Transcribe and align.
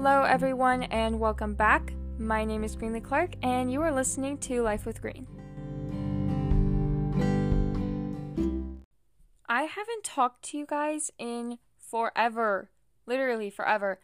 Hello, 0.00 0.22
everyone, 0.22 0.84
and 0.84 1.18
welcome 1.18 1.54
back. 1.54 1.92
My 2.20 2.44
name 2.44 2.62
is 2.62 2.76
Greenlee 2.76 3.02
Clark, 3.02 3.32
and 3.42 3.72
you 3.72 3.82
are 3.82 3.90
listening 3.90 4.38
to 4.38 4.62
Life 4.62 4.86
with 4.86 5.02
Green. 5.02 5.26
I 9.48 9.62
haven't 9.62 10.04
talked 10.04 10.44
to 10.44 10.56
you 10.56 10.66
guys 10.66 11.10
in 11.18 11.58
forever, 11.80 12.70
literally 13.06 13.50
forever. 13.50 13.98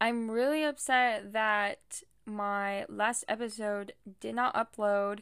I'm 0.00 0.32
really 0.32 0.64
upset 0.64 1.32
that 1.32 2.02
my 2.26 2.84
last 2.88 3.24
episode 3.28 3.92
did 4.18 4.34
not 4.34 4.52
upload. 4.54 5.20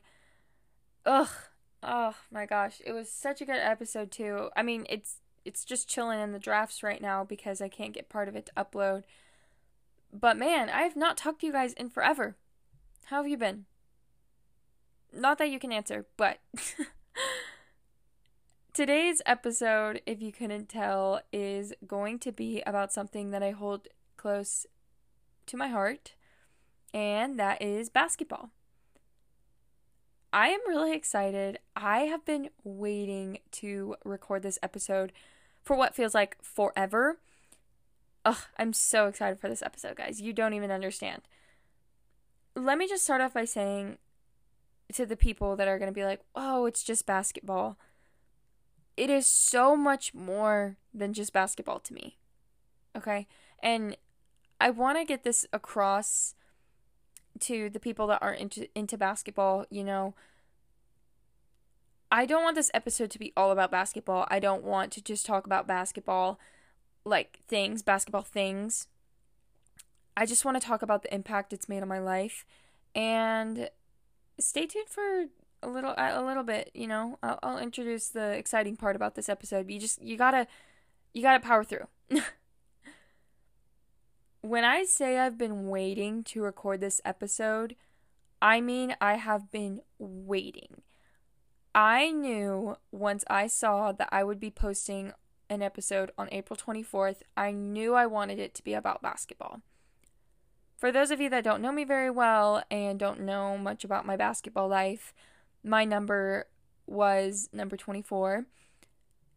Ugh. 1.05 1.29
Oh 1.83 2.15
my 2.33 2.47
gosh, 2.47 2.81
it 2.87 2.93
was 2.93 3.11
such 3.11 3.43
a 3.43 3.45
good 3.45 3.61
episode 3.61 4.11
too. 4.11 4.49
I 4.57 4.63
mean, 4.63 4.87
it's 4.89 5.17
it's 5.45 5.67
just 5.67 5.87
chilling 5.87 6.19
in 6.19 6.33
the 6.33 6.39
drafts 6.39 6.83
right 6.83 7.03
now 7.03 7.25
because 7.25 7.61
I 7.61 7.69
can't 7.69 7.93
get 7.93 8.09
part 8.09 8.27
of 8.29 8.37
it 8.37 8.47
to 8.47 8.53
upload. 8.57 9.03
But 10.13 10.37
man, 10.37 10.69
I 10.71 10.83
have 10.83 10.97
not 10.97 11.17
talked 11.17 11.41
to 11.41 11.47
you 11.47 11.53
guys 11.53 11.73
in 11.75 11.91
forever. 11.91 12.37
How 13.07 13.19
have 13.19 13.29
you 13.29 13.37
been? 13.37 13.67
Not 15.13 15.39
that 15.39 15.51
you 15.51 15.59
can 15.59 15.73
answer, 15.73 16.07
but 16.17 16.39
today's 18.75 19.23
episode, 19.25 20.03
if 20.07 20.21
you 20.21 20.33
couldn't 20.33 20.69
tell, 20.69 21.23
is 21.33 21.73
going 21.87 22.19
to 22.21 22.33
be 22.33 22.63
about 22.67 22.93
something 22.93 23.31
that 23.31 23.43
I 23.43 23.53
hold 23.53 23.89
close 24.17 24.67
to 25.47 25.57
my 25.57 25.69
heart, 25.69 26.15
and 26.93 27.39
that 27.39 27.63
is 27.63 27.89
basketball. 27.89 28.51
I 30.33 30.49
am 30.49 30.61
really 30.69 30.95
excited. 30.95 31.59
I 31.75 32.01
have 32.01 32.25
been 32.25 32.51
waiting 32.63 33.39
to 33.53 33.97
record 34.05 34.43
this 34.43 34.59
episode 34.63 35.13
for 35.63 35.75
what 35.75 35.95
feels 35.95 36.15
like 36.15 36.37
forever. 36.43 37.19
Ugh, 38.25 38.39
I'm 38.59 38.73
so 38.73 39.07
excited 39.07 39.39
for 39.39 39.49
this 39.49 39.63
episode, 39.63 39.97
guys. 39.97 40.21
You 40.21 40.33
don't 40.33 40.55
even 40.55 40.71
understand. 40.71 41.23
Let 42.55 42.79
me 42.79 42.89
just 42.89 43.05
start 43.05 43.21
off 43.21 43.35
by 43.35 43.45
saying 43.45 43.99
to 44.93 45.07
the 45.07 45.17
people 45.17 45.57
that 45.57 45.69
are 45.69 45.79
going 45.79 45.91
to 45.91 45.95
be 45.95 46.05
like, 46.05 46.21
oh, 46.35 46.67
it's 46.67 46.83
just 46.83 47.07
basketball. 47.07 47.79
It 48.97 49.11
is 49.11 49.27
so 49.27 49.77
much 49.77 50.13
more 50.13 50.77
than 50.93 51.13
just 51.13 51.33
basketball 51.33 51.79
to 51.81 51.95
me. 51.95 52.17
Okay? 52.97 53.27
And 53.63 53.97
I 54.61 54.71
want 54.71 54.99
to 54.99 55.05
get 55.05 55.23
this 55.23 55.47
across 55.53 56.35
to 57.41 57.71
the 57.71 57.81
people 57.81 58.07
that 58.09 58.21
aren't 58.21 58.41
into 58.41 58.69
into 58.77 58.99
basketball, 58.99 59.65
you 59.71 59.85
know, 59.85 60.15
I 62.11 62.27
don't 62.27 62.43
want 62.43 62.57
this 62.57 62.71
episode 62.73 63.11
to 63.13 63.19
be 63.19 63.33
all 63.37 63.51
about 63.51 63.71
basketball. 63.71 64.27
I 64.31 64.41
don't 64.41 64.65
want 64.65 64.93
to 64.93 65.03
just 65.03 65.27
talk 65.27 65.47
about 65.47 65.67
basketball 65.67 66.41
like 67.09 67.41
things, 67.49 67.83
basketball 67.83 68.23
things. 68.23 68.87
I 70.17 70.27
just 70.27 70.45
want 70.45 70.61
to 70.61 70.67
talk 70.67 70.83
about 70.83 71.03
the 71.03 71.15
impact 71.15 71.53
it's 71.53 71.69
made 71.69 71.83
on 71.83 71.89
my 71.89 72.01
life 72.01 72.45
and 72.95 73.71
stay 74.41 74.67
tuned 74.67 74.89
for 74.89 75.27
a 75.63 75.69
little 75.69 75.95
a 75.97 76.23
little 76.23 76.43
bit, 76.43 76.71
you 76.75 76.87
know. 76.87 77.19
I'll, 77.23 77.39
I'll 77.43 77.59
introduce 77.59 78.09
the 78.09 78.33
exciting 78.33 78.77
part 78.77 78.97
about 78.97 79.15
this 79.15 79.29
episode. 79.29 79.71
You 79.71 79.79
just 79.79 80.03
you 80.03 80.17
got 80.17 80.33
to 80.33 80.47
you 81.13 81.23
got 81.23 81.35
to 81.35 81.47
power 81.47 81.65
through. 81.65 81.87
when 84.41 84.65
I 84.65 84.85
say 84.85 85.19
I've 85.19 85.39
been 85.39 85.69
waiting 85.69 86.23
to 86.25 86.43
record 86.43 86.81
this 86.81 87.01
episode, 87.05 87.77
I 88.41 88.61
mean 88.61 88.97
I 89.01 89.15
have 89.15 89.51
been 89.51 89.81
waiting. 89.99 90.83
I 91.75 92.11
knew 92.11 92.77
once 92.91 93.25
I 93.29 93.47
saw 93.47 93.93
that 93.93 94.09
I 94.11 94.25
would 94.25 94.41
be 94.41 94.51
posting 94.51 95.13
an 95.51 95.63
episode 95.63 96.11
on 96.19 96.29
April 96.33 96.57
24th, 96.57 97.23
I 97.37 97.51
knew 97.51 97.95
I 97.95 98.07
wanted 98.07 98.39
it 98.39 98.55
to 98.55 98.65
be 98.65 98.75
about 98.75 99.03
basketball. 99.03 99.61
For 100.77 100.93
those 100.93 101.11
of 101.11 101.21
you 101.21 101.29
that 101.31 101.45
don't 101.45 101.63
know 101.63 101.73
me 101.73 101.85
very 101.85 102.11
well 102.11 102.63
and 102.71 102.99
don't 102.99 103.21
know 103.21 103.59
much 103.59 103.85
about 103.85 104.07
my 104.07 104.17
basketball 104.17 104.69
life, 104.69 105.13
my 105.65 105.85
number 105.85 106.47
was 106.87 107.49
number 107.53 107.77
24. 107.77 108.47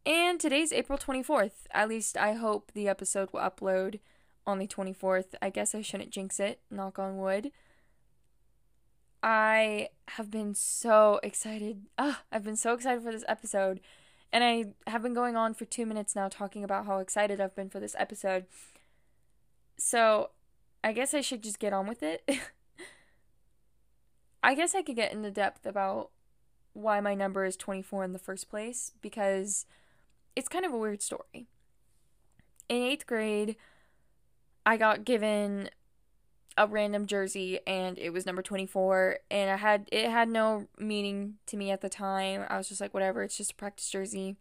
And 0.06 0.40
today's 0.40 0.72
April 0.72 0.98
24th. 0.98 1.66
At 1.72 1.90
least 1.90 2.18
I 2.18 2.34
hope 2.34 2.72
the 2.74 2.88
episode 2.88 3.30
will 3.32 3.42
upload 3.42 4.00
on 4.46 4.60
the 4.60 4.68
24th. 4.68 5.36
I 5.42 5.50
guess 5.50 5.74
I 5.74 5.82
shouldn't 5.82 6.12
jinx 6.12 6.40
it, 6.40 6.60
knock 6.70 7.00
on 7.00 7.18
wood. 7.18 7.52
I 9.24 9.90
have 10.10 10.32
been 10.32 10.56
so 10.56 11.20
excited. 11.22 11.84
Ah, 11.98 12.22
I've 12.32 12.44
been 12.44 12.56
so 12.56 12.74
excited 12.74 13.04
for 13.04 13.12
this 13.12 13.26
episode. 13.28 13.80
And 14.34 14.44
I 14.44 14.90
have 14.90 15.04
been 15.04 15.14
going 15.14 15.36
on 15.36 15.54
for 15.54 15.66
two 15.66 15.86
minutes 15.86 16.16
now 16.16 16.30
talking 16.30 16.64
about 16.64 16.86
how 16.86 17.00
excited 17.00 17.42
I've 17.42 17.56
been 17.56 17.70
for 17.70 17.80
this 17.80 17.96
episode. 18.00 18.46
So 19.78 20.30
I 20.84 20.94
guess 20.94 21.14
I 21.14 21.22
should 21.22 21.44
just 21.44 21.60
get 21.60 21.74
on 21.74 21.88
with 21.88 22.02
it. 22.02 22.28
I 24.44 24.56
guess 24.56 24.74
I 24.74 24.82
could 24.82 24.96
get 24.96 25.12
into 25.12 25.32
depth 25.32 25.66
about 25.66 26.10
why 26.74 27.00
my 27.02 27.14
number 27.14 27.46
is 27.46 27.58
24 27.58 28.06
in 28.06 28.14
the 28.14 28.20
first 28.20 28.50
place 28.50 28.94
because 29.02 29.66
it's 30.36 30.48
kind 30.48 30.66
of 30.66 30.74
a 30.74 30.78
weird 30.78 31.02
story. 31.02 31.48
In 32.70 32.82
eighth 32.82 33.06
grade, 33.06 33.58
I 34.66 34.78
got 34.78 35.04
given 35.04 35.70
a 36.58 36.68
random 36.68 37.06
jersey 37.06 37.60
and 37.66 37.98
it 37.98 38.12
was 38.12 38.26
number 38.26 38.42
24 38.42 39.20
and 39.30 39.50
I 39.50 39.56
had 39.56 39.88
it 39.92 40.10
had 40.10 40.30
no 40.30 40.68
meaning 40.78 41.36
to 41.48 41.58
me 41.58 41.72
at 41.72 41.82
the 41.82 41.90
time. 41.90 42.46
I 42.50 42.58
was 42.58 42.68
just 42.68 42.82
like 42.82 42.94
whatever, 42.94 43.24
it's 43.24 43.38
just 43.38 43.52
a 43.52 43.56
practice 43.56 43.90
jersey. 43.90 44.36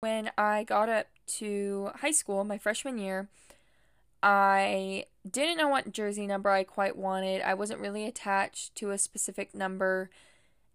When 0.00 0.30
I 0.36 0.64
got 0.64 0.88
up 0.88 1.06
to 1.38 1.90
high 1.96 2.10
school, 2.10 2.44
my 2.44 2.58
freshman 2.58 2.98
year, 2.98 3.28
I 4.22 5.06
didn't 5.28 5.58
know 5.58 5.68
what 5.68 5.92
jersey 5.92 6.26
number 6.26 6.50
I 6.50 6.64
quite 6.64 6.96
wanted. 6.96 7.42
I 7.42 7.54
wasn't 7.54 7.80
really 7.80 8.06
attached 8.06 8.74
to 8.76 8.90
a 8.90 8.98
specific 8.98 9.54
number. 9.54 10.10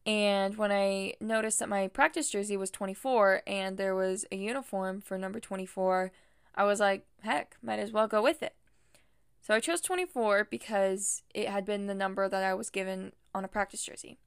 And 0.06 0.58
when 0.58 0.72
I 0.72 1.14
noticed 1.20 1.60
that 1.60 1.70
my 1.70 1.88
practice 1.88 2.30
jersey 2.32 2.58
was 2.58 2.72
24 2.72 3.44
and 3.46 3.78
there 3.78 3.94
was 3.94 4.26
a 4.32 4.36
uniform 4.36 5.02
for 5.02 5.18
number 5.18 5.40
24, 5.40 6.12
I 6.56 6.64
was 6.64 6.80
like, 6.80 7.06
heck, 7.22 7.56
might 7.62 7.80
as 7.80 7.92
well 7.92 8.08
go 8.08 8.22
with 8.24 8.42
it. 8.42 8.56
So 9.42 9.56
I 9.56 9.60
chose 9.60 9.82
24 9.82 10.48
because 10.50 11.24
it 11.34 11.50
had 11.50 11.66
been 11.66 11.88
the 11.88 11.96
number 11.96 12.30
that 12.30 12.44
I 12.44 12.54
was 12.54 12.70
given 12.70 13.14
on 13.34 13.44
a 13.44 13.48
practice 13.48 13.84
jersey. 13.84 14.18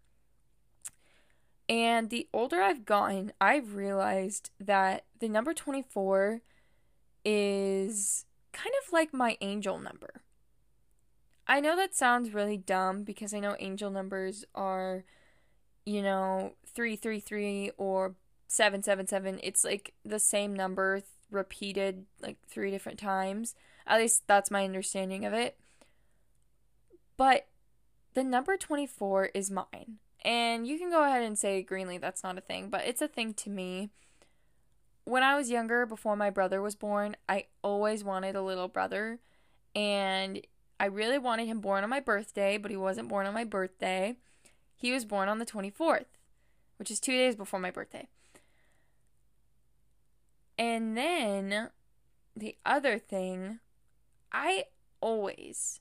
And 1.69 2.11
the 2.11 2.29
older 2.33 2.61
I've 2.61 2.85
gotten, 2.85 3.33
I've 3.41 3.75
realized 3.75 4.51
that 4.61 5.05
the 5.21 5.29
number 5.29 5.55
24 5.55 6.43
is 7.25 8.27
kind 8.53 8.73
of 8.85 8.93
like 8.93 9.15
my 9.15 9.39
angel 9.41 9.79
number. 9.79 10.23
I 11.47 11.61
know 11.61 11.77
that 11.77 11.95
sounds 11.95 12.35
really 12.35 12.57
dumb 12.57 13.03
because 13.03 13.33
I 13.33 13.41
know 13.41 13.57
angel 13.59 13.91
numbers 13.91 14.45
are, 14.55 15.05
you 15.87 16.03
know, 16.03 16.55
333 16.67 17.73
or 17.77 18.15
777. 18.49 19.41
It's 19.43 19.65
like 19.65 19.95
the 20.05 20.19
same 20.19 20.55
number 20.55 21.03
repeated 21.31 22.07
like 22.21 22.37
three 22.49 22.71
different 22.71 22.99
times. 22.99 23.55
At 23.87 24.01
least 24.01 24.25
that's 24.27 24.51
my 24.51 24.65
understanding 24.65 25.25
of 25.25 25.33
it. 25.33 25.59
But 27.17 27.47
the 28.15 28.25
number 28.25 28.57
24 28.57 29.27
is 29.35 29.51
mine. 29.51 29.99
And 30.25 30.67
you 30.67 30.79
can 30.79 30.91
go 30.91 31.05
ahead 31.05 31.23
and 31.23 31.39
say 31.39 31.67
Greenlee, 31.69 32.01
that's 32.01 32.23
not 32.23 32.39
a 32.39 32.41
thing, 32.41 32.71
but 32.71 32.87
it's 32.87 33.03
a 33.03 33.09
thing 33.09 33.35
to 33.35 33.51
me. 33.51 33.91
When 35.05 35.23
I 35.23 35.37
was 35.37 35.51
younger, 35.51 35.85
before 35.85 36.17
my 36.17 36.31
brother 36.31 36.63
was 36.63 36.75
born, 36.75 37.15
I 37.29 37.47
always 37.63 38.03
wanted 38.03 38.35
a 38.35 38.43
little 38.43 38.69
brother. 38.69 39.19
And 39.75 40.41
I 40.81 40.87
really 40.87 41.19
wanted 41.19 41.47
him 41.47 41.61
born 41.61 41.85
on 41.85 41.91
my 41.91 42.01
birthday, 42.01 42.57
but 42.57 42.71
he 42.71 42.77
wasn't 42.77 43.09
born 43.09 43.27
on 43.27 43.35
my 43.35 43.45
birthday. 43.45 44.17
He 44.77 44.93
was 44.93 45.05
born 45.05 45.29
on 45.29 45.39
the 45.39 45.47
24th, 45.47 46.07
which 46.79 46.91
is 46.91 47.01
two 47.01 47.13
days 47.13 47.37
before 47.37 47.61
my 47.61 47.71
birthday. 47.71 48.09
And 50.59 50.97
then 50.97 51.71
the 52.37 52.57
other 52.65 52.99
thing, 52.99 53.59
I 54.35 54.65
always, 55.01 55.81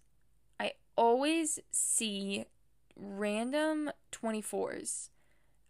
I 0.60 0.74
always 0.96 1.60
see 1.72 2.46
random 2.96 3.92
24s 4.12 5.10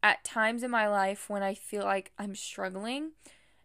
at 0.04 0.26
times 0.26 0.64
in 0.64 0.70
my 0.70 0.90
life 0.90 1.30
when 1.30 1.42
I 1.42 1.54
feel 1.54 1.86
like 1.86 2.12
I'm 2.20 2.36
struggling. 2.36 3.12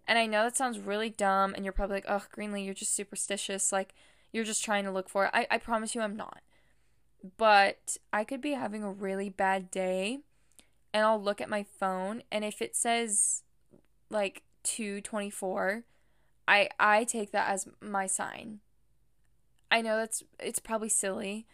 And 0.06 0.18
I 0.18 0.26
know 0.26 0.44
that 0.44 0.56
sounds 0.56 0.78
really 0.78 1.10
dumb, 1.10 1.52
and 1.54 1.64
you're 1.64 1.72
probably 1.72 1.96
like, 1.96 2.06
oh, 2.08 2.22
Greenlee, 2.34 2.64
you're 2.64 2.72
just 2.72 2.94
superstitious. 2.94 3.72
Like, 3.72 3.92
you're 4.32 4.44
just 4.44 4.64
trying 4.64 4.84
to 4.84 4.92
look 4.92 5.08
for 5.08 5.24
it. 5.26 5.30
I, 5.34 5.46
I 5.50 5.58
promise 5.58 5.94
you 5.94 6.00
I'm 6.00 6.16
not. 6.16 6.40
But 7.36 7.98
I 8.12 8.22
could 8.22 8.40
be 8.40 8.52
having 8.52 8.84
a 8.84 8.92
really 8.92 9.28
bad 9.28 9.70
day, 9.70 10.20
and 10.94 11.04
I'll 11.04 11.20
look 11.20 11.40
at 11.40 11.50
my 11.50 11.64
phone, 11.64 12.22
and 12.30 12.44
if 12.44 12.62
it 12.62 12.76
says, 12.76 13.42
like, 14.10 14.42
224 14.64 15.84
i 16.46 16.68
i 16.80 17.04
take 17.04 17.30
that 17.30 17.48
as 17.48 17.68
my 17.80 18.06
sign 18.06 18.58
i 19.70 19.80
know 19.80 19.96
that's 19.96 20.22
it's 20.38 20.58
probably 20.58 20.88
silly. 20.88 21.46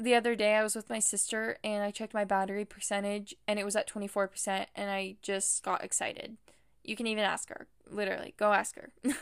The 0.00 0.14
other 0.14 0.34
day 0.34 0.56
i 0.56 0.62
was 0.62 0.74
with 0.74 0.90
my 0.90 0.98
sister 0.98 1.58
and 1.62 1.82
i 1.82 1.90
checked 1.90 2.14
my 2.14 2.24
battery 2.24 2.64
percentage 2.64 3.34
and 3.46 3.58
it 3.58 3.64
was 3.64 3.76
at 3.76 3.88
24% 3.88 4.66
and 4.74 4.90
i 4.90 5.16
just 5.22 5.62
got 5.62 5.84
excited. 5.84 6.36
You 6.82 6.96
can 6.96 7.06
even 7.06 7.24
ask 7.24 7.48
her. 7.48 7.66
Literally 7.90 8.34
go 8.36 8.52
ask 8.52 8.76
her. 8.76 8.90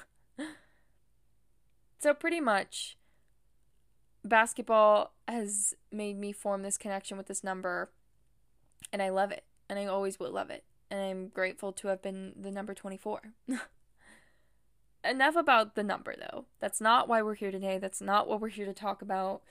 So 2.03 2.13
pretty 2.13 2.41
much 2.41 2.97
basketball 4.25 5.13
has 5.29 5.73
made 5.93 6.19
me 6.19 6.33
form 6.33 6.63
this 6.63 6.77
connection 6.77 7.17
with 7.17 7.29
this 7.29 7.45
number, 7.45 7.93
and 8.93 9.01
I 9.01 9.11
love 9.11 9.31
it, 9.31 9.45
and 9.71 9.79
I 9.79 9.87
always 9.87 10.19
will 10.19 10.33
love 10.33 10.51
it, 10.51 10.65
and 10.91 11.01
I'm 11.01 11.29
grateful 11.29 11.71
to 11.75 11.89
have 11.89 12.03
been 12.03 12.33
the 12.37 12.51
number 12.51 12.75
24. 12.75 13.21
Enough 15.05 15.37
about 15.37 15.75
the 15.75 15.83
number, 15.83 16.15
though. 16.17 16.47
That's 16.61 16.81
not 16.81 17.09
why 17.09 17.23
we're 17.23 17.35
here 17.35 17.51
today. 17.51 17.79
That's 17.79 18.01
not 18.01 18.29
what 18.29 18.41
we're 18.41 18.49
here 18.49 18.67
to 18.67 18.73
talk 18.73 19.03
about. 19.03 19.43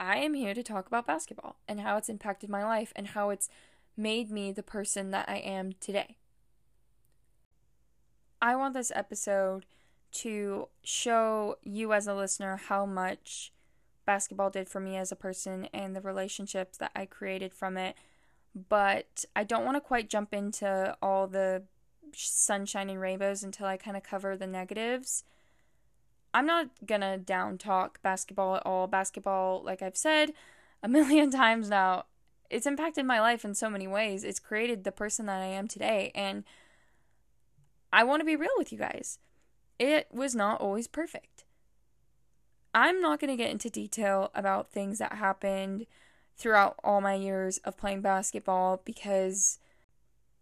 I 0.00 0.16
am 0.16 0.34
here 0.34 0.54
to 0.54 0.62
talk 0.62 0.86
about 0.86 1.06
basketball 1.06 1.56
and 1.68 1.80
how 1.80 1.96
it's 1.96 2.08
impacted 2.08 2.50
my 2.50 2.64
life 2.64 2.92
and 2.96 3.08
how 3.08 3.30
it's 3.30 3.48
made 3.96 4.30
me 4.30 4.50
the 4.50 4.62
person 4.62 5.10
that 5.10 5.28
I 5.28 5.36
am 5.36 5.72
today. 5.78 6.16
I 8.42 8.56
want 8.56 8.74
this 8.74 8.90
episode 8.94 9.66
to 10.12 10.68
show 10.82 11.58
you 11.62 11.92
as 11.92 12.06
a 12.06 12.14
listener 12.14 12.56
how 12.56 12.86
much 12.86 13.52
basketball 14.06 14.50
did 14.50 14.68
for 14.68 14.80
me 14.80 14.96
as 14.96 15.12
a 15.12 15.16
person 15.16 15.68
and 15.72 15.94
the 15.94 16.00
relationships 16.00 16.78
that 16.78 16.90
I 16.96 17.04
created 17.06 17.52
from 17.52 17.76
it. 17.76 17.94
But 18.68 19.24
I 19.36 19.44
don't 19.44 19.64
want 19.64 19.76
to 19.76 19.80
quite 19.80 20.08
jump 20.08 20.32
into 20.32 20.96
all 21.00 21.26
the 21.26 21.62
sunshine 22.16 22.90
and 22.90 23.00
rainbows 23.00 23.42
until 23.42 23.66
I 23.66 23.76
kind 23.76 23.96
of 23.96 24.02
cover 24.02 24.36
the 24.36 24.46
negatives. 24.46 25.24
I'm 26.32 26.46
not 26.46 26.68
gonna 26.86 27.18
down 27.18 27.58
talk 27.58 28.00
basketball 28.02 28.56
at 28.56 28.66
all. 28.66 28.86
Basketball, 28.86 29.62
like 29.64 29.82
I've 29.82 29.96
said 29.96 30.32
a 30.82 30.88
million 30.96 31.30
times 31.30 31.68
now, 31.68 32.04
it's 32.50 32.66
impacted 32.66 33.06
my 33.06 33.20
life 33.20 33.44
in 33.44 33.54
so 33.54 33.70
many 33.70 33.86
ways. 33.86 34.24
It's 34.24 34.40
created 34.40 34.84
the 34.84 34.92
person 34.92 35.26
that 35.26 35.40
I 35.40 35.46
am 35.46 35.68
today. 35.68 36.10
And 36.14 36.44
I 37.92 38.04
want 38.04 38.20
to 38.20 38.26
be 38.26 38.36
real 38.36 38.50
with 38.56 38.72
you 38.72 38.78
guys. 38.78 39.18
It 39.78 40.08
was 40.12 40.34
not 40.34 40.60
always 40.60 40.86
perfect. 40.86 41.44
I'm 42.74 43.00
not 43.00 43.18
to 43.30 43.36
get 43.36 43.50
into 43.50 43.70
detail 43.70 44.30
about 44.34 44.70
things 44.70 44.98
that 44.98 45.14
happened 45.14 45.86
throughout 46.36 46.76
all 46.84 47.00
my 47.00 47.14
years 47.14 47.58
of 47.58 47.76
playing 47.76 48.00
basketball 48.00 48.82
because 48.84 49.58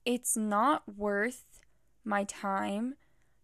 it's 0.05 0.37
not 0.37 0.83
worth 0.97 1.58
my 2.05 2.25
time 2.25 2.95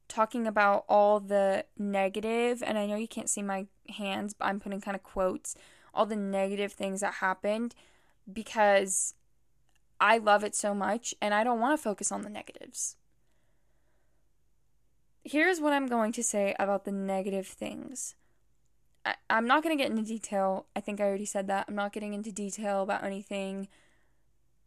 talking 0.09 0.47
about 0.47 0.85
all 0.89 1.21
the 1.21 1.65
negative, 1.79 2.63
and 2.65 2.79
I 2.79 2.87
know 2.87 2.97
you 2.97 3.09
can't 3.09 3.31
see 3.31 3.43
my 3.43 3.67
hands, 3.89 4.35
but 4.35 4.47
I'm 4.47 4.61
putting 4.61 4.81
kind 4.81 4.95
of 4.95 5.03
quotes, 5.03 5.55
all 5.93 6.07
the 6.07 6.17
negative 6.17 6.73
things 6.73 7.01
that 7.01 7.15
happened 7.15 7.75
because 8.31 9.15
I 10.01 10.19
love 10.19 10.45
it 10.45 10.55
so 10.55 10.75
much 10.75 11.15
and 11.21 11.33
I 11.33 11.45
don't 11.45 11.61
want 11.61 11.79
to 11.79 11.83
focus 11.83 12.11
on 12.11 12.23
the 12.23 12.31
negatives. 12.31 12.97
Here's 15.23 15.61
what 15.61 15.73
I'm 15.73 15.87
going 15.87 16.13
to 16.13 16.23
say 16.23 16.55
about 16.59 16.85
the 16.85 16.93
negative 16.93 17.47
things. 17.47 18.15
I, 19.07 19.15
I'm 19.31 19.47
not 19.47 19.63
going 19.63 19.77
to 19.77 19.83
get 19.83 19.91
into 19.91 20.05
detail. 20.05 20.67
I 20.77 20.81
think 20.81 21.01
I 21.01 21.05
already 21.05 21.25
said 21.25 21.47
that. 21.47 21.67
I'm 21.69 21.75
not 21.75 21.93
getting 21.93 22.13
into 22.13 22.33
detail 22.33 22.83
about 22.83 23.05
anything 23.05 23.69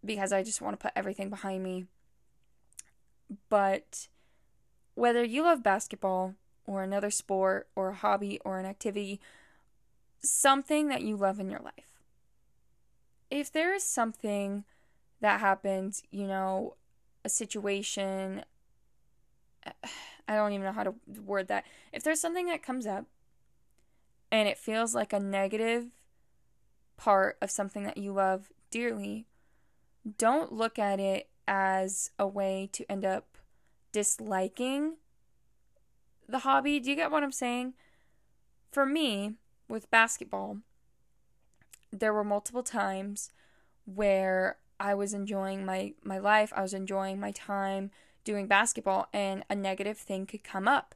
because 0.03 0.31
I 0.31 0.43
just 0.43 0.61
want 0.61 0.79
to 0.79 0.83
put 0.83 0.93
everything 0.95 1.29
behind 1.29 1.63
me. 1.63 1.85
But 3.49 4.07
whether 4.95 5.23
you 5.23 5.43
love 5.43 5.63
basketball 5.63 6.35
or 6.65 6.83
another 6.83 7.09
sport 7.09 7.67
or 7.75 7.89
a 7.89 7.95
hobby 7.95 8.39
or 8.43 8.59
an 8.59 8.65
activity, 8.65 9.19
something 10.21 10.87
that 10.89 11.01
you 11.01 11.15
love 11.15 11.39
in 11.39 11.49
your 11.49 11.61
life. 11.61 12.01
If 13.29 13.51
there 13.51 13.73
is 13.73 13.83
something 13.83 14.65
that 15.21 15.39
happens, 15.39 16.03
you 16.11 16.27
know, 16.27 16.75
a 17.23 17.29
situation, 17.29 18.43
I 20.27 20.35
don't 20.35 20.51
even 20.51 20.65
know 20.65 20.73
how 20.73 20.83
to 20.83 20.95
word 21.25 21.47
that. 21.47 21.65
If 21.93 22.03
there's 22.03 22.19
something 22.19 22.47
that 22.47 22.63
comes 22.63 22.85
up 22.85 23.05
and 24.31 24.47
it 24.47 24.57
feels 24.57 24.93
like 24.93 25.13
a 25.13 25.19
negative 25.19 25.85
part 26.97 27.37
of 27.41 27.49
something 27.49 27.83
that 27.83 27.97
you 27.97 28.11
love 28.11 28.49
dearly, 28.71 29.25
don't 30.17 30.51
look 30.51 30.77
at 30.77 30.99
it 30.99 31.29
as 31.47 32.11
a 32.19 32.27
way 32.27 32.69
to 32.73 32.89
end 32.91 33.05
up 33.05 33.37
disliking 33.91 34.95
the 36.27 36.39
hobby. 36.39 36.79
Do 36.79 36.89
you 36.89 36.95
get 36.95 37.11
what 37.11 37.23
I'm 37.23 37.31
saying? 37.31 37.73
For 38.71 38.85
me, 38.85 39.33
with 39.67 39.89
basketball, 39.89 40.57
there 41.91 42.13
were 42.13 42.23
multiple 42.23 42.63
times 42.63 43.31
where 43.85 44.57
I 44.79 44.93
was 44.93 45.13
enjoying 45.13 45.65
my, 45.65 45.93
my 46.03 46.17
life, 46.17 46.51
I 46.55 46.61
was 46.61 46.73
enjoying 46.73 47.19
my 47.19 47.31
time 47.31 47.91
doing 48.23 48.47
basketball, 48.47 49.07
and 49.13 49.45
a 49.49 49.55
negative 49.55 49.97
thing 49.97 50.25
could 50.25 50.43
come 50.43 50.67
up. 50.67 50.93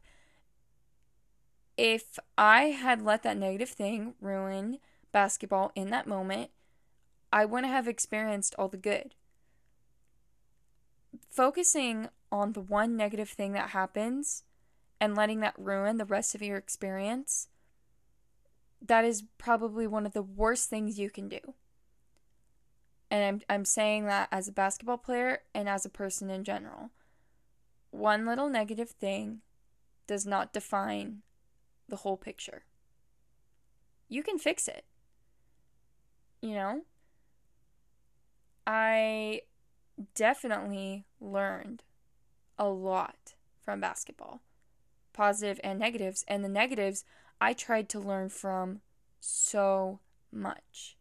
If 1.78 2.20
I 2.38 2.64
had 2.64 3.02
let 3.02 3.24
that 3.24 3.38
negative 3.38 3.70
thing 3.70 4.16
ruin 4.20 4.80
basketball 5.14 5.72
in 5.74 5.90
that 5.92 6.08
moment, 6.08 6.52
I 7.32 7.46
wouldn't 7.46 7.72
have 7.72 7.88
experienced 7.88 8.54
all 8.60 8.68
the 8.68 8.78
good. 8.78 9.16
Focusing 11.30 12.10
on 12.32 12.54
the 12.54 12.62
one 12.62 12.96
negative 12.96 13.30
thing 13.30 13.54
that 13.54 13.72
happens 13.72 14.44
and 15.00 15.16
letting 15.16 15.40
that 15.42 15.56
ruin 15.58 15.98
the 15.98 16.06
rest 16.06 16.36
of 16.36 16.42
your 16.42 16.58
experience, 16.58 17.48
that 18.82 19.04
is 19.04 19.24
probably 19.38 19.88
one 19.88 20.06
of 20.06 20.14
the 20.14 20.22
worst 20.22 20.70
things 20.70 21.00
you 21.00 21.10
can 21.10 21.28
do. 21.28 21.40
And 23.10 23.24
I'm, 23.24 23.42
I'm 23.50 23.66
saying 23.66 24.06
that 24.06 24.30
as 24.32 24.48
a 24.48 24.54
basketball 24.54 24.98
player 24.98 25.40
and 25.54 25.68
as 25.68 25.86
a 25.86 25.90
person 25.90 26.30
in 26.30 26.44
general. 26.44 26.92
One 27.90 28.26
little 28.26 28.48
negative 28.48 28.92
thing 28.92 29.42
does 30.08 30.26
not 30.26 30.54
define 30.54 31.24
the 31.90 31.98
whole 31.98 32.16
picture. 32.16 32.64
You 34.08 34.24
can 34.24 34.40
fix 34.40 34.68
it. 34.68 34.86
You 36.42 36.56
know? 36.56 36.82
I 38.66 39.42
definitely 40.16 41.06
learned 41.20 41.84
a 42.58 42.68
lot 42.68 43.34
from 43.60 43.80
basketball, 43.80 44.42
positive 45.14 45.60
and 45.64 45.80
negatives. 45.80 46.24
And 46.28 46.44
the 46.44 46.50
negatives 46.50 47.04
I 47.40 47.54
tried 47.54 47.90
to 47.90 48.00
learn 48.00 48.30
from 48.30 48.82
so 49.20 50.00
much. 50.32 50.98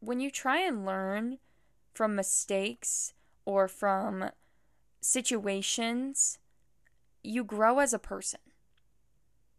When 0.00 0.20
you 0.20 0.30
try 0.30 0.60
and 0.60 0.86
learn 0.86 1.38
from 1.92 2.14
mistakes 2.14 3.14
or 3.44 3.66
from 3.68 4.30
situations, 5.00 6.38
you 7.22 7.42
grow 7.44 7.78
as 7.78 7.92
a 7.92 7.98
person. 7.98 8.40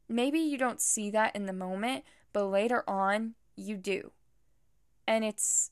Maybe 0.07 0.39
you 0.39 0.57
don't 0.57 0.81
see 0.81 1.09
that 1.11 1.35
in 1.35 1.45
the 1.45 1.53
moment, 1.53 2.05
but 2.31 2.45
later 2.45 2.83
on, 2.87 3.33
you 3.55 3.75
do. 3.75 4.11
And 5.05 5.25
it's 5.25 5.71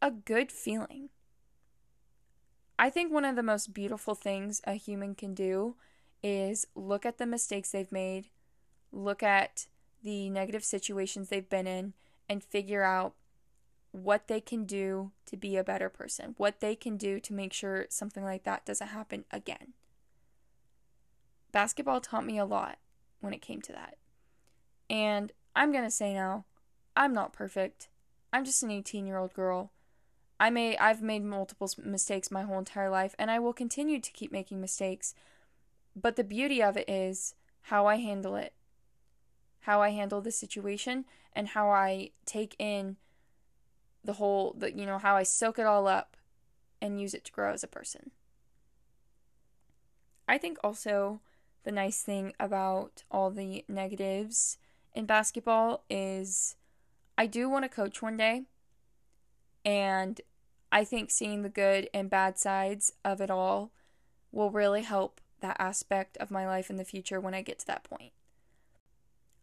a 0.00 0.10
good 0.10 0.50
feeling. 0.50 1.10
I 2.78 2.90
think 2.90 3.12
one 3.12 3.24
of 3.24 3.34
the 3.34 3.42
most 3.42 3.74
beautiful 3.74 4.14
things 4.14 4.60
a 4.64 4.74
human 4.74 5.14
can 5.14 5.34
do 5.34 5.74
is 6.22 6.66
look 6.76 7.04
at 7.04 7.18
the 7.18 7.26
mistakes 7.26 7.72
they've 7.72 7.90
made, 7.90 8.26
look 8.92 9.22
at 9.22 9.66
the 10.02 10.30
negative 10.30 10.64
situations 10.64 11.28
they've 11.28 11.48
been 11.48 11.66
in, 11.66 11.94
and 12.28 12.44
figure 12.44 12.84
out 12.84 13.14
what 13.90 14.28
they 14.28 14.40
can 14.40 14.64
do 14.64 15.10
to 15.26 15.36
be 15.36 15.56
a 15.56 15.64
better 15.64 15.88
person, 15.88 16.34
what 16.36 16.60
they 16.60 16.76
can 16.76 16.96
do 16.96 17.18
to 17.18 17.32
make 17.32 17.52
sure 17.52 17.86
something 17.88 18.22
like 18.22 18.44
that 18.44 18.64
doesn't 18.64 18.88
happen 18.88 19.24
again. 19.32 19.72
Basketball 21.50 22.00
taught 22.00 22.26
me 22.26 22.38
a 22.38 22.44
lot 22.44 22.78
when 23.20 23.32
it 23.32 23.42
came 23.42 23.62
to 23.62 23.72
that. 23.72 23.96
And 24.88 25.32
I'm 25.56 25.72
going 25.72 25.84
to 25.84 25.90
say 25.90 26.14
now, 26.14 26.44
I'm 26.96 27.12
not 27.12 27.32
perfect. 27.32 27.88
I'm 28.32 28.44
just 28.44 28.62
an 28.62 28.70
18 28.70 29.06
year 29.06 29.18
old 29.18 29.32
girl 29.32 29.72
I 30.40 30.50
may 30.50 30.76
I've 30.78 31.02
made 31.02 31.24
multiple 31.24 31.68
mistakes 31.84 32.30
my 32.30 32.42
whole 32.42 32.58
entire 32.58 32.90
life 32.90 33.14
and 33.18 33.30
I 33.30 33.38
will 33.38 33.52
continue 33.52 34.00
to 34.00 34.12
keep 34.12 34.30
making 34.30 34.60
mistakes. 34.60 35.14
But 35.96 36.16
the 36.16 36.24
beauty 36.24 36.62
of 36.62 36.76
it 36.76 36.88
is 36.88 37.34
how 37.62 37.86
I 37.86 37.96
handle 37.96 38.36
it. 38.36 38.54
How 39.60 39.82
I 39.82 39.90
handle 39.90 40.20
the 40.20 40.30
situation 40.30 41.04
and 41.32 41.48
how 41.48 41.70
I 41.70 42.10
take 42.24 42.54
in 42.58 42.96
the 44.04 44.14
whole 44.14 44.54
the 44.56 44.72
you 44.72 44.86
know 44.86 44.98
how 44.98 45.16
I 45.16 45.24
soak 45.24 45.58
it 45.58 45.66
all 45.66 45.88
up 45.88 46.16
and 46.80 47.00
use 47.00 47.14
it 47.14 47.24
to 47.24 47.32
grow 47.32 47.52
as 47.52 47.64
a 47.64 47.68
person. 47.68 48.12
I 50.28 50.38
think 50.38 50.58
also 50.62 51.20
the 51.64 51.72
nice 51.72 52.02
thing 52.02 52.32
about 52.38 53.02
all 53.10 53.30
the 53.30 53.64
negatives 53.68 54.58
in 54.94 55.06
basketball 55.06 55.84
is 55.90 56.56
I 57.16 57.26
do 57.26 57.48
want 57.48 57.64
to 57.64 57.68
coach 57.68 58.00
one 58.00 58.16
day. 58.16 58.44
And 59.68 60.22
I 60.72 60.82
think 60.82 61.10
seeing 61.10 61.42
the 61.42 61.50
good 61.50 61.90
and 61.92 62.08
bad 62.08 62.38
sides 62.38 62.94
of 63.04 63.20
it 63.20 63.30
all 63.30 63.70
will 64.32 64.50
really 64.50 64.80
help 64.80 65.20
that 65.40 65.58
aspect 65.58 66.16
of 66.16 66.30
my 66.30 66.46
life 66.46 66.70
in 66.70 66.76
the 66.76 66.86
future 66.86 67.20
when 67.20 67.34
I 67.34 67.42
get 67.42 67.58
to 67.58 67.66
that 67.66 67.84
point. 67.84 68.12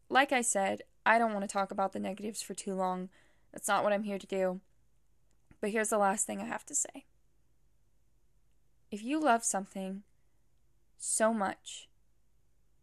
Like 0.10 0.32
I 0.32 0.42
said, 0.42 0.82
I 1.06 1.20
don't 1.20 1.32
want 1.32 1.48
to 1.48 1.54
talk 1.54 1.70
about 1.70 1.94
the 1.94 2.00
negatives 2.00 2.42
for 2.42 2.56
too 2.56 2.74
long. 2.74 3.10
That's 3.54 3.68
not 3.68 3.84
what 3.84 3.94
I'm 3.94 4.02
here 4.02 4.18
to 4.18 4.26
do. 4.26 4.62
But 5.62 5.70
here's 5.70 5.90
the 5.90 6.00
last 6.00 6.26
thing 6.26 6.42
I 6.42 6.46
have 6.46 6.66
to 6.66 6.76
say. 6.76 7.06
If 8.90 9.04
you 9.04 9.20
love 9.20 9.44
something 9.44 10.02
so 10.98 11.36
much, 11.36 11.88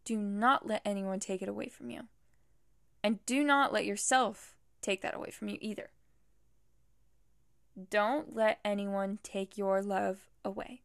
do 0.04 0.16
not 0.16 0.68
let 0.68 0.82
anyone 0.84 1.18
take 1.18 1.42
it 1.42 1.49
away 1.49 1.68
from 1.68 1.90
you. 1.90 2.02
And 3.02 3.18
do 3.26 3.42
not 3.42 3.72
let 3.72 3.84
yourself 3.84 4.54
take 4.80 5.02
that 5.02 5.16
away 5.16 5.32
from 5.32 5.49
you 5.49 5.58
either. 5.61 5.90
Don't 7.90 8.34
let 8.34 8.58
anyone 8.64 9.18
take 9.22 9.56
your 9.56 9.80
love 9.80 10.28
away. 10.44 10.82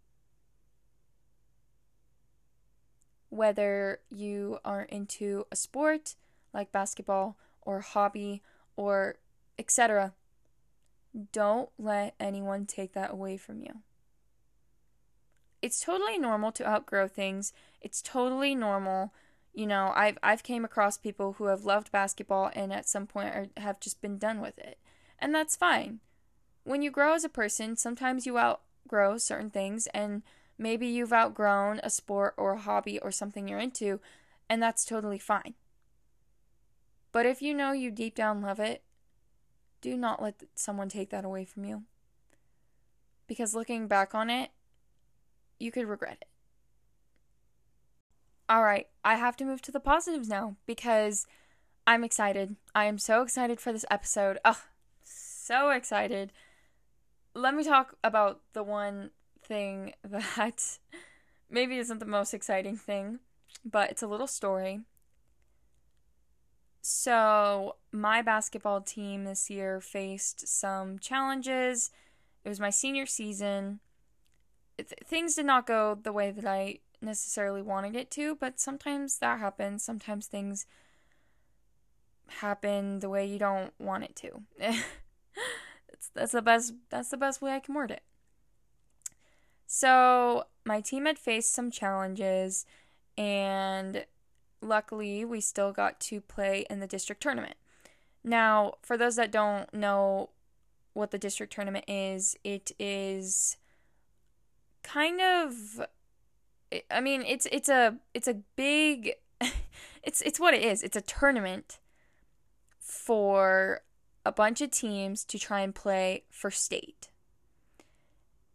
Whether 3.29 3.99
you 4.09 4.59
are 4.63 4.83
into 4.83 5.45
a 5.51 5.55
sport 5.55 6.15
like 6.53 6.71
basketball 6.71 7.37
or 7.61 7.81
hobby 7.81 8.41
or 8.75 9.15
etc., 9.59 10.13
don't 11.31 11.69
let 11.77 12.13
anyone 12.19 12.65
take 12.65 12.93
that 12.93 13.11
away 13.11 13.37
from 13.37 13.61
you. 13.61 13.81
It's 15.61 15.81
totally 15.81 16.17
normal 16.17 16.51
to 16.53 16.67
outgrow 16.67 17.07
things. 17.07 17.51
It's 17.81 18.01
totally 18.01 18.55
normal. 18.55 19.13
You 19.53 19.65
know, 19.65 19.91
I've 19.95 20.17
I've 20.21 20.43
came 20.43 20.63
across 20.63 20.97
people 20.97 21.33
who 21.33 21.45
have 21.45 21.65
loved 21.65 21.91
basketball 21.91 22.51
and 22.53 22.71
at 22.71 22.87
some 22.87 23.07
point 23.07 23.29
are, 23.29 23.47
have 23.57 23.79
just 23.79 24.01
been 24.01 24.17
done 24.17 24.39
with 24.39 24.57
it. 24.59 24.77
And 25.19 25.33
that's 25.33 25.55
fine. 25.55 25.99
When 26.67 26.81
you 26.81 26.91
grow 26.91 27.13
as 27.13 27.23
a 27.23 27.29
person, 27.29 27.77
sometimes 27.77 28.25
you 28.25 28.37
outgrow 28.37 29.17
certain 29.19 29.49
things 29.49 29.87
and 29.93 30.21
maybe 30.57 30.85
you've 30.85 31.13
outgrown 31.13 31.79
a 31.81 31.89
sport 31.89 32.33
or 32.35 32.55
a 32.55 32.59
hobby 32.59 32.99
or 32.99 33.09
something 33.09 33.47
you're 33.47 33.57
into, 33.57 34.01
and 34.49 34.61
that's 34.61 34.83
totally 34.83 35.17
fine. 35.17 35.53
But 37.13 37.25
if 37.25 37.41
you 37.41 37.53
know 37.53 37.71
you 37.71 37.89
deep 37.89 38.15
down 38.15 38.41
love 38.41 38.59
it, 38.59 38.83
do 39.79 39.95
not 39.95 40.21
let 40.21 40.43
someone 40.55 40.89
take 40.89 41.09
that 41.09 41.23
away 41.23 41.45
from 41.45 41.63
you. 41.63 41.83
Because 43.27 43.55
looking 43.55 43.87
back 43.87 44.13
on 44.13 44.29
it, 44.29 44.49
you 45.61 45.71
could 45.71 45.87
regret 45.87 46.17
it. 46.19 46.27
All 48.49 48.65
right, 48.65 48.87
I 49.05 49.15
have 49.15 49.37
to 49.37 49.45
move 49.45 49.61
to 49.61 49.71
the 49.71 49.79
positives 49.79 50.27
now 50.27 50.57
because 50.65 51.25
I'm 51.87 52.03
excited. 52.03 52.57
I 52.75 52.85
am 52.85 52.97
so 52.97 53.21
excited 53.21 53.61
for 53.61 53.71
this 53.71 53.85
episode. 53.89 54.37
Oh, 54.43 54.63
so 55.01 55.69
excited. 55.69 56.33
Let 57.37 57.53
me 57.53 57.63
talk 57.63 57.93
about 58.03 58.41
the 58.53 58.63
one 58.63 59.11
thing 59.43 59.93
that 60.03 60.79
maybe 61.51 61.77
isn't 61.77 61.99
the 61.99 62.05
most 62.05 62.33
exciting 62.33 62.77
thing, 62.77 63.19
but 63.63 63.91
it's 63.91 64.01
a 64.01 64.07
little 64.07 64.25
story. 64.25 64.81
So, 66.81 67.75
my 67.91 68.23
basketball 68.23 68.81
team 68.81 69.25
this 69.25 69.51
year 69.51 69.79
faced 69.79 70.47
some 70.47 70.97
challenges. 70.97 71.91
It 72.43 72.49
was 72.49 72.59
my 72.59 72.71
senior 72.71 73.05
season. 73.05 73.81
Th- 74.77 74.93
things 75.05 75.35
did 75.35 75.45
not 75.45 75.67
go 75.67 75.99
the 76.01 76.13
way 76.13 76.31
that 76.31 76.45
I 76.45 76.79
necessarily 77.01 77.61
wanted 77.61 77.95
it 77.95 78.09
to, 78.11 78.35
but 78.35 78.59
sometimes 78.59 79.19
that 79.19 79.39
happens. 79.39 79.83
Sometimes 79.83 80.25
things 80.25 80.65
happen 82.27 82.99
the 82.99 83.09
way 83.09 83.27
you 83.27 83.37
don't 83.37 83.73
want 83.79 84.05
it 84.05 84.15
to. 84.15 84.41
that's, 85.97 86.09
that's 86.13 86.31
the 86.31 86.41
best 86.41 86.73
that's 86.89 87.09
the 87.09 87.17
best 87.17 87.41
way 87.41 87.53
I 87.53 87.59
can 87.59 87.75
word 87.75 87.91
it. 87.91 88.03
So, 89.65 90.45
my 90.65 90.79
team 90.79 91.05
had 91.05 91.19
faced 91.19 91.53
some 91.53 91.71
challenges 91.71 92.65
and 93.17 94.05
luckily, 94.61 95.25
we 95.25 95.41
still 95.41 95.71
got 95.71 95.99
to 96.01 96.21
play 96.21 96.65
in 96.69 96.79
the 96.79 96.87
district 96.87 97.21
tournament. 97.21 97.55
Now, 98.23 98.73
for 98.81 98.97
those 98.97 99.15
that 99.15 99.31
don't 99.31 99.73
know 99.73 100.29
what 100.93 101.11
the 101.11 101.17
district 101.17 101.53
tournament 101.53 101.85
is, 101.87 102.35
it 102.43 102.71
is 102.79 103.57
kind 104.83 105.21
of 105.21 105.85
I 106.91 107.01
mean, 107.01 107.23
it's 107.25 107.47
it's 107.51 107.69
a 107.69 107.97
it's 108.13 108.27
a 108.27 108.35
big 108.55 109.13
it's 110.03 110.21
it's 110.21 110.39
what 110.39 110.53
it 110.53 110.63
is. 110.63 110.83
It's 110.83 110.97
a 110.97 111.01
tournament 111.01 111.79
for 112.79 113.81
a 114.27 114.31
bunch 114.31 114.59
of 114.59 114.71
teams 114.71 115.23
to 115.23 115.39
try 115.39 115.61
and 115.61 115.73
play 115.73 116.23
for 116.29 116.51
state. 116.51 117.07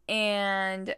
And 0.07 0.95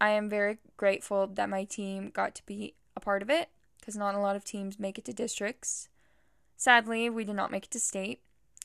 I 0.00 0.10
am 0.10 0.28
very 0.28 0.58
grateful 0.76 1.28
that 1.28 1.48
my 1.48 1.62
team 1.62 2.10
got 2.10 2.34
to 2.34 2.46
be 2.46 2.74
a 2.96 3.00
part 3.00 3.22
of 3.22 3.30
it 3.30 3.48
because 3.78 3.96
not 3.96 4.16
a 4.16 4.20
lot 4.20 4.34
of 4.34 4.44
teams 4.44 4.80
make 4.80 4.98
it 4.98 5.04
to 5.04 5.12
districts. 5.12 5.88
Sadly, 6.56 7.08
we 7.08 7.24
did 7.24 7.36
not 7.36 7.52
make 7.52 7.66
it 7.66 7.70
to 7.70 7.80
state, 7.80 8.20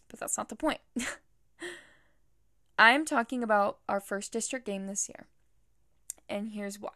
but 0.09 0.19
that's 0.19 0.37
not 0.37 0.49
the 0.49 0.55
point. 0.55 0.79
I 2.79 2.91
am 2.91 3.05
talking 3.05 3.43
about 3.43 3.77
our 3.87 3.99
first 3.99 4.31
district 4.31 4.65
game 4.65 4.87
this 4.87 5.07
year, 5.07 5.27
and 6.27 6.49
here's 6.49 6.79
why. 6.79 6.89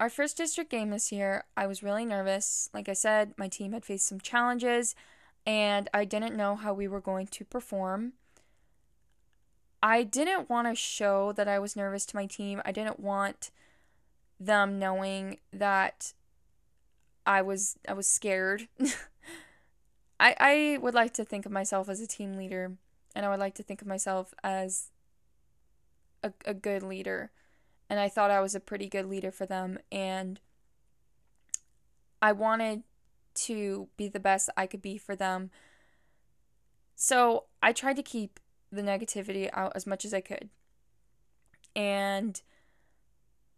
Our 0.00 0.10
first 0.10 0.36
district 0.36 0.70
game 0.70 0.90
this 0.90 1.12
year, 1.12 1.44
I 1.56 1.68
was 1.68 1.82
really 1.82 2.04
nervous. 2.04 2.68
Like 2.74 2.88
I 2.88 2.92
said, 2.92 3.34
my 3.36 3.46
team 3.46 3.72
had 3.72 3.84
faced 3.84 4.08
some 4.08 4.20
challenges, 4.20 4.96
and 5.46 5.88
I 5.94 6.04
didn't 6.04 6.36
know 6.36 6.56
how 6.56 6.74
we 6.74 6.88
were 6.88 7.00
going 7.00 7.28
to 7.28 7.44
perform. 7.44 8.14
I 9.82 10.02
didn't 10.02 10.50
want 10.50 10.66
to 10.66 10.74
show 10.74 11.32
that 11.32 11.46
I 11.46 11.60
was 11.60 11.76
nervous 11.76 12.04
to 12.06 12.16
my 12.16 12.26
team. 12.26 12.60
I 12.64 12.72
didn't 12.72 12.98
want 12.98 13.50
them 14.40 14.78
knowing 14.78 15.38
that 15.52 16.12
I 17.24 17.42
was 17.42 17.78
I 17.88 17.92
was 17.92 18.08
scared. 18.08 18.68
I 20.20 20.34
I 20.40 20.78
would 20.80 20.94
like 20.94 21.14
to 21.14 21.24
think 21.24 21.46
of 21.46 21.52
myself 21.52 21.88
as 21.88 22.00
a 22.00 22.06
team 22.06 22.36
leader 22.36 22.72
and 23.14 23.24
I 23.24 23.28
would 23.28 23.40
like 23.40 23.54
to 23.54 23.62
think 23.62 23.80
of 23.80 23.88
myself 23.88 24.34
as 24.42 24.90
a, 26.22 26.32
a 26.44 26.54
good 26.54 26.82
leader. 26.82 27.30
And 27.88 28.00
I 28.00 28.08
thought 28.08 28.32
I 28.32 28.40
was 28.40 28.54
a 28.56 28.60
pretty 28.60 28.88
good 28.88 29.06
leader 29.06 29.30
for 29.30 29.46
them 29.46 29.78
and 29.92 30.40
I 32.20 32.32
wanted 32.32 32.82
to 33.36 33.88
be 33.96 34.08
the 34.08 34.20
best 34.20 34.50
I 34.56 34.66
could 34.66 34.82
be 34.82 34.98
for 34.98 35.14
them. 35.14 35.50
So 36.94 37.44
I 37.62 37.72
tried 37.72 37.96
to 37.96 38.02
keep 38.02 38.40
the 38.72 38.82
negativity 38.82 39.50
out 39.52 39.72
as 39.74 39.86
much 39.86 40.04
as 40.04 40.12
I 40.12 40.20
could. 40.20 40.48
And 41.74 42.40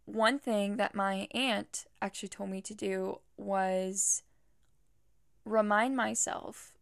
one 0.05 0.39
thing 0.39 0.77
that 0.77 0.95
my 0.95 1.29
aunt 1.33 1.87
actually 2.03 2.31
told 2.31 2.51
me 2.51 2.61
to 2.63 2.75
do 2.75 3.21
was 3.37 4.23
remind 5.45 5.97
myself 5.97 6.73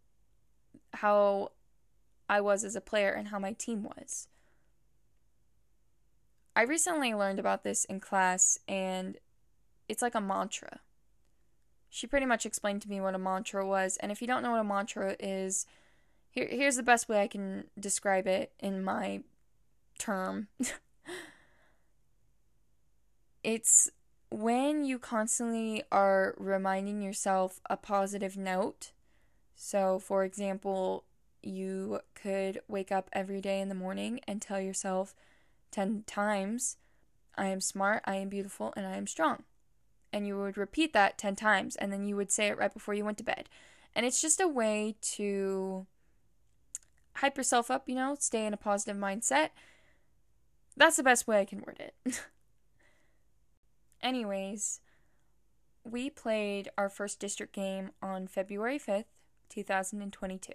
how 0.94 1.52
I 2.28 2.40
was 2.40 2.64
as 2.64 2.76
a 2.76 2.80
player 2.80 3.10
and 3.10 3.28
how 3.28 3.38
my 3.38 3.52
team 3.52 3.82
was. 3.82 4.28
I 6.54 6.62
recently 6.62 7.14
learned 7.14 7.38
about 7.38 7.64
this 7.64 7.84
in 7.84 8.00
class, 8.00 8.58
and 8.66 9.18
it's 9.88 10.00
like 10.00 10.14
a 10.14 10.20
mantra. 10.20 10.80
She 11.88 12.06
pretty 12.06 12.26
much 12.26 12.44
explained 12.44 12.82
to 12.82 12.88
me 12.88 13.00
what 13.00 13.14
a 13.14 13.18
mantra 13.18 13.66
was, 13.66 13.96
and 13.98 14.12
if 14.12 14.20
you 14.20 14.26
don't 14.26 14.42
know 14.42 14.52
what 14.52 14.60
a 14.60 14.64
mantra 14.64 15.16
is, 15.18 15.66
here, 16.30 16.48
here's 16.50 16.76
the 16.76 16.82
best 16.82 17.08
way 17.08 17.22
I 17.22 17.28
can 17.28 17.64
describe 17.78 18.26
it 18.26 18.52
in 18.60 18.84
my 18.84 19.22
term. 19.98 20.48
it's 23.42 23.90
when 24.30 24.84
you 24.84 24.98
constantly 24.98 25.82
are 25.90 26.34
reminding 26.36 27.00
yourself 27.00 27.60
a 27.70 27.76
positive 27.76 28.36
note. 28.36 28.92
So, 29.54 29.98
for 29.98 30.24
example, 30.24 31.04
you 31.42 32.00
could 32.14 32.60
wake 32.68 32.92
up 32.92 33.08
every 33.12 33.40
day 33.40 33.60
in 33.60 33.68
the 33.68 33.74
morning 33.74 34.20
and 34.26 34.42
tell 34.42 34.60
yourself 34.60 35.14
10 35.70 36.04
times, 36.06 36.76
I 37.36 37.46
am 37.46 37.60
smart, 37.60 38.02
I 38.04 38.16
am 38.16 38.28
beautiful, 38.28 38.74
and 38.76 38.86
I 38.86 38.96
am 38.96 39.06
strong. 39.06 39.44
And 40.16 40.26
you 40.26 40.38
would 40.38 40.56
repeat 40.56 40.94
that 40.94 41.18
10 41.18 41.36
times, 41.36 41.76
and 41.76 41.92
then 41.92 42.06
you 42.06 42.16
would 42.16 42.30
say 42.30 42.46
it 42.46 42.56
right 42.56 42.72
before 42.72 42.94
you 42.94 43.04
went 43.04 43.18
to 43.18 43.22
bed. 43.22 43.50
And 43.94 44.06
it's 44.06 44.22
just 44.22 44.40
a 44.40 44.48
way 44.48 44.96
to 45.02 45.84
hype 47.16 47.36
yourself 47.36 47.70
up, 47.70 47.86
you 47.86 47.96
know, 47.96 48.16
stay 48.18 48.46
in 48.46 48.54
a 48.54 48.56
positive 48.56 48.96
mindset. 48.96 49.50
That's 50.74 50.96
the 50.96 51.02
best 51.02 51.28
way 51.28 51.38
I 51.38 51.44
can 51.44 51.60
word 51.60 51.80
it. 51.80 52.22
Anyways, 54.02 54.80
we 55.84 56.08
played 56.08 56.70
our 56.78 56.88
first 56.88 57.20
district 57.20 57.54
game 57.54 57.90
on 58.02 58.26
February 58.26 58.78
5th, 58.78 59.04
2022. 59.50 60.52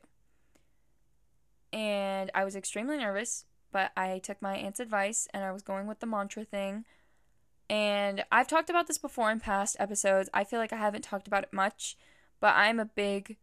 And 1.71 2.31
I 2.33 2.43
was 2.43 2.55
extremely 2.55 2.97
nervous, 2.97 3.45
but 3.71 3.91
I 3.95 4.17
took 4.17 4.41
my 4.41 4.55
aunt's 4.55 4.79
advice 4.79 5.27
and 5.35 5.43
I 5.43 5.51
was 5.51 5.61
going 5.61 5.85
with 5.85 5.99
the 5.99 6.07
mantra 6.07 6.45
thing. 6.45 6.83
And 7.71 8.25
I've 8.33 8.49
talked 8.49 8.69
about 8.69 8.87
this 8.87 8.97
before 8.97 9.31
in 9.31 9.39
past 9.39 9.77
episodes. 9.79 10.29
I 10.33 10.43
feel 10.43 10.59
like 10.59 10.73
I 10.73 10.77
haven't 10.77 11.03
talked 11.05 11.25
about 11.25 11.43
it 11.43 11.53
much, 11.53 11.95
but 12.41 12.53
I'm 12.53 12.81
a 12.81 12.85
big 12.85 13.37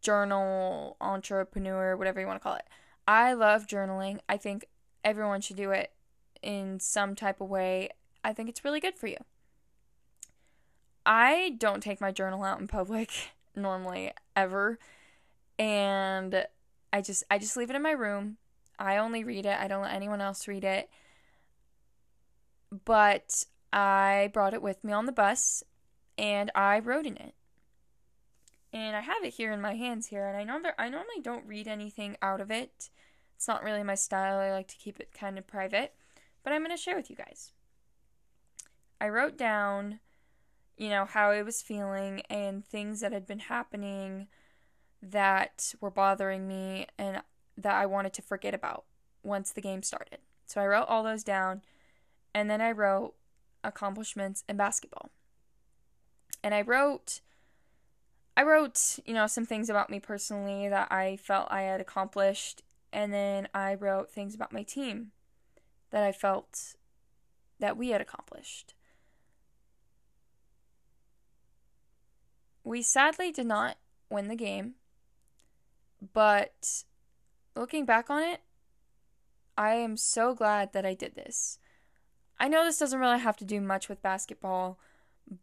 journal 0.00 0.96
entrepreneur, 1.00 1.96
whatever 1.96 2.20
you 2.20 2.26
want 2.26 2.40
to 2.40 2.42
call 2.42 2.56
it. 2.56 2.66
I 3.06 3.34
love 3.34 3.68
journaling. 3.68 4.18
I 4.28 4.36
think 4.36 4.66
everyone 5.04 5.40
should 5.42 5.56
do 5.56 5.70
it 5.70 5.92
in 6.42 6.80
some 6.80 7.14
type 7.14 7.40
of 7.40 7.48
way. 7.48 7.90
I 8.24 8.32
think 8.32 8.48
it's 8.48 8.64
really 8.64 8.80
good 8.80 8.96
for 8.96 9.06
you. 9.06 9.18
I 11.06 11.54
don't 11.58 11.84
take 11.84 12.00
my 12.00 12.10
journal 12.10 12.42
out 12.42 12.60
in 12.60 12.66
public 12.66 13.10
normally 13.54 14.10
ever 14.34 14.80
and 15.56 16.46
I 16.92 17.00
just 17.00 17.22
I 17.30 17.38
just 17.38 17.56
leave 17.56 17.70
it 17.70 17.76
in 17.76 17.82
my 17.82 17.92
room. 17.92 18.38
I 18.76 18.96
only 18.96 19.22
read 19.22 19.46
it. 19.46 19.56
I 19.56 19.68
don't 19.68 19.82
let 19.82 19.94
anyone 19.94 20.20
else 20.20 20.48
read 20.48 20.64
it. 20.64 20.90
But 22.84 23.44
I 23.72 24.30
brought 24.32 24.54
it 24.54 24.62
with 24.62 24.82
me 24.82 24.92
on 24.94 25.04
the 25.04 25.12
bus 25.12 25.62
and 26.16 26.50
I 26.54 26.78
wrote 26.78 27.04
in 27.04 27.18
it. 27.18 27.34
and 28.72 28.96
I 28.96 29.00
have 29.00 29.22
it 29.22 29.34
here 29.34 29.52
in 29.52 29.60
my 29.60 29.74
hands 29.74 30.06
here, 30.06 30.26
and 30.26 30.36
I 30.36 30.44
know 30.44 30.60
I 30.78 30.88
normally 30.88 31.20
don't 31.22 31.46
read 31.46 31.68
anything 31.68 32.16
out 32.22 32.40
of 32.40 32.50
it. 32.50 32.90
It's 33.36 33.48
not 33.48 33.62
really 33.62 33.82
my 33.82 33.94
style. 33.94 34.38
I 34.38 34.50
like 34.50 34.68
to 34.68 34.76
keep 34.78 34.98
it 34.98 35.12
kind 35.12 35.36
of 35.38 35.46
private, 35.46 35.94
but 36.42 36.52
I'm 36.52 36.62
going 36.62 36.74
to 36.74 36.82
share 36.82 36.96
with 36.96 37.10
you 37.10 37.16
guys. 37.16 37.52
I 39.00 39.08
wrote 39.08 39.36
down, 39.36 40.00
you 40.76 40.88
know, 40.88 41.04
how 41.04 41.30
I 41.30 41.42
was 41.42 41.60
feeling 41.60 42.22
and 42.30 42.64
things 42.64 43.00
that 43.00 43.12
had 43.12 43.26
been 43.26 43.40
happening 43.40 44.28
that 45.02 45.74
were 45.80 45.90
bothering 45.90 46.46
me 46.46 46.86
and 46.96 47.22
that 47.58 47.74
I 47.74 47.84
wanted 47.84 48.12
to 48.14 48.22
forget 48.22 48.54
about 48.54 48.84
once 49.22 49.52
the 49.52 49.60
game 49.60 49.82
started. 49.82 50.18
So 50.46 50.60
I 50.60 50.66
wrote 50.66 50.86
all 50.88 51.02
those 51.02 51.24
down, 51.24 51.62
and 52.34 52.50
then 52.50 52.60
I 52.60 52.72
wrote 52.72 53.14
accomplishments 53.64 54.44
in 54.48 54.56
basketball. 54.56 55.10
And 56.42 56.54
I 56.54 56.62
wrote 56.62 57.20
I 58.36 58.44
wrote, 58.44 58.98
you 59.04 59.12
know, 59.12 59.26
some 59.26 59.44
things 59.44 59.68
about 59.68 59.90
me 59.90 60.00
personally 60.00 60.68
that 60.68 60.90
I 60.90 61.16
felt 61.16 61.48
I 61.50 61.62
had 61.62 61.80
accomplished, 61.80 62.62
and 62.92 63.12
then 63.12 63.46
I 63.52 63.74
wrote 63.74 64.10
things 64.10 64.34
about 64.34 64.52
my 64.52 64.62
team 64.62 65.12
that 65.90 66.02
I 66.02 66.12
felt 66.12 66.74
that 67.60 67.76
we 67.76 67.90
had 67.90 68.00
accomplished. 68.00 68.74
We 72.64 72.80
sadly 72.80 73.30
did 73.30 73.46
not 73.46 73.76
win 74.08 74.28
the 74.28 74.36
game, 74.36 74.74
but 76.14 76.84
looking 77.54 77.84
back 77.84 78.08
on 78.08 78.22
it, 78.22 78.40
I 79.58 79.74
am 79.74 79.98
so 79.98 80.34
glad 80.34 80.72
that 80.72 80.86
I 80.86 80.94
did 80.94 81.14
this. 81.14 81.58
I 82.42 82.48
know 82.48 82.64
this 82.64 82.80
doesn't 82.80 82.98
really 82.98 83.20
have 83.20 83.36
to 83.36 83.44
do 83.44 83.60
much 83.60 83.88
with 83.88 84.02
basketball, 84.02 84.76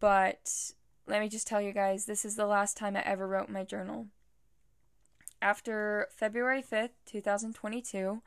but 0.01 0.73
let 1.07 1.21
me 1.21 1.29
just 1.29 1.47
tell 1.47 1.61
you 1.61 1.71
guys 1.71 2.03
this 2.03 2.25
is 2.25 2.35
the 2.35 2.45
last 2.45 2.75
time 2.75 2.97
I 2.97 3.01
ever 3.03 3.25
wrote 3.25 3.47
my 3.47 3.63
journal. 3.63 4.07
After 5.41 6.09
February 6.11 6.61
5th, 6.61 6.89
2022, 7.05 8.21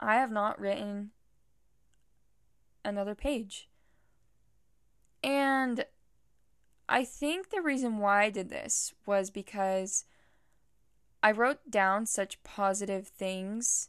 I 0.00 0.16
have 0.16 0.30
not 0.30 0.60
written 0.60 1.12
another 2.84 3.14
page. 3.14 3.70
And 5.22 5.86
I 6.86 7.06
think 7.06 7.48
the 7.48 7.62
reason 7.62 7.96
why 7.96 8.24
I 8.24 8.28
did 8.30 8.50
this 8.50 8.92
was 9.06 9.30
because 9.30 10.04
I 11.22 11.30
wrote 11.30 11.70
down 11.70 12.04
such 12.04 12.42
positive 12.42 13.08
things 13.08 13.88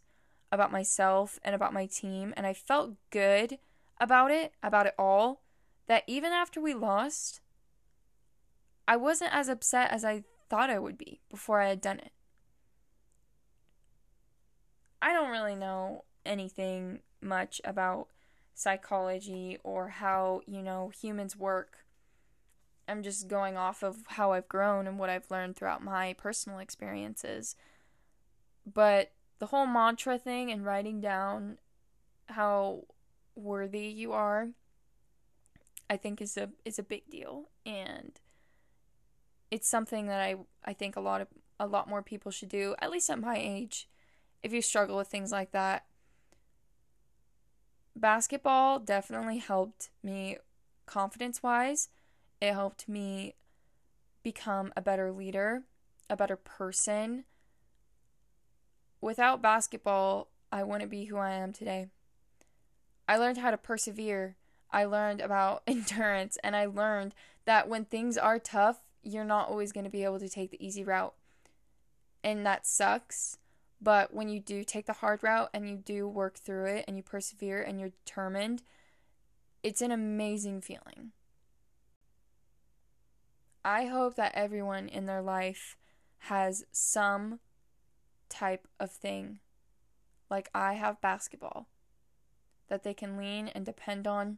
about 0.54 0.72
myself 0.72 1.38
and 1.44 1.54
about 1.54 1.74
my 1.74 1.86
team, 1.86 2.34
and 2.38 2.48
I 2.48 2.54
felt 2.54 2.94
good 3.10 3.60
about 4.00 4.32
it, 4.32 4.54
about 4.62 4.86
it 4.86 4.96
all, 4.98 5.42
that 5.88 6.04
even 6.08 6.32
after 6.32 6.60
we 6.60 6.74
lost, 6.74 7.42
I 8.88 8.98
wasn't 8.98 9.34
as 9.34 9.50
upset 9.50 9.92
as 9.92 10.04
I 10.04 10.24
thought 10.50 10.70
I 10.70 10.80
would 10.80 10.98
be 10.98 11.22
before 11.30 11.62
I 11.62 11.70
had 11.70 11.82
done 11.82 12.00
it. 12.00 12.12
I 15.02 15.14
don't 15.14 15.32
really 15.32 15.56
know 15.56 16.04
anything 16.26 17.00
much 17.22 17.62
about 17.64 18.08
psychology 18.54 19.58
or 19.64 19.90
how, 19.90 20.42
you 20.48 20.62
know, 20.62 20.90
humans 20.90 21.38
work. 21.38 21.86
I'm 22.88 23.04
just 23.04 23.28
going 23.28 23.58
off 23.58 23.84
of 23.84 23.98
how 24.08 24.32
I've 24.32 24.48
grown 24.48 24.88
and 24.88 24.98
what 24.98 25.10
I've 25.10 25.30
learned 25.30 25.56
throughout 25.56 25.84
my 25.84 26.14
personal 26.14 26.60
experiences. 26.60 27.56
But 28.66 29.12
the 29.40 29.48
whole 29.48 29.68
mantra 29.68 30.18
thing 30.18 30.52
and 30.52 30.66
writing 30.66 31.02
down 31.02 31.58
how 32.28 32.86
worthy 33.36 33.88
you 33.88 34.14
are, 34.14 34.50
I 35.90 35.98
think 35.98 36.22
is 36.22 36.38
a 36.38 36.50
is 36.64 36.80
a 36.80 36.84
big 36.84 37.10
deal 37.10 37.50
and 37.66 38.20
it's 39.52 39.68
something 39.68 40.08
that 40.08 40.20
I 40.20 40.36
I 40.64 40.74
think 40.74 40.96
a 40.96 41.02
lot 41.02 41.22
of 41.22 41.28
a 41.60 41.68
lot 41.68 41.88
more 41.88 42.02
people 42.02 42.32
should 42.32 42.50
do, 42.50 42.76
at 42.80 42.92
least 42.92 43.10
at 43.10 43.20
my 43.20 43.38
age, 43.38 43.88
if 44.44 44.52
you 44.52 44.62
struggle 44.62 44.98
with 44.98 45.08
things 45.08 45.32
like 45.32 45.52
that. 45.52 45.86
Basketball 47.96 48.80
definitely 48.80 49.38
helped 49.38 49.90
me 50.04 50.38
confidence 50.86 51.42
wise. 51.42 51.88
It 52.42 52.54
helped 52.54 52.90
me 52.90 53.36
become 54.22 54.74
a 54.76 54.82
better 54.82 55.12
leader, 55.12 55.64
a 56.10 56.18
better 56.18 56.36
person. 56.36 57.24
Without 59.00 59.42
basketball, 59.42 60.28
I 60.52 60.64
wouldn't 60.64 60.92
be 60.92 61.06
who 61.06 61.18
I 61.18 61.32
am 61.32 61.54
today. 61.54 61.88
I 63.08 63.18
learned 63.18 63.38
how 63.38 63.52
to 63.52 63.58
persevere. 63.58 64.36
I 64.72 64.86
learned 64.86 65.22
about 65.22 65.64
endurance 65.68 66.38
and 66.44 66.56
I 66.56 66.66
learned 66.66 67.14
that 67.46 67.70
when 67.70 67.86
things 67.86 68.18
are 68.18 68.40
tough, 68.40 68.80
you're 69.04 69.24
not 69.24 69.50
always 69.50 69.72
going 69.72 69.84
to 69.84 69.90
be 69.90 70.04
able 70.04 70.20
to 70.20 70.30
take 70.30 70.52
the 70.52 70.66
easy 70.66 70.84
route. 70.84 71.14
And 72.24 72.46
that 72.46 72.66
sucks. 72.66 73.38
But 73.82 74.14
when 74.14 74.30
you 74.30 74.40
do 74.40 74.64
take 74.64 74.88
the 74.88 74.94
hard 74.94 75.22
route 75.22 75.50
and 75.54 75.70
you 75.70 75.76
do 75.76 76.08
work 76.08 76.38
through 76.38 76.66
it 76.66 76.86
and 76.88 76.98
you 76.98 77.04
persevere 77.04 77.62
and 77.62 77.80
you're 77.80 77.92
determined, 78.04 78.64
it's 79.62 79.82
an 79.82 79.92
amazing 79.92 80.62
feeling. 80.62 81.12
I 83.64 83.86
hope 83.86 84.16
that 84.16 84.34
everyone 84.36 84.88
in 84.88 85.06
their 85.06 85.22
life 85.22 85.76
has 86.20 86.66
some 86.72 87.40
type 88.30 88.68
of 88.80 88.92
thing, 88.92 89.40
like 90.30 90.50
I 90.54 90.74
have 90.74 91.02
basketball, 91.02 91.68
that 92.68 92.84
they 92.84 92.94
can 92.94 93.18
lean 93.18 93.48
and 93.50 93.66
depend 93.66 94.08
on 94.08 94.38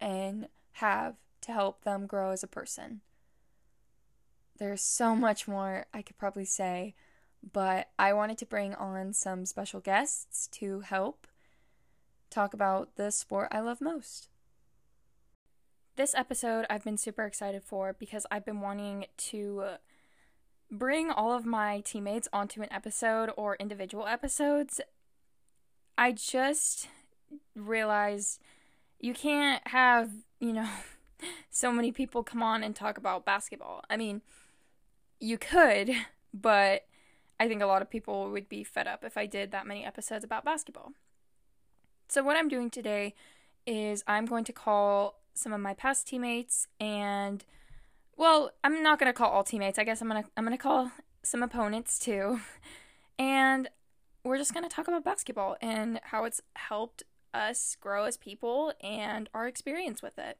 and 0.00 0.48
have 0.72 1.16
to 1.42 1.52
help 1.52 1.84
them 1.84 2.06
grow 2.06 2.30
as 2.30 2.42
a 2.42 2.48
person. 2.48 3.00
There's 4.58 4.82
so 4.82 5.14
much 5.16 5.48
more 5.48 5.86
I 5.92 6.02
could 6.02 6.18
probably 6.18 6.44
say, 6.44 6.94
but 7.52 7.88
I 7.98 8.12
wanted 8.12 8.38
to 8.38 8.46
bring 8.46 8.74
on 8.74 9.12
some 9.12 9.46
special 9.46 9.80
guests 9.80 10.48
to 10.52 10.80
help 10.80 11.26
talk 12.30 12.54
about 12.54 12.96
the 12.96 13.10
sport 13.10 13.48
I 13.50 13.60
love 13.60 13.80
most. 13.80 14.28
This 15.96 16.14
episode 16.14 16.66
I've 16.68 16.84
been 16.84 16.98
super 16.98 17.24
excited 17.24 17.62
for 17.62 17.92
because 17.92 18.26
I've 18.30 18.44
been 18.44 18.60
wanting 18.60 19.06
to 19.16 19.64
bring 20.70 21.10
all 21.10 21.32
of 21.32 21.46
my 21.46 21.80
teammates 21.80 22.28
onto 22.32 22.62
an 22.62 22.72
episode 22.72 23.30
or 23.36 23.56
individual 23.56 24.06
episodes. 24.06 24.80
I 25.96 26.12
just 26.12 26.88
realized 27.54 28.40
you 29.00 29.14
can't 29.14 29.66
have, 29.68 30.10
you 30.40 30.52
know, 30.52 30.68
so 31.50 31.72
many 31.72 31.92
people 31.92 32.22
come 32.22 32.42
on 32.42 32.62
and 32.62 32.74
talk 32.74 32.98
about 32.98 33.24
basketball. 33.24 33.82
I 33.88 33.96
mean, 33.96 34.22
you 35.20 35.38
could, 35.38 35.90
but 36.34 36.86
I 37.38 37.48
think 37.48 37.62
a 37.62 37.66
lot 37.66 37.82
of 37.82 37.90
people 37.90 38.30
would 38.30 38.48
be 38.48 38.64
fed 38.64 38.86
up 38.86 39.04
if 39.04 39.16
I 39.16 39.26
did 39.26 39.50
that 39.50 39.66
many 39.66 39.84
episodes 39.84 40.24
about 40.24 40.44
basketball. 40.44 40.92
So, 42.08 42.22
what 42.22 42.36
I'm 42.36 42.48
doing 42.48 42.70
today 42.70 43.14
is 43.66 44.04
I'm 44.06 44.26
going 44.26 44.44
to 44.44 44.52
call 44.52 45.20
some 45.34 45.52
of 45.52 45.60
my 45.60 45.74
past 45.74 46.06
teammates 46.06 46.68
and 46.78 47.44
well, 48.16 48.52
I'm 48.62 48.82
not 48.82 49.00
going 49.00 49.12
to 49.12 49.16
call 49.16 49.30
all 49.30 49.42
teammates. 49.42 49.78
I 49.78 49.84
guess 49.84 50.00
I'm 50.00 50.08
going 50.08 50.22
to 50.22 50.30
I'm 50.36 50.44
going 50.44 50.56
to 50.56 50.62
call 50.62 50.92
some 51.22 51.42
opponents 51.42 51.98
too. 51.98 52.40
And 53.16 53.68
we're 54.24 54.38
just 54.38 54.52
going 54.52 54.68
to 54.68 54.74
talk 54.74 54.88
about 54.88 55.04
basketball 55.04 55.56
and 55.60 56.00
how 56.02 56.24
it's 56.24 56.40
helped 56.56 57.04
us 57.34 57.76
grow 57.80 58.04
as 58.04 58.16
people 58.16 58.72
and 58.80 59.28
our 59.34 59.46
experience 59.46 60.02
with 60.02 60.18
it. 60.18 60.38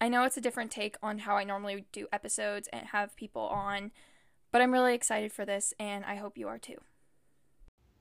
I 0.00 0.08
know 0.08 0.24
it's 0.24 0.36
a 0.36 0.40
different 0.40 0.70
take 0.70 0.96
on 1.02 1.20
how 1.20 1.36
I 1.36 1.44
normally 1.44 1.86
do 1.92 2.08
episodes 2.12 2.68
and 2.72 2.88
have 2.88 3.16
people 3.16 3.42
on, 3.42 3.92
but 4.50 4.60
I'm 4.60 4.72
really 4.72 4.94
excited 4.94 5.32
for 5.32 5.44
this 5.44 5.72
and 5.78 6.04
I 6.04 6.16
hope 6.16 6.36
you 6.36 6.48
are 6.48 6.58
too. 6.58 6.78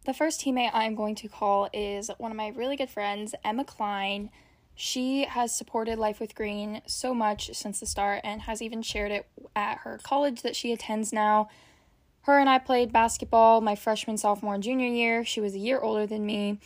The 0.05 0.13
first 0.13 0.41
teammate 0.41 0.71
I'm 0.73 0.95
going 0.95 1.13
to 1.15 1.27
call 1.27 1.69
is 1.71 2.09
one 2.17 2.31
of 2.31 2.37
my 2.37 2.47
really 2.47 2.75
good 2.75 2.89
friends, 2.89 3.35
Emma 3.45 3.63
Klein. 3.63 4.31
She 4.73 5.25
has 5.25 5.55
supported 5.55 5.99
Life 5.99 6.19
with 6.19 6.33
Green 6.33 6.81
so 6.87 7.13
much 7.13 7.51
since 7.53 7.79
the 7.79 7.85
start 7.85 8.21
and 8.23 8.41
has 8.41 8.63
even 8.63 8.81
shared 8.81 9.11
it 9.11 9.27
at 9.55 9.79
her 9.79 9.99
college 10.01 10.41
that 10.41 10.55
she 10.55 10.71
attends 10.71 11.13
now. 11.13 11.49
Her 12.21 12.39
and 12.39 12.49
I 12.49 12.57
played 12.57 12.91
basketball 12.91 13.61
my 13.61 13.75
freshman, 13.75 14.17
sophomore, 14.17 14.55
and 14.55 14.63
junior 14.63 14.87
year. 14.87 15.23
She 15.23 15.39
was 15.39 15.53
a 15.53 15.59
year 15.59 15.79
older 15.79 16.07
than 16.07 16.25
me. 16.25 16.59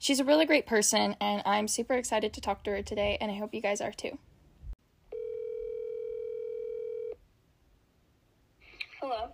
She's 0.00 0.18
a 0.18 0.24
really 0.24 0.46
great 0.46 0.66
person, 0.66 1.14
and 1.20 1.42
I'm 1.44 1.68
super 1.68 1.92
excited 1.92 2.32
to 2.32 2.40
talk 2.40 2.64
to 2.64 2.70
her 2.70 2.80
today, 2.80 3.18
and 3.20 3.30
I 3.30 3.34
hope 3.34 3.52
you 3.52 3.60
guys 3.60 3.82
are 3.82 3.92
too. 3.92 4.16
Hello. 8.98 9.28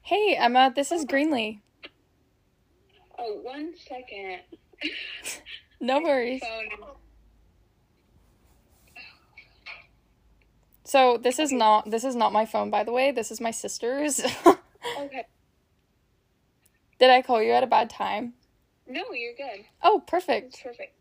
Hey, 0.00 0.34
Emma, 0.34 0.72
this 0.74 0.90
is 0.90 1.04
Greenlee. 1.04 1.60
Oh, 3.18 3.40
one 3.42 3.74
second. 3.76 4.40
no 5.80 6.00
worries. 6.00 6.40
So 10.84 11.18
this 11.18 11.38
is 11.38 11.52
not 11.52 11.90
this 11.90 12.04
is 12.04 12.14
not 12.14 12.32
my 12.32 12.46
phone 12.46 12.70
by 12.70 12.84
the 12.84 12.92
way. 12.92 13.10
This 13.10 13.30
is 13.30 13.40
my 13.40 13.50
sister's. 13.50 14.22
Okay. 15.00 15.26
Did 17.00 17.10
I 17.10 17.20
call 17.20 17.42
you 17.42 17.50
at 17.50 17.64
a 17.64 17.66
bad 17.66 17.90
time? 17.90 18.34
No, 18.88 19.04
you're 19.12 19.34
good. 19.34 19.64
Oh, 19.82 19.98
It's 19.98 20.10
perfect. 20.10 20.62
perfect. 20.62 20.92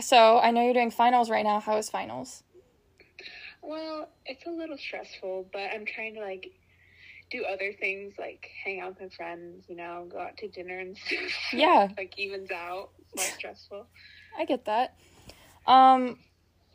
So 0.00 0.38
I 0.38 0.50
know 0.50 0.62
you're 0.62 0.74
doing 0.74 0.90
finals 0.90 1.30
right 1.30 1.44
now. 1.44 1.60
How 1.60 1.76
is 1.76 1.90
finals? 1.90 2.42
Well, 3.62 4.08
it's 4.24 4.46
a 4.46 4.50
little 4.50 4.78
stressful, 4.78 5.48
but 5.52 5.62
I'm 5.74 5.84
trying 5.84 6.14
to 6.14 6.20
like 6.20 6.50
do 7.30 7.44
other 7.44 7.72
things 7.78 8.14
like 8.18 8.48
hang 8.64 8.80
out 8.80 8.90
with 8.90 9.00
my 9.00 9.08
friends, 9.16 9.64
you 9.68 9.76
know, 9.76 10.06
go 10.10 10.18
out 10.18 10.36
to 10.38 10.48
dinner 10.48 10.78
and 10.78 10.96
stuff. 11.06 11.52
Yeah. 11.52 11.88
like 11.96 12.18
evens 12.18 12.50
out. 12.50 12.90
It's 13.12 13.16
less 13.16 13.34
stressful. 13.34 13.86
I 14.38 14.44
get 14.44 14.64
that. 14.66 14.96
Um, 15.66 16.18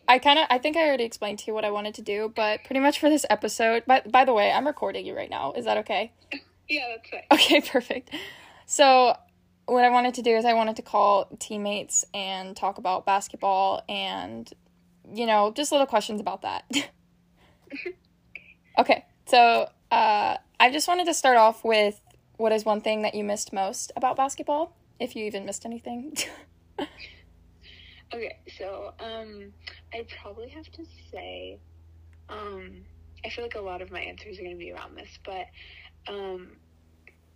I 0.08 0.20
kind 0.20 0.38
of, 0.38 0.46
I 0.50 0.58
think 0.60 0.78
I 0.78 0.86
already 0.88 1.04
explained 1.06 1.40
to 1.40 1.46
you 1.48 1.54
what 1.54 1.66
I 1.66 1.72
wanted 1.72 1.96
to 1.96 2.02
do, 2.02 2.32
but 2.36 2.64
pretty 2.64 2.80
much 2.80 3.00
for 3.00 3.10
this 3.10 3.26
episode, 3.30 3.86
by, 3.86 4.02
by 4.06 4.24
the 4.26 4.34
way, 4.34 4.52
I'm 4.52 4.68
recording 4.68 5.06
you 5.06 5.16
right 5.16 5.30
now. 5.30 5.54
Is 5.54 5.66
that 5.66 5.78
okay? 5.78 6.12
Yeah, 6.68 6.82
that's 6.96 7.14
right. 7.14 7.26
Okay, 7.32 7.62
perfect. 7.62 8.10
So, 8.66 9.16
what 9.66 9.84
I 9.84 9.90
wanted 9.90 10.14
to 10.16 10.22
do 10.22 10.32
is 10.32 10.46
I 10.46 10.54
wanted 10.54 10.76
to 10.78 10.82
call 10.82 11.26
teammates 11.40 12.06
and 12.14 12.56
talk 12.56 12.78
about 12.78 13.06
basketball 13.06 13.84
and, 13.90 14.52
you 15.14 15.26
know, 15.26 15.52
just 15.56 15.72
little 15.72 15.88
questions 15.88 16.22
about 16.22 16.44
that. 16.44 16.66
okay, 18.80 19.06
so 19.26 19.70
uh, 19.92 20.38
I 20.60 20.72
just 20.72 20.88
wanted 20.88 21.06
to 21.06 21.14
start 21.14 21.38
off 21.38 21.64
with 21.64 22.00
what 22.38 22.52
is 22.52 22.66
one 22.66 22.82
thing 22.82 23.02
that 23.04 23.16
you 23.16 23.24
missed 23.24 23.54
most 23.54 23.92
about 23.96 24.18
basketball, 24.18 24.76
if 25.00 25.16
you 25.16 25.26
even 25.26 25.46
missed 25.46 25.66
anything. 25.66 26.16
Okay, 28.14 28.38
so 28.58 28.94
um, 29.00 29.52
I'd 29.94 30.08
probably 30.22 30.48
have 30.50 30.72
to 30.74 30.86
say, 31.12 31.58
um, 32.30 32.84
I 33.26 33.30
feel 33.30 33.44
like 33.44 33.56
a 33.56 33.62
lot 33.62 33.82
of 33.82 33.92
my 33.92 34.00
answers 34.00 34.40
are 34.40 34.42
going 34.42 34.56
to 34.56 34.58
be 34.58 34.72
around 34.72 34.96
this, 34.96 35.20
but 35.26 35.48
um, 36.08 36.52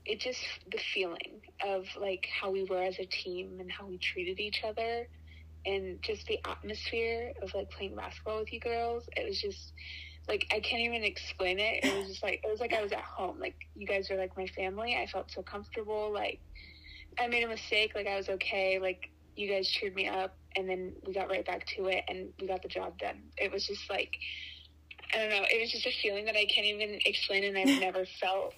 it 0.10 0.20
just 0.20 0.40
the 0.72 0.80
feeling 0.94 1.42
of 1.64 1.86
like 2.00 2.28
how 2.42 2.50
we 2.50 2.64
were 2.64 2.82
as 2.82 2.98
a 2.98 3.06
team 3.06 3.58
and 3.60 3.72
how 3.72 3.86
we 3.86 3.98
treated 4.00 4.40
each 4.40 4.64
other, 4.64 5.08
and 5.66 6.02
just 6.02 6.26
the 6.26 6.40
atmosphere 6.46 7.34
of 7.44 7.54
like 7.54 7.70
playing 7.70 7.96
basketball 7.96 8.40
with 8.40 8.52
you 8.52 8.60
girls. 8.60 9.08
It 9.16 9.28
was 9.28 9.40
just 9.40 9.74
like 10.28 10.48
I 10.52 10.60
can't 10.62 10.82
even 10.82 11.04
explain 11.04 11.60
it. 11.60 11.84
It 11.84 11.96
was 11.96 12.08
just 12.08 12.24
like 12.24 12.42
it 12.44 12.50
was 12.50 12.60
like 12.60 12.74
I 12.74 12.82
was 12.82 12.92
at 12.92 13.02
home. 13.04 13.40
Like 13.40 13.56
you 13.76 13.86
guys 13.86 14.10
are 14.10 14.18
like 14.18 14.36
my 14.36 14.48
family. 14.48 14.98
I 15.00 15.06
felt 15.06 15.32
so 15.32 15.44
comfortable. 15.44 16.12
Like 16.12 16.40
I 17.20 17.28
made 17.28 17.44
a 17.44 17.48
mistake. 17.48 17.92
Like 17.94 18.08
I 18.08 18.16
was 18.16 18.30
okay. 18.30 18.80
Like 18.80 19.12
you 19.36 19.48
guys 19.48 19.70
cheered 19.70 19.94
me 19.94 20.08
up 20.08 20.36
and 20.56 20.68
then 20.68 20.94
we 21.06 21.14
got 21.14 21.30
right 21.30 21.46
back 21.46 21.68
to 21.78 21.86
it 21.86 22.04
and 22.10 22.30
we 22.42 22.48
got 22.48 22.64
the 22.64 22.68
job 22.68 22.98
done. 22.98 23.22
It 23.38 23.52
was 23.52 23.68
just 23.68 23.88
like 23.92 24.16
I 25.14 25.18
don't 25.18 25.30
know, 25.30 25.46
it 25.50 25.60
was 25.62 25.72
just 25.72 25.86
a 25.86 25.92
feeling 26.02 26.26
that 26.26 26.36
I 26.36 26.46
can't 26.46 26.68
even 26.68 27.00
explain 27.06 27.44
and 27.44 27.58
I've 27.58 27.80
never 27.82 28.06
felt 28.20 28.54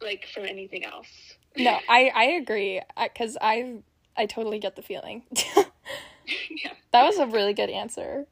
like 0.00 0.26
from 0.32 0.44
anything 0.44 0.84
else. 0.84 1.08
no, 1.56 1.78
I 1.88 2.10
I 2.14 2.24
agree 2.24 2.80
because 3.02 3.36
I 3.40 3.78
I 4.16 4.26
totally 4.26 4.58
get 4.58 4.76
the 4.76 4.82
feeling. 4.82 5.24
yeah. 5.34 6.72
that 6.92 7.04
was 7.04 7.18
a 7.18 7.26
really 7.26 7.54
good 7.54 7.70
answer. 7.70 8.26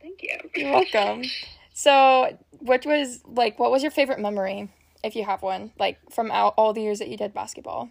Thank 0.00 0.22
you. 0.22 0.38
You're 0.54 0.72
welcome. 0.72 1.24
So, 1.72 2.38
what 2.60 2.86
was 2.86 3.22
like? 3.26 3.58
What 3.58 3.70
was 3.70 3.82
your 3.82 3.90
favorite 3.90 4.18
memory, 4.18 4.70
if 5.02 5.16
you 5.16 5.24
have 5.24 5.42
one, 5.42 5.72
like 5.78 5.98
from 6.10 6.30
all, 6.30 6.54
all 6.56 6.72
the 6.72 6.80
years 6.80 7.00
that 7.00 7.08
you 7.08 7.16
did 7.16 7.34
basketball? 7.34 7.90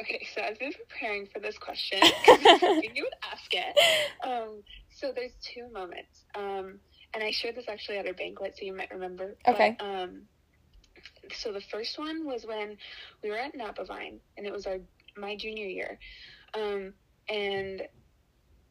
Okay, 0.00 0.26
so 0.34 0.40
I've 0.40 0.58
been 0.58 0.72
preparing 0.72 1.26
for 1.26 1.40
this 1.40 1.58
question 1.58 2.00
you 2.26 3.04
would 3.04 3.12
ask 3.30 3.52
it. 3.52 3.78
Um, 4.26 4.62
so 4.88 5.12
there's 5.14 5.32
two 5.42 5.68
moments, 5.72 6.24
um, 6.34 6.78
and 7.12 7.22
I 7.22 7.30
shared 7.32 7.54
this 7.54 7.66
actually 7.68 7.98
at 7.98 8.06
our 8.06 8.14
banquet, 8.14 8.56
so 8.58 8.64
you 8.64 8.74
might 8.74 8.90
remember. 8.90 9.36
Okay. 9.46 9.76
But, 9.78 9.84
um, 9.84 10.22
so 11.34 11.52
the 11.52 11.60
first 11.60 11.98
one 11.98 12.26
was 12.26 12.44
when 12.44 12.76
we 13.22 13.30
were 13.30 13.38
at 13.38 13.54
Napavine, 13.54 14.18
and 14.36 14.46
it 14.46 14.52
was 14.52 14.66
our 14.66 14.78
my 15.16 15.36
junior 15.36 15.66
year, 15.66 15.98
um, 16.54 16.92
and 17.28 17.82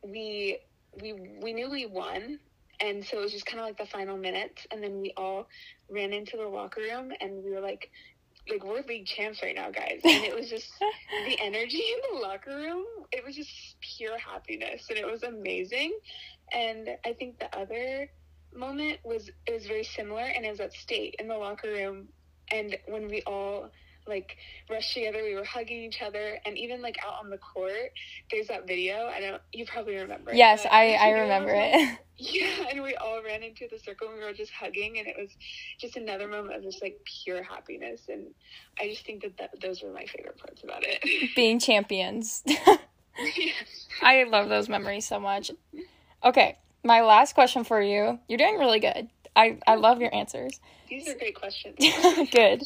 we 0.03 0.59
we 1.01 1.13
we 1.41 1.53
knew 1.53 1.69
we 1.69 1.85
won, 1.85 2.39
and 2.79 3.03
so 3.03 3.19
it 3.19 3.21
was 3.21 3.31
just 3.31 3.45
kind 3.45 3.59
of 3.59 3.65
like 3.65 3.77
the 3.77 3.85
final 3.85 4.17
minutes, 4.17 4.65
and 4.71 4.83
then 4.83 4.99
we 4.99 5.13
all 5.17 5.47
ran 5.89 6.13
into 6.13 6.37
the 6.37 6.47
locker 6.47 6.81
room, 6.81 7.11
and 7.21 7.43
we 7.43 7.51
were 7.51 7.61
like, 7.61 7.89
like 8.49 8.63
we're 8.63 8.81
league 8.87 9.05
champs 9.05 9.41
right 9.43 9.55
now, 9.55 9.69
guys, 9.69 10.01
and 10.03 10.23
it 10.23 10.35
was 10.35 10.49
just 10.49 10.71
the 11.25 11.39
energy 11.41 11.83
in 11.83 12.15
the 12.15 12.21
locker 12.21 12.55
room. 12.55 12.85
It 13.11 13.25
was 13.25 13.35
just 13.35 13.51
pure 13.97 14.17
happiness, 14.17 14.85
and 14.89 14.97
it 14.97 15.05
was 15.05 15.23
amazing. 15.23 15.97
And 16.51 16.89
I 17.05 17.13
think 17.13 17.39
the 17.39 17.55
other 17.55 18.09
moment 18.53 18.99
was 19.03 19.29
it 19.45 19.53
was 19.53 19.67
very 19.67 19.83
similar, 19.83 20.23
and 20.23 20.45
it 20.45 20.49
was 20.49 20.59
at 20.59 20.73
state 20.73 21.15
in 21.19 21.27
the 21.27 21.37
locker 21.37 21.69
room, 21.69 22.07
and 22.51 22.77
when 22.87 23.07
we 23.07 23.21
all 23.23 23.69
like 24.07 24.37
rushed 24.69 24.93
together, 24.93 25.23
we 25.23 25.35
were 25.35 25.45
hugging 25.45 25.83
each 25.83 26.01
other, 26.01 26.39
and 26.45 26.57
even 26.57 26.81
like 26.81 26.97
out 27.05 27.23
on 27.23 27.29
the 27.29 27.37
court, 27.37 27.91
there's 28.31 28.47
that 28.47 28.67
video. 28.67 29.07
I 29.07 29.19
don't, 29.21 29.41
you 29.53 29.65
probably 29.65 29.95
remember. 29.95 30.33
Yes, 30.33 30.63
but 30.63 30.73
I 30.73 30.93
I 30.95 31.09
you 31.09 31.15
know, 31.15 31.21
remember 31.21 31.53
it. 31.55 31.99
yeah, 32.17 32.65
and 32.69 32.83
we 32.83 32.95
all 32.95 33.23
ran 33.23 33.43
into 33.43 33.65
the 33.71 33.79
circle 33.79 34.09
and 34.09 34.17
we 34.17 34.23
were 34.25 34.33
just 34.33 34.51
hugging, 34.51 34.99
and 34.99 35.07
it 35.07 35.15
was 35.17 35.29
just 35.79 35.95
another 35.95 36.27
moment 36.27 36.57
of 36.57 36.63
just 36.63 36.81
like 36.81 36.99
pure 37.23 37.41
happiness. 37.41 38.01
And 38.09 38.27
I 38.79 38.89
just 38.89 39.05
think 39.05 39.21
that, 39.21 39.37
that 39.37 39.61
those 39.61 39.81
were 39.81 39.93
my 39.93 40.05
favorite 40.05 40.37
parts 40.37 40.63
about 40.63 40.83
it. 40.85 41.29
Being 41.35 41.59
champions. 41.59 42.43
I 44.01 44.23
love 44.23 44.49
those 44.49 44.67
memories 44.67 45.07
so 45.07 45.19
much. 45.19 45.51
Okay, 46.23 46.57
my 46.83 47.01
last 47.01 47.35
question 47.35 47.63
for 47.63 47.81
you. 47.81 48.19
You're 48.27 48.37
doing 48.37 48.57
really 48.57 48.79
good. 48.79 49.09
I 49.39 49.57
I 49.65 49.75
love 49.75 50.01
your 50.01 50.13
answers. 50.13 50.59
These 50.89 51.07
are 51.07 51.15
great 51.15 51.35
questions. 51.35 51.77
Good. 52.31 52.63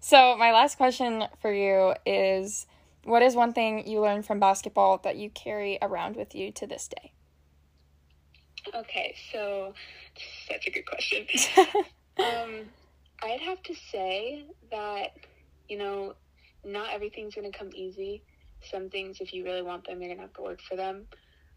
So, 0.00 0.36
my 0.36 0.52
last 0.52 0.76
question 0.76 1.24
for 1.40 1.52
you 1.52 1.94
is 2.06 2.66
what 3.04 3.22
is 3.22 3.34
one 3.34 3.52
thing 3.52 3.86
you 3.86 4.00
learned 4.00 4.24
from 4.24 4.40
basketball 4.40 4.98
that 4.98 5.16
you 5.16 5.28
carry 5.30 5.78
around 5.82 6.16
with 6.16 6.34
you 6.34 6.50
to 6.52 6.66
this 6.66 6.88
day? 6.88 7.12
Okay, 8.74 9.14
so 9.30 9.74
such 10.48 10.66
a 10.66 10.70
good 10.70 10.86
question. 10.86 11.26
Um, 12.16 12.66
I'd 13.24 13.40
have 13.40 13.60
to 13.64 13.74
say 13.90 14.44
that, 14.70 15.16
you 15.68 15.76
know, 15.76 16.14
not 16.64 16.92
everything's 16.92 17.34
going 17.34 17.50
to 17.50 17.58
come 17.58 17.70
easy. 17.74 18.22
Some 18.70 18.88
things, 18.88 19.16
if 19.20 19.34
you 19.34 19.42
really 19.42 19.62
want 19.62 19.84
them, 19.84 20.00
you're 20.00 20.10
going 20.10 20.18
to 20.18 20.22
have 20.22 20.32
to 20.34 20.42
work 20.42 20.60
for 20.60 20.76
them. 20.76 21.06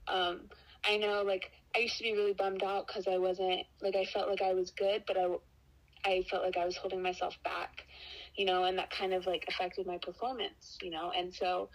Um, 0.07 0.49
I 0.83 0.97
know, 0.97 1.21
like, 1.21 1.51
I 1.77 1.81
used 1.81 1.97
to 1.97 2.03
be 2.03 2.13
really 2.13 2.33
bummed 2.33 2.63
out 2.63 2.87
because 2.87 3.07
I 3.07 3.19
wasn't, 3.19 3.61
like, 3.81 3.95
I 3.95 4.05
felt 4.05 4.27
like 4.27 4.41
I 4.41 4.53
was 4.53 4.71
good, 4.71 5.03
but 5.05 5.15
I, 5.15 5.27
I 6.03 6.23
felt 6.29 6.43
like 6.43 6.57
I 6.57 6.65
was 6.65 6.75
holding 6.75 7.03
myself 7.03 7.35
back, 7.43 7.85
you 8.35 8.45
know, 8.45 8.63
and 8.63 8.79
that 8.79 8.89
kind 8.89 9.13
of, 9.13 9.27
like, 9.27 9.45
affected 9.47 9.85
my 9.85 9.99
performance, 9.99 10.79
you 10.81 10.89
know, 10.89 11.11
and 11.15 11.31
so 11.31 11.69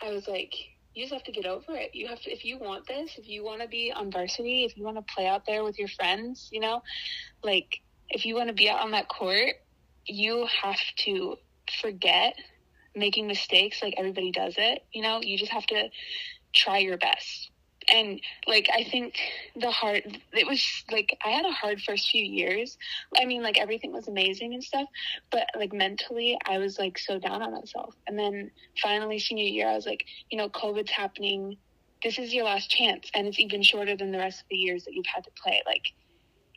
I 0.00 0.12
was 0.12 0.28
like, 0.28 0.54
you 0.94 1.02
just 1.02 1.12
have 1.12 1.24
to 1.24 1.32
get 1.32 1.44
over 1.44 1.72
it. 1.74 1.90
You 1.92 2.06
have 2.06 2.20
to, 2.20 2.30
if 2.30 2.44
you 2.44 2.58
want 2.58 2.86
this, 2.86 3.16
if 3.18 3.28
you 3.28 3.44
want 3.44 3.60
to 3.62 3.68
be 3.68 3.92
on 3.92 4.12
varsity, 4.12 4.64
if 4.64 4.76
you 4.76 4.84
want 4.84 4.96
to 4.96 5.14
play 5.14 5.26
out 5.26 5.44
there 5.44 5.64
with 5.64 5.76
your 5.76 5.88
friends, 5.88 6.48
you 6.52 6.60
know, 6.60 6.82
like, 7.42 7.80
if 8.10 8.24
you 8.24 8.36
want 8.36 8.48
to 8.48 8.54
be 8.54 8.70
out 8.70 8.80
on 8.80 8.92
that 8.92 9.08
court, 9.08 9.54
you 10.06 10.46
have 10.62 10.80
to 10.98 11.36
forget 11.80 12.34
making 12.94 13.26
mistakes 13.26 13.82
like 13.82 13.94
everybody 13.98 14.30
does 14.30 14.54
it. 14.56 14.84
You 14.92 15.02
know, 15.02 15.20
you 15.20 15.36
just 15.36 15.52
have 15.52 15.66
to 15.66 15.88
try 16.54 16.78
your 16.78 16.96
best. 16.96 17.50
And 17.92 18.20
like 18.46 18.68
I 18.72 18.84
think 18.84 19.18
the 19.56 19.70
hard 19.70 20.20
it 20.32 20.46
was 20.46 20.84
like 20.90 21.16
I 21.24 21.30
had 21.30 21.46
a 21.46 21.52
hard 21.52 21.80
first 21.80 22.10
few 22.10 22.22
years. 22.22 22.76
I 23.16 23.24
mean 23.24 23.42
like 23.42 23.58
everything 23.58 23.92
was 23.92 24.08
amazing 24.08 24.54
and 24.54 24.62
stuff, 24.62 24.88
but 25.30 25.48
like 25.56 25.72
mentally 25.72 26.38
I 26.46 26.58
was 26.58 26.78
like 26.78 26.98
so 26.98 27.18
down 27.18 27.42
on 27.42 27.52
myself. 27.52 27.94
And 28.06 28.18
then 28.18 28.50
finally 28.82 29.18
senior 29.18 29.44
year 29.44 29.68
I 29.68 29.74
was 29.74 29.86
like, 29.86 30.04
you 30.30 30.38
know, 30.38 30.48
COVID's 30.48 30.90
happening. 30.90 31.56
This 32.02 32.18
is 32.18 32.32
your 32.32 32.44
last 32.44 32.70
chance 32.70 33.10
and 33.14 33.26
it's 33.26 33.38
even 33.38 33.62
shorter 33.62 33.96
than 33.96 34.12
the 34.12 34.18
rest 34.18 34.42
of 34.42 34.48
the 34.48 34.56
years 34.56 34.84
that 34.84 34.94
you've 34.94 35.06
had 35.06 35.24
to 35.24 35.30
play. 35.42 35.62
Like 35.66 35.84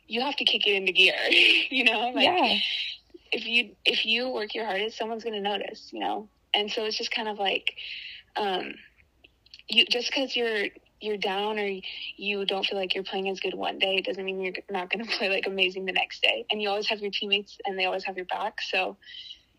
you 0.06 0.20
have 0.20 0.36
to 0.36 0.44
kick 0.44 0.66
it 0.66 0.74
into 0.74 0.92
gear, 0.92 1.14
you 1.70 1.84
know? 1.84 2.10
Like 2.10 2.24
yeah. 2.24 2.58
if 3.32 3.46
you 3.46 3.74
if 3.84 4.04
you 4.04 4.28
work 4.28 4.54
your 4.54 4.66
hardest, 4.66 4.98
someone's 4.98 5.24
gonna 5.24 5.40
notice, 5.40 5.90
you 5.92 6.00
know. 6.00 6.28
And 6.54 6.70
so 6.70 6.84
it's 6.84 6.98
just 6.98 7.10
kind 7.10 7.28
of 7.28 7.38
like, 7.38 7.74
um, 8.36 8.74
you 9.68 9.86
just 9.86 10.10
because 10.10 10.36
you're 10.36 10.66
you're 11.02 11.16
down 11.16 11.58
or 11.58 11.68
you 12.16 12.44
don't 12.44 12.64
feel 12.64 12.78
like 12.78 12.94
you're 12.94 13.04
playing 13.04 13.28
as 13.28 13.40
good 13.40 13.54
one 13.54 13.78
day 13.78 13.96
it 13.96 14.04
doesn't 14.04 14.24
mean 14.24 14.40
you're 14.40 14.54
not 14.70 14.90
gonna 14.90 15.04
play 15.18 15.28
like 15.28 15.46
amazing 15.46 15.84
the 15.84 15.92
next 15.92 16.22
day. 16.22 16.44
And 16.50 16.62
you 16.62 16.68
always 16.68 16.88
have 16.88 17.00
your 17.00 17.10
teammates, 17.10 17.58
and 17.64 17.78
they 17.78 17.84
always 17.84 18.04
have 18.04 18.16
your 18.16 18.26
back. 18.26 18.60
So, 18.62 18.96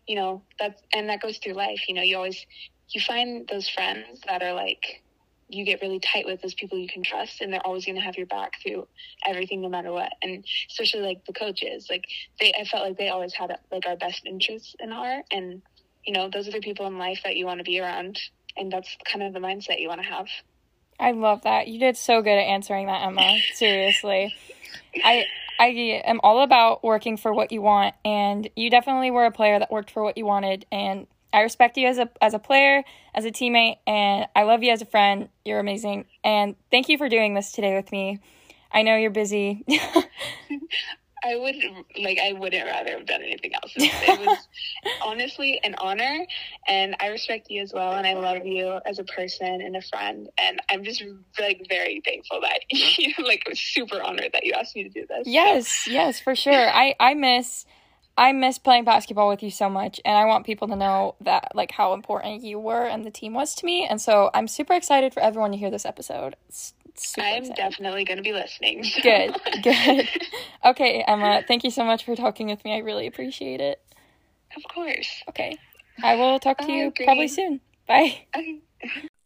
you 0.06 0.16
know 0.16 0.42
that's 0.58 0.82
and 0.92 1.08
that 1.08 1.22
goes 1.22 1.38
through 1.38 1.54
life. 1.54 1.88
You 1.88 1.94
know, 1.94 2.02
you 2.02 2.16
always 2.16 2.44
you 2.90 3.00
find 3.00 3.48
those 3.48 3.68
friends 3.68 4.20
that 4.26 4.42
are 4.42 4.52
like 4.52 5.02
you 5.48 5.64
get 5.64 5.80
really 5.82 6.00
tight 6.00 6.24
with 6.26 6.40
those 6.40 6.54
people 6.54 6.78
you 6.78 6.88
can 6.88 7.02
trust 7.02 7.40
and 7.40 7.52
they're 7.52 7.66
always 7.66 7.84
going 7.84 7.96
to 7.96 8.00
have 8.00 8.16
your 8.16 8.26
back 8.26 8.52
through 8.62 8.86
everything 9.26 9.60
no 9.60 9.68
matter 9.68 9.92
what 9.92 10.12
and 10.22 10.44
especially 10.70 11.00
like 11.00 11.24
the 11.26 11.32
coaches 11.32 11.86
like 11.90 12.04
they 12.40 12.52
i 12.58 12.64
felt 12.64 12.82
like 12.82 12.96
they 12.96 13.08
always 13.08 13.34
had 13.34 13.56
like 13.70 13.86
our 13.86 13.96
best 13.96 14.22
interests 14.26 14.74
in 14.80 14.90
heart 14.90 15.24
and 15.30 15.60
you 16.04 16.12
know 16.12 16.30
those 16.30 16.48
are 16.48 16.52
the 16.52 16.60
people 16.60 16.86
in 16.86 16.98
life 16.98 17.20
that 17.24 17.36
you 17.36 17.44
want 17.44 17.58
to 17.58 17.64
be 17.64 17.78
around 17.78 18.18
and 18.56 18.72
that's 18.72 18.96
kind 19.04 19.22
of 19.22 19.32
the 19.32 19.38
mindset 19.38 19.80
you 19.80 19.88
want 19.88 20.00
to 20.00 20.08
have 20.08 20.26
I 20.98 21.12
love 21.12 21.42
that. 21.42 21.68
You 21.68 21.78
did 21.78 21.96
so 21.96 22.22
good 22.22 22.38
at 22.38 22.46
answering 22.46 22.86
that, 22.86 23.06
Emma. 23.06 23.38
Seriously. 23.54 24.34
I 25.04 25.26
I 25.58 25.66
am 26.04 26.20
all 26.22 26.42
about 26.42 26.82
working 26.82 27.16
for 27.16 27.32
what 27.32 27.52
you 27.52 27.62
want 27.62 27.94
and 28.04 28.48
you 28.56 28.70
definitely 28.70 29.10
were 29.10 29.24
a 29.24 29.30
player 29.30 29.58
that 29.58 29.70
worked 29.70 29.90
for 29.90 30.02
what 30.02 30.18
you 30.18 30.26
wanted 30.26 30.66
and 30.72 31.06
I 31.34 31.42
respect 31.42 31.76
you 31.76 31.88
as 31.88 31.98
a 31.98 32.08
as 32.22 32.32
a 32.32 32.38
player, 32.38 32.84
as 33.12 33.24
a 33.24 33.32
teammate, 33.32 33.78
and 33.88 34.28
I 34.36 34.44
love 34.44 34.62
you 34.62 34.70
as 34.70 34.82
a 34.82 34.86
friend. 34.86 35.28
You're 35.44 35.58
amazing. 35.58 36.04
And 36.22 36.54
thank 36.70 36.88
you 36.88 36.96
for 36.96 37.08
doing 37.08 37.34
this 37.34 37.50
today 37.50 37.74
with 37.74 37.90
me. 37.90 38.20
I 38.70 38.82
know 38.82 38.96
you're 38.96 39.10
busy. 39.10 39.64
I 41.24 41.36
would 41.36 41.56
like 42.02 42.18
I 42.18 42.32
wouldn't 42.32 42.66
rather 42.66 42.98
have 42.98 43.06
done 43.06 43.22
anything 43.22 43.54
else. 43.54 43.72
It 43.76 44.20
was 44.20 44.48
honestly 45.02 45.60
an 45.64 45.74
honor 45.78 46.26
and 46.68 46.94
I 47.00 47.08
respect 47.08 47.46
you 47.50 47.62
as 47.62 47.72
well 47.72 47.92
and 47.92 48.06
I 48.06 48.14
love 48.14 48.44
you 48.44 48.78
as 48.86 48.98
a 48.98 49.04
person 49.04 49.46
and 49.46 49.76
a 49.76 49.82
friend 49.82 50.28
and 50.38 50.60
I'm 50.70 50.84
just 50.84 51.02
like 51.38 51.62
very 51.68 52.02
thankful 52.04 52.40
that 52.42 52.60
you 52.70 53.14
like 53.24 53.42
super 53.54 54.02
honored 54.02 54.30
that 54.32 54.44
you 54.44 54.52
asked 54.52 54.76
me 54.76 54.84
to 54.84 54.90
do 54.90 55.06
this. 55.08 55.26
Yes, 55.26 55.86
yes, 55.88 56.20
for 56.20 56.34
sure. 56.34 56.68
I 56.74 56.94
I 57.00 57.14
miss 57.14 57.64
I 58.16 58.32
miss 58.32 58.58
playing 58.58 58.84
basketball 58.84 59.28
with 59.28 59.42
you 59.42 59.50
so 59.50 59.68
much 59.68 60.00
and 60.04 60.16
I 60.16 60.24
want 60.24 60.46
people 60.46 60.68
to 60.68 60.76
know 60.76 61.16
that 61.20 61.52
like 61.54 61.72
how 61.72 61.94
important 61.94 62.42
you 62.42 62.58
were 62.58 62.86
and 62.86 63.04
the 63.04 63.10
team 63.10 63.34
was 63.34 63.54
to 63.56 63.66
me 63.66 63.86
and 63.86 64.00
so 64.00 64.30
I'm 64.32 64.46
super 64.46 64.74
excited 64.74 65.12
for 65.12 65.20
everyone 65.20 65.50
to 65.50 65.56
hear 65.56 65.70
this 65.70 65.84
episode. 65.84 66.36
It's, 66.48 66.74
I'm 67.18 67.42
excited. 67.42 67.56
definitely 67.56 68.04
going 68.04 68.18
to 68.18 68.22
be 68.22 68.32
listening. 68.32 68.84
So. 68.84 69.00
Good, 69.02 69.36
good. 69.62 70.08
Okay, 70.64 71.04
Emma, 71.06 71.42
thank 71.46 71.62
you 71.62 71.70
so 71.70 71.84
much 71.84 72.04
for 72.04 72.16
talking 72.16 72.46
with 72.46 72.64
me. 72.64 72.74
I 72.74 72.78
really 72.78 73.06
appreciate 73.06 73.60
it. 73.60 73.82
Of 74.56 74.62
course. 74.72 75.22
Okay. 75.28 75.58
I 76.02 76.16
will 76.16 76.38
talk 76.38 76.58
to 76.58 76.72
you 76.72 76.90
probably 77.04 77.28
soon. 77.28 77.60
Bye. 77.86 78.26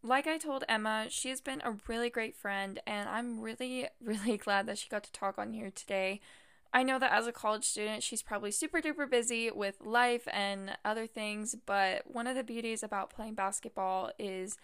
like 0.02 0.26
I 0.26 0.38
told 0.38 0.64
Emma, 0.68 1.06
she's 1.10 1.40
been 1.40 1.62
a 1.64 1.76
really 1.86 2.10
great 2.10 2.36
friend, 2.36 2.80
and 2.86 3.08
I'm 3.08 3.40
really, 3.40 3.86
really 4.02 4.36
glad 4.44 4.66
that 4.66 4.78
she 4.78 4.88
got 4.88 5.04
to 5.04 5.12
talk 5.12 5.38
on 5.38 5.52
here 5.52 5.70
today. 5.70 6.20
I 6.72 6.82
know 6.82 6.98
that 6.98 7.12
as 7.12 7.26
a 7.26 7.32
college 7.32 7.64
student, 7.64 8.02
she's 8.02 8.22
probably 8.22 8.50
super 8.50 8.80
duper 8.80 9.08
busy 9.08 9.50
with 9.50 9.76
life 9.80 10.28
and 10.30 10.76
other 10.84 11.06
things, 11.06 11.54
but 11.66 12.02
one 12.06 12.26
of 12.26 12.36
the 12.36 12.44
beauties 12.44 12.82
about 12.82 13.10
playing 13.10 13.34
basketball 13.34 14.10
is 14.18 14.58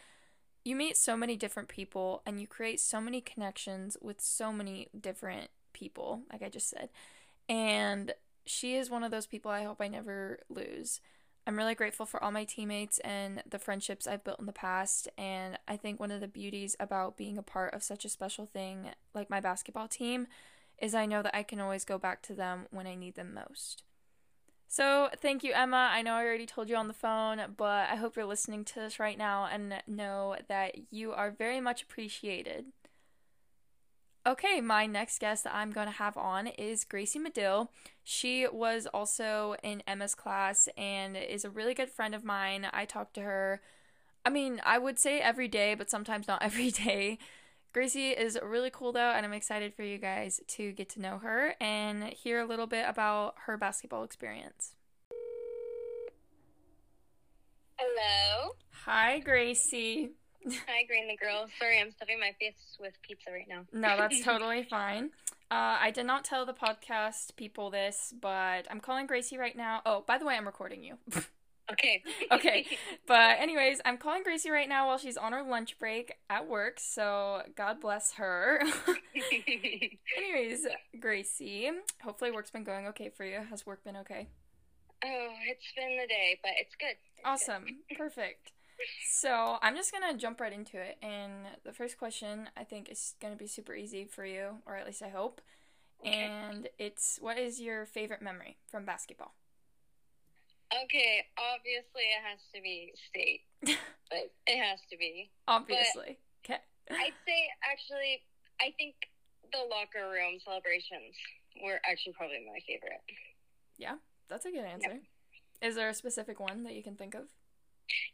you 0.64 0.76
meet 0.76 0.96
so 0.96 1.16
many 1.16 1.36
different 1.36 1.68
people 1.68 2.22
and 2.26 2.40
you 2.40 2.46
create 2.46 2.80
so 2.80 3.00
many 3.00 3.20
connections 3.20 3.96
with 4.00 4.20
so 4.20 4.52
many 4.52 4.88
different 4.98 5.50
people, 5.72 6.22
like 6.32 6.42
I 6.42 6.48
just 6.48 6.68
said. 6.68 6.90
And 7.48 8.12
she 8.46 8.76
is 8.76 8.90
one 8.90 9.02
of 9.02 9.10
those 9.10 9.26
people 9.26 9.50
I 9.50 9.64
hope 9.64 9.80
I 9.80 9.88
never 9.88 10.40
lose. 10.48 11.00
I'm 11.46 11.56
really 11.56 11.74
grateful 11.74 12.06
for 12.06 12.22
all 12.22 12.30
my 12.30 12.44
teammates 12.44 12.98
and 13.00 13.42
the 13.48 13.58
friendships 13.58 14.06
I've 14.06 14.24
built 14.24 14.40
in 14.40 14.46
the 14.46 14.52
past. 14.52 15.08
And 15.18 15.58
I 15.68 15.76
think 15.76 16.00
one 16.00 16.10
of 16.10 16.22
the 16.22 16.28
beauties 16.28 16.74
about 16.80 17.18
being 17.18 17.36
a 17.36 17.42
part 17.42 17.74
of 17.74 17.82
such 17.82 18.04
a 18.04 18.10
special 18.10 18.46
thing 18.46 18.90
like 19.14 19.28
my 19.28 19.40
basketball 19.40 19.88
team 19.88 20.26
is 20.78 20.94
I 20.94 21.06
know 21.06 21.22
that 21.22 21.36
I 21.36 21.42
can 21.42 21.60
always 21.60 21.84
go 21.84 21.98
back 21.98 22.22
to 22.22 22.34
them 22.34 22.66
when 22.70 22.86
I 22.86 22.94
need 22.94 23.14
them 23.14 23.34
most. 23.34 23.82
So, 24.66 25.08
thank 25.20 25.44
you, 25.44 25.52
Emma. 25.52 25.90
I 25.92 26.02
know 26.02 26.14
I 26.14 26.24
already 26.24 26.46
told 26.46 26.68
you 26.68 26.76
on 26.76 26.88
the 26.88 26.94
phone, 26.94 27.40
but 27.56 27.88
I 27.90 27.96
hope 27.96 28.16
you're 28.16 28.24
listening 28.24 28.64
to 28.64 28.80
this 28.80 28.98
right 28.98 29.16
now 29.16 29.46
and 29.50 29.74
know 29.86 30.36
that 30.48 30.74
you 30.90 31.12
are 31.12 31.30
very 31.30 31.60
much 31.60 31.82
appreciated. 31.82 32.66
Okay, 34.26 34.62
my 34.62 34.86
next 34.86 35.20
guest 35.20 35.44
that 35.44 35.54
I'm 35.54 35.70
going 35.70 35.86
to 35.86 35.92
have 35.92 36.16
on 36.16 36.46
is 36.46 36.84
Gracie 36.84 37.18
Medill. 37.18 37.70
She 38.02 38.48
was 38.50 38.86
also 38.86 39.54
in 39.62 39.82
Emma's 39.86 40.14
class 40.14 40.66
and 40.78 41.14
is 41.14 41.44
a 41.44 41.50
really 41.50 41.74
good 41.74 41.90
friend 41.90 42.14
of 42.14 42.24
mine. 42.24 42.66
I 42.72 42.86
talk 42.86 43.12
to 43.12 43.20
her, 43.20 43.60
I 44.24 44.30
mean, 44.30 44.62
I 44.64 44.78
would 44.78 44.98
say 44.98 45.20
every 45.20 45.46
day, 45.46 45.74
but 45.74 45.90
sometimes 45.90 46.26
not 46.26 46.42
every 46.42 46.70
day. 46.70 47.18
Gracie 47.74 48.10
is 48.10 48.38
really 48.40 48.70
cool 48.70 48.92
though, 48.92 49.10
and 49.10 49.26
I'm 49.26 49.32
excited 49.32 49.74
for 49.74 49.82
you 49.82 49.98
guys 49.98 50.40
to 50.46 50.70
get 50.70 50.88
to 50.90 51.00
know 51.00 51.18
her 51.18 51.56
and 51.60 52.04
hear 52.04 52.38
a 52.38 52.46
little 52.46 52.68
bit 52.68 52.86
about 52.88 53.34
her 53.46 53.56
basketball 53.56 54.04
experience. 54.04 54.76
Hello. 57.76 58.52
Hi, 58.84 59.18
Gracie. 59.18 60.10
Hi, 60.46 60.84
Green 60.86 61.08
the 61.08 61.16
Girl. 61.16 61.46
Sorry, 61.58 61.80
I'm 61.80 61.90
stuffing 61.90 62.20
my 62.20 62.30
face 62.38 62.54
with 62.78 62.94
pizza 63.02 63.32
right 63.32 63.48
now. 63.48 63.64
no, 63.72 63.96
that's 63.96 64.20
totally 64.24 64.62
fine. 64.62 65.10
Uh, 65.50 65.76
I 65.80 65.90
did 65.90 66.06
not 66.06 66.24
tell 66.24 66.46
the 66.46 66.54
podcast 66.54 67.34
people 67.34 67.70
this, 67.70 68.14
but 68.20 68.68
I'm 68.70 68.78
calling 68.78 69.08
Gracie 69.08 69.36
right 69.36 69.56
now. 69.56 69.82
Oh, 69.84 70.04
by 70.06 70.18
the 70.18 70.24
way, 70.24 70.36
I'm 70.36 70.46
recording 70.46 70.84
you. 70.84 70.98
Okay. 71.72 72.02
okay. 72.30 72.66
But 73.06 73.38
anyways, 73.38 73.80
I'm 73.84 73.98
calling 73.98 74.22
Gracie 74.22 74.50
right 74.50 74.68
now 74.68 74.86
while 74.86 74.96
she's 74.96 75.18
on 75.18 75.32
her 75.32 75.42
lunch 75.42 75.78
break 75.78 76.14
at 76.30 76.48
work, 76.48 76.80
so 76.80 77.42
God 77.54 77.80
bless 77.80 78.12
her. 78.12 78.62
anyways, 80.16 80.66
Gracie, 80.98 81.70
hopefully 82.02 82.30
work's 82.30 82.50
been 82.50 82.64
going 82.64 82.86
okay 82.88 83.10
for 83.10 83.24
you. 83.24 83.40
Has 83.50 83.66
work 83.66 83.84
been 83.84 83.96
okay? 83.98 84.28
Oh, 85.04 85.28
it's 85.50 85.66
been 85.76 85.98
the 86.00 86.06
day, 86.06 86.38
but 86.42 86.52
it's 86.58 86.74
good. 86.76 86.96
It's 87.16 87.26
awesome. 87.26 87.64
Good. 87.88 87.98
Perfect. 87.98 88.52
So 89.12 89.58
I'm 89.60 89.76
just 89.76 89.92
gonna 89.92 90.16
jump 90.16 90.40
right 90.40 90.52
into 90.52 90.78
it, 90.80 90.96
and 91.02 91.32
the 91.64 91.72
first 91.72 91.98
question 91.98 92.48
I 92.56 92.64
think 92.64 92.90
is 92.90 93.14
gonna 93.20 93.36
be 93.36 93.46
super 93.46 93.74
easy 93.74 94.06
for 94.06 94.24
you, 94.24 94.62
or 94.66 94.76
at 94.76 94.86
least 94.86 95.02
I 95.02 95.10
hope. 95.10 95.42
Okay. 96.00 96.10
And 96.10 96.68
it's 96.78 97.18
what 97.20 97.38
is 97.38 97.60
your 97.60 97.84
favorite 97.84 98.22
memory 98.22 98.56
from 98.66 98.84
basketball? 98.86 99.34
Okay, 100.72 101.26
obviously 101.36 102.06
it 102.14 102.22
has 102.24 102.40
to 102.54 102.60
be 102.62 102.92
state. 103.10 103.42
but 104.10 104.30
it 104.46 104.58
has 104.58 104.80
to 104.90 104.96
be. 104.96 105.30
Obviously. 105.48 106.18
Okay. 106.44 106.60
I'd 106.90 107.16
say 107.24 107.40
actually 107.64 108.20
I 108.60 108.72
think 108.76 108.94
the 109.52 109.64
locker 109.70 110.10
room 110.10 110.38
celebrations 110.44 111.14
were 111.62 111.80
actually 111.88 112.12
probably 112.14 112.44
my 112.46 112.60
favorite. 112.66 113.02
Yeah, 113.78 113.96
that's 114.28 114.44
a 114.44 114.50
good 114.50 114.64
answer. 114.64 115.00
Is 115.62 115.74
there 115.74 115.88
a 115.88 115.94
specific 115.94 116.40
one 116.40 116.64
that 116.64 116.74
you 116.74 116.82
can 116.82 116.96
think 116.96 117.14
of? 117.14 117.24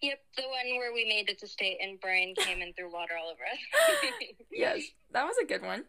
Yep, 0.02 0.18
the 0.36 0.42
one 0.42 0.78
where 0.78 0.92
we 0.92 1.04
made 1.04 1.28
it 1.30 1.38
to 1.40 1.46
state 1.46 1.78
and 1.80 2.00
Brian 2.00 2.34
came 2.34 2.60
and 2.60 2.74
threw 2.74 2.92
water 2.92 3.14
all 3.20 3.30
over 3.30 3.42
us. 3.42 4.26
yes, 4.50 4.82
that 5.12 5.24
was 5.24 5.36
a 5.42 5.46
good 5.46 5.62
one. 5.62 5.84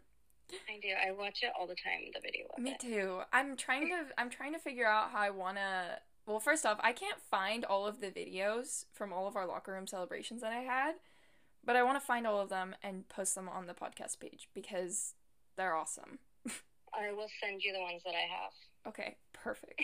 I 0.70 0.80
do. 0.82 0.90
I 0.90 1.12
watch 1.12 1.40
it 1.44 1.52
all 1.58 1.66
the 1.66 1.76
time. 1.76 2.12
The 2.14 2.20
video. 2.20 2.46
Me 2.58 2.72
it. 2.72 2.80
too. 2.80 3.22
I'm 3.32 3.56
trying 3.56 3.88
to. 3.88 4.04
I'm 4.18 4.30
trying 4.30 4.54
to 4.54 4.60
figure 4.60 4.86
out 4.86 5.12
how 5.12 5.20
I 5.20 5.30
wanna 5.30 6.00
well, 6.26 6.40
first 6.40 6.66
off, 6.66 6.80
I 6.82 6.94
can't 6.94 7.20
find 7.20 7.66
all 7.66 7.86
of 7.86 8.00
the 8.00 8.08
videos 8.08 8.86
from 8.94 9.12
all 9.12 9.28
of 9.28 9.36
our 9.36 9.48
locker 9.48 9.72
room 9.72 9.88
celebrations 9.88 10.42
that 10.42 10.52
I 10.52 10.62
had, 10.62 10.94
but 11.64 11.76
I 11.76 11.84
want 11.84 12.00
to 12.00 12.06
find 12.06 12.28
all 12.28 12.40
of 12.40 12.50
them 12.50 12.76
and 12.84 13.08
post 13.10 13.36
them 13.36 13.50
on 13.50 13.68
the 13.68 13.74
podcast 13.74 14.20
page 14.20 14.50
because 14.54 15.14
they're 15.56 15.76
awesome. 15.76 16.20
I 16.94 17.12
will 17.14 17.28
send 17.42 17.64
you 17.64 17.74
the 17.74 17.82
ones 17.82 18.02
that 18.06 18.14
I 18.14 18.28
have. 18.30 18.52
Okay, 18.88 19.16
perfect. 19.34 19.82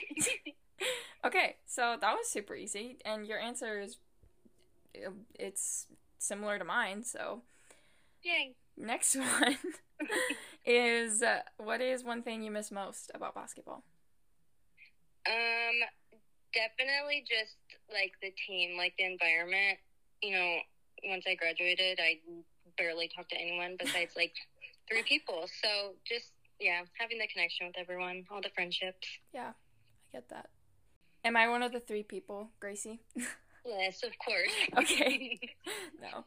okay, 1.26 1.56
so 1.65 1.97
that 2.00 2.13
was 2.13 2.28
super 2.28 2.56
easy, 2.56 2.97
and 3.06 3.26
your 3.26 3.39
answer 3.39 3.80
is 3.80 3.97
it's 5.36 5.88
similar 6.17 6.58
to 6.58 6.65
mine, 6.65 7.04
so. 7.04 7.41
Yay. 8.23 8.56
Next 8.76 9.15
one 9.41 9.58
is 10.65 11.23
uh, 11.23 11.39
what 11.58 11.82
is 11.82 12.04
one 12.04 12.21
thing 12.21 12.43
you 12.43 12.52
miss 12.52 12.71
most 12.71 13.12
about 13.13 13.36
basketball? 13.36 13.84
Um, 15.28 15.88
definitely 16.58 17.22
just 17.30 17.54
like 17.93 18.13
the 18.22 18.34
team, 18.34 18.78
like 18.78 18.93
the 18.98 19.06
environment. 19.06 19.78
You 20.22 20.34
know, 20.34 20.58
once 21.06 21.26
I 21.30 21.36
graduated, 21.36 22.00
I 22.02 22.17
barely 22.78 23.10
talked 23.13 23.30
to 23.30 23.38
anyone 23.38 23.78
besides 23.78 24.17
like 24.17 24.34
three 24.89 25.04
people. 25.04 25.46
So 25.62 25.93
just 26.06 26.34
yeah, 26.60 26.82
having 26.98 27.20
the 27.20 27.28
connection 27.28 27.67
with 27.67 27.78
everyone, 27.78 28.26
all 28.32 28.41
the 28.41 28.50
friendships. 28.56 29.08
Yeah, 29.34 29.54
I 29.54 30.12
get 30.12 30.30
that. 30.30 30.50
Am 31.24 31.38
I 31.38 31.48
one 31.50 31.62
of 31.62 31.72
the 31.72 31.80
three 31.80 32.04
people, 32.04 32.50
Gracie? 32.60 33.00
yes, 33.65 34.04
of 34.04 34.12
course. 34.17 34.52
okay. 34.78 35.39
no. 36.02 36.26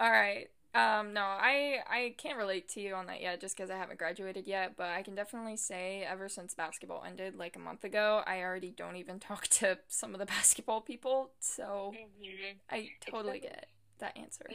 All 0.00 0.10
right. 0.10 0.48
Um, 0.74 1.12
no, 1.12 1.20
I 1.20 1.80
I 1.88 2.14
can't 2.16 2.38
relate 2.38 2.68
to 2.70 2.80
you 2.80 2.94
on 2.94 3.06
that 3.06 3.20
yet, 3.20 3.42
just 3.42 3.56
because 3.56 3.70
I 3.70 3.76
haven't 3.76 3.98
graduated 3.98 4.46
yet. 4.46 4.74
But 4.76 4.88
I 4.88 5.02
can 5.02 5.14
definitely 5.14 5.56
say, 5.58 6.06
ever 6.08 6.30
since 6.30 6.54
basketball 6.54 7.04
ended, 7.06 7.36
like 7.36 7.56
a 7.56 7.58
month 7.58 7.84
ago, 7.84 8.22
I 8.26 8.40
already 8.40 8.70
don't 8.70 8.96
even 8.96 9.20
talk 9.20 9.48
to 9.48 9.78
some 9.88 10.14
of 10.14 10.18
the 10.18 10.26
basketball 10.26 10.80
people. 10.80 11.30
So 11.40 11.92
mm-hmm. 11.94 12.56
I 12.70 12.88
totally 13.06 13.40
get 13.40 13.66
that 13.98 14.16
answer. 14.16 14.46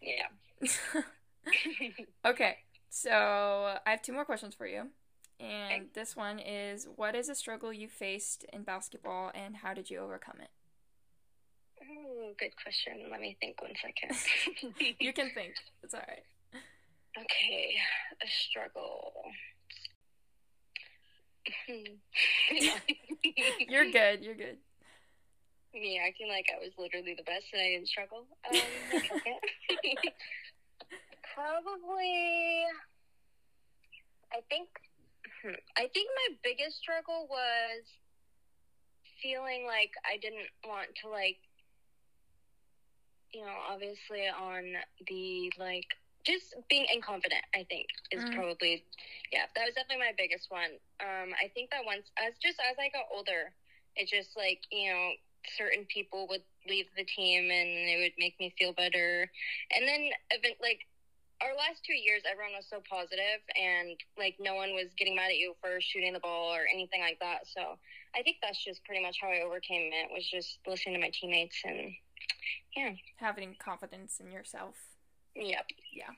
Yeah. 0.00 0.28
Yeah. 0.62 1.02
okay, 2.24 2.58
so 2.88 3.10
I 3.86 3.90
have 3.90 4.02
two 4.02 4.12
more 4.12 4.24
questions 4.24 4.54
for 4.54 4.66
you, 4.66 4.88
and 5.38 5.72
okay. 5.72 5.82
this 5.92 6.16
one 6.16 6.38
is: 6.38 6.88
What 6.96 7.14
is 7.14 7.28
a 7.28 7.34
struggle 7.34 7.70
you 7.70 7.88
faced 7.88 8.44
in 8.50 8.62
basketball, 8.62 9.30
and 9.34 9.56
how 9.56 9.74
did 9.74 9.90
you 9.90 9.98
overcome 9.98 10.36
it? 10.40 10.48
Ooh, 11.90 12.34
good 12.38 12.54
question. 12.62 13.08
Let 13.10 13.20
me 13.20 13.36
think 13.40 13.60
one 13.60 13.74
second. 13.80 14.16
you 15.00 15.12
can 15.12 15.30
think. 15.34 15.54
It's 15.82 15.94
all 15.94 16.00
right. 16.06 16.22
Okay, 17.16 17.76
a 18.22 18.26
struggle. 18.26 19.12
you're 23.68 23.90
good. 23.90 24.24
You're 24.24 24.34
good. 24.34 24.58
Me 25.74 25.98
acting 26.04 26.28
like 26.28 26.46
I 26.54 26.58
was 26.58 26.70
literally 26.78 27.14
the 27.16 27.22
best 27.24 27.46
and 27.52 27.62
I 27.62 27.70
didn't 27.74 27.88
struggle. 27.88 28.26
Um, 28.48 28.54
Probably. 31.34 32.64
I 34.32 34.40
think. 34.48 34.68
Hmm, 35.42 35.54
I 35.76 35.88
think 35.92 36.08
my 36.14 36.36
biggest 36.42 36.78
struggle 36.78 37.26
was 37.28 37.84
feeling 39.22 39.66
like 39.66 39.90
I 40.04 40.16
didn't 40.20 40.48
want 40.64 40.88
to 41.02 41.08
like 41.08 41.38
you 43.34 43.42
know, 43.42 43.56
obviously 43.68 44.28
on 44.28 44.74
the 45.08 45.52
like 45.58 45.86
just 46.24 46.54
being 46.70 46.86
inconfident. 46.94 47.44
I 47.54 47.64
think 47.68 47.88
is 48.12 48.24
Mm. 48.24 48.32
probably 48.34 48.84
yeah. 49.32 49.46
That 49.54 49.66
was 49.66 49.74
definitely 49.74 50.06
my 50.06 50.14
biggest 50.16 50.50
one. 50.50 50.78
Um, 51.00 51.34
I 51.42 51.48
think 51.54 51.70
that 51.70 51.84
once 51.84 52.10
as 52.18 52.34
just 52.38 52.60
as 52.60 52.76
I 52.78 52.88
got 52.90 53.06
older, 53.12 53.52
it 53.96 54.08
just 54.08 54.36
like 54.36 54.62
you 54.70 54.92
know 54.92 55.12
certain 55.56 55.84
people 55.86 56.26
would 56.30 56.42
leave 56.68 56.86
the 56.96 57.04
team 57.04 57.50
and 57.50 57.68
it 57.68 58.00
would 58.02 58.16
make 58.18 58.38
me 58.40 58.54
feel 58.58 58.72
better, 58.72 59.30
and 59.74 59.86
then 59.88 60.10
event 60.30 60.56
like. 60.62 60.86
Our 61.42 61.52
last 61.56 61.84
two 61.84 61.92
years, 61.92 62.22
everyone 62.30 62.54
was 62.56 62.64
so 62.70 62.80
positive, 62.88 63.42
and 63.60 63.98
like 64.16 64.36
no 64.40 64.54
one 64.54 64.72
was 64.72 64.94
getting 64.96 65.16
mad 65.16 65.28
at 65.30 65.36
you 65.36 65.54
for 65.60 65.80
shooting 65.80 66.12
the 66.14 66.20
ball 66.20 66.54
or 66.54 66.64
anything 66.72 67.00
like 67.02 67.18
that. 67.20 67.46
So 67.46 67.76
I 68.16 68.22
think 68.22 68.38
that's 68.40 68.64
just 68.64 68.84
pretty 68.84 69.02
much 69.02 69.18
how 69.20 69.28
I 69.28 69.42
overcame 69.42 69.92
it. 69.92 70.08
Was 70.14 70.24
just 70.30 70.60
listening 70.66 70.94
to 70.94 71.00
my 71.00 71.10
teammates 71.12 71.60
and 71.66 71.92
Having 73.16 73.56
confidence 73.58 74.20
in 74.20 74.30
yourself. 74.32 74.76
yep. 75.34 75.66
Yeah. 75.92 76.10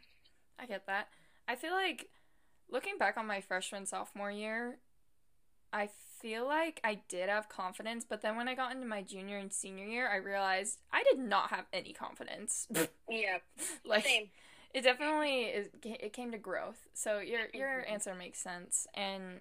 I 0.59 0.67
get 0.67 0.87
that. 0.87 1.09
I 1.49 1.55
feel 1.57 1.73
like 1.73 2.09
looking 2.71 2.99
back 2.99 3.17
on 3.17 3.27
my 3.27 3.41
freshman 3.41 3.87
sophomore 3.87 4.31
year, 4.31 4.79
I 5.73 5.89
feel 6.21 6.47
like 6.47 6.81
I 6.83 7.01
did 7.09 7.29
have 7.29 7.49
confidence, 7.49 8.05
but 8.09 8.23
then 8.23 8.37
when 8.37 8.49
I 8.49 8.55
got 8.55 8.73
into 8.75 8.87
my 8.87 9.03
junior 9.03 9.37
and 9.37 9.53
senior 9.53 9.85
year, 9.85 10.09
I 10.11 10.17
realized 10.17 10.79
I 10.93 11.03
did 11.11 11.19
not 11.19 11.51
have 11.51 11.67
any 11.73 11.93
confidence. 11.93 12.67
Yep. 13.09 13.43
like 13.85 14.05
Same. 14.05 14.31
it 14.75 14.83
definitely 14.83 15.43
is 15.45 15.69
it 15.85 16.13
came 16.13 16.33
to 16.33 16.39
growth. 16.39 16.89
So 16.95 17.19
your 17.21 17.43
your 17.55 17.87
answer 17.89 18.15
makes 18.17 18.41
sense 18.41 18.87
and 18.95 19.41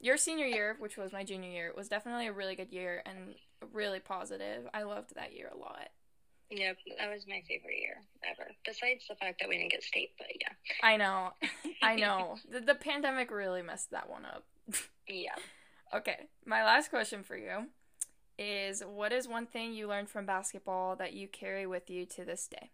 your 0.00 0.16
senior 0.16 0.46
year, 0.46 0.76
which 0.78 0.96
was 0.96 1.12
my 1.12 1.24
junior 1.24 1.50
year, 1.50 1.72
was 1.76 1.88
definitely 1.88 2.26
a 2.26 2.32
really 2.32 2.54
good 2.54 2.70
year 2.70 3.02
and 3.06 3.34
really 3.72 3.98
positive. 3.98 4.68
I 4.74 4.82
loved 4.82 5.14
that 5.14 5.32
year 5.34 5.50
a 5.52 5.56
lot. 5.56 5.88
Yep, 6.50 6.76
that 6.98 7.10
was 7.10 7.26
my 7.28 7.42
favorite 7.46 7.78
year 7.78 7.96
ever. 8.24 8.50
Besides 8.64 9.04
the 9.08 9.16
fact 9.16 9.40
that 9.40 9.48
we 9.48 9.58
didn't 9.58 9.72
get 9.72 9.82
state, 9.82 10.12
but 10.16 10.28
yeah. 10.40 10.52
I 10.82 10.96
know. 10.96 11.32
I 11.82 11.96
know. 11.96 12.36
The, 12.50 12.60
the 12.60 12.74
pandemic 12.74 13.30
really 13.30 13.60
messed 13.60 13.90
that 13.90 14.08
one 14.08 14.24
up. 14.24 14.44
Yeah. 15.06 15.34
Okay, 15.94 16.28
my 16.44 16.64
last 16.64 16.90
question 16.90 17.22
for 17.22 17.34
you 17.34 17.68
is 18.38 18.82
what 18.84 19.10
is 19.10 19.26
one 19.26 19.46
thing 19.46 19.72
you 19.72 19.88
learned 19.88 20.10
from 20.10 20.26
basketball 20.26 20.94
that 20.96 21.14
you 21.14 21.26
carry 21.26 21.66
with 21.66 21.88
you 21.88 22.04
to 22.04 22.26
this 22.26 22.46
day? 22.46 22.70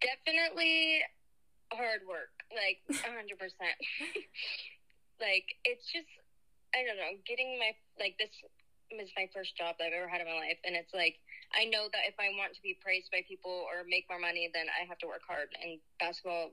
Definitely 0.00 0.98
hard 1.72 2.00
work. 2.08 2.34
Like 2.50 2.82
a 2.90 3.10
hundred 3.14 3.38
percent. 3.38 3.78
Like 5.20 5.46
it's 5.64 5.86
just 5.92 6.08
I 6.74 6.84
don't 6.84 6.96
know, 6.96 7.16
getting 7.24 7.58
my 7.58 7.70
like 8.00 8.18
this 8.18 8.30
is 8.90 9.10
my 9.16 9.28
first 9.32 9.56
job 9.56 9.76
that 9.78 9.86
I've 9.86 9.92
ever 9.92 10.08
had 10.08 10.20
in 10.20 10.26
my 10.26 10.38
life 10.38 10.58
and 10.64 10.74
it's 10.74 10.92
like 10.92 11.18
I 11.54 11.64
know 11.64 11.84
that 11.92 12.02
if 12.08 12.14
I 12.18 12.28
want 12.38 12.54
to 12.54 12.62
be 12.62 12.76
praised 12.80 13.10
by 13.10 13.22
people 13.28 13.50
or 13.68 13.84
make 13.88 14.06
more 14.08 14.18
money 14.18 14.50
then 14.52 14.66
I 14.70 14.86
have 14.86 14.98
to 14.98 15.06
work 15.06 15.22
hard 15.26 15.48
and 15.62 15.78
basketball 16.00 16.50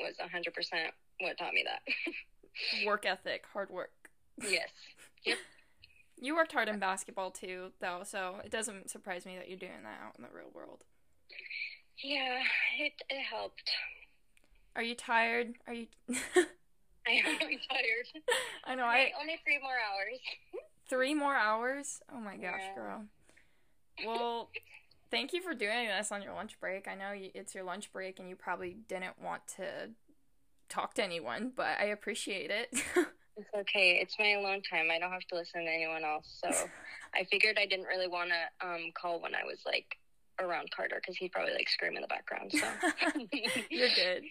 was 0.00 0.14
a 0.20 0.28
hundred 0.28 0.54
percent 0.54 0.92
what 1.20 1.38
taught 1.38 1.54
me 1.54 1.64
that. 1.66 1.80
Work 2.86 3.04
ethic, 3.06 3.44
hard 3.52 3.70
work. 3.70 3.92
yes. 4.42 4.68
Yep. 5.24 5.38
You 6.18 6.34
worked 6.34 6.52
hard 6.52 6.68
in 6.68 6.78
basketball 6.78 7.30
too, 7.30 7.72
though, 7.80 8.00
so 8.04 8.36
it 8.44 8.50
doesn't 8.50 8.88
surprise 8.90 9.26
me 9.26 9.36
that 9.36 9.48
you're 9.48 9.58
doing 9.58 9.82
that 9.82 9.98
out 10.02 10.14
in 10.16 10.22
the 10.22 10.30
real 10.32 10.50
world. 10.54 10.82
Yeah, 12.02 12.38
it 12.78 12.92
it 13.10 13.22
helped. 13.22 13.70
Are 14.76 14.82
you 14.82 14.94
tired? 14.94 15.54
Are 15.66 15.74
you 15.74 15.86
I 16.08 17.10
am 17.10 17.24
really 17.40 17.58
tired. 17.68 18.24
I 18.64 18.74
know 18.74 18.86
Wait, 18.88 19.12
I 19.16 19.20
only 19.20 19.38
three 19.44 19.58
more 19.60 19.72
hours. 19.76 20.18
three 20.88 21.14
more 21.14 21.34
hours? 21.34 22.00
Oh 22.12 22.18
my 22.20 22.36
gosh, 22.36 22.60
Yeah. 22.60 22.74
girl. 22.74 23.04
Well, 24.04 24.50
thank 25.10 25.32
you 25.32 25.42
for 25.42 25.54
doing 25.54 25.88
this 25.88 26.12
on 26.12 26.22
your 26.22 26.34
lunch 26.34 26.58
break. 26.60 26.88
I 26.88 26.94
know 26.94 27.12
it's 27.14 27.54
your 27.54 27.64
lunch 27.64 27.92
break 27.92 28.18
and 28.18 28.28
you 28.28 28.36
probably 28.36 28.76
didn't 28.88 29.20
want 29.22 29.46
to 29.56 29.90
talk 30.68 30.94
to 30.94 31.04
anyone, 31.04 31.52
but 31.54 31.78
I 31.80 31.86
appreciate 31.86 32.50
it. 32.50 32.74
It's 33.36 33.50
okay. 33.54 33.98
It's 34.00 34.18
my 34.18 34.30
alone 34.32 34.62
time. 34.62 34.88
I 34.90 34.98
don't 34.98 35.12
have 35.12 35.26
to 35.28 35.34
listen 35.34 35.64
to 35.64 35.70
anyone 35.70 36.04
else. 36.04 36.40
So 36.42 36.48
I 37.14 37.24
figured 37.24 37.58
I 37.60 37.66
didn't 37.66 37.84
really 37.84 38.08
want 38.08 38.30
to 38.30 38.66
um, 38.66 38.92
call 38.98 39.20
when 39.20 39.34
I 39.34 39.44
was 39.44 39.58
like 39.66 39.98
around 40.40 40.70
Carter 40.70 40.96
because 41.00 41.16
he'd 41.16 41.32
probably 41.32 41.52
like 41.52 41.68
scream 41.68 41.96
in 41.96 42.02
the 42.02 42.08
background. 42.08 42.52
So 42.52 42.66
You're 43.70 43.88
good. 43.94 44.22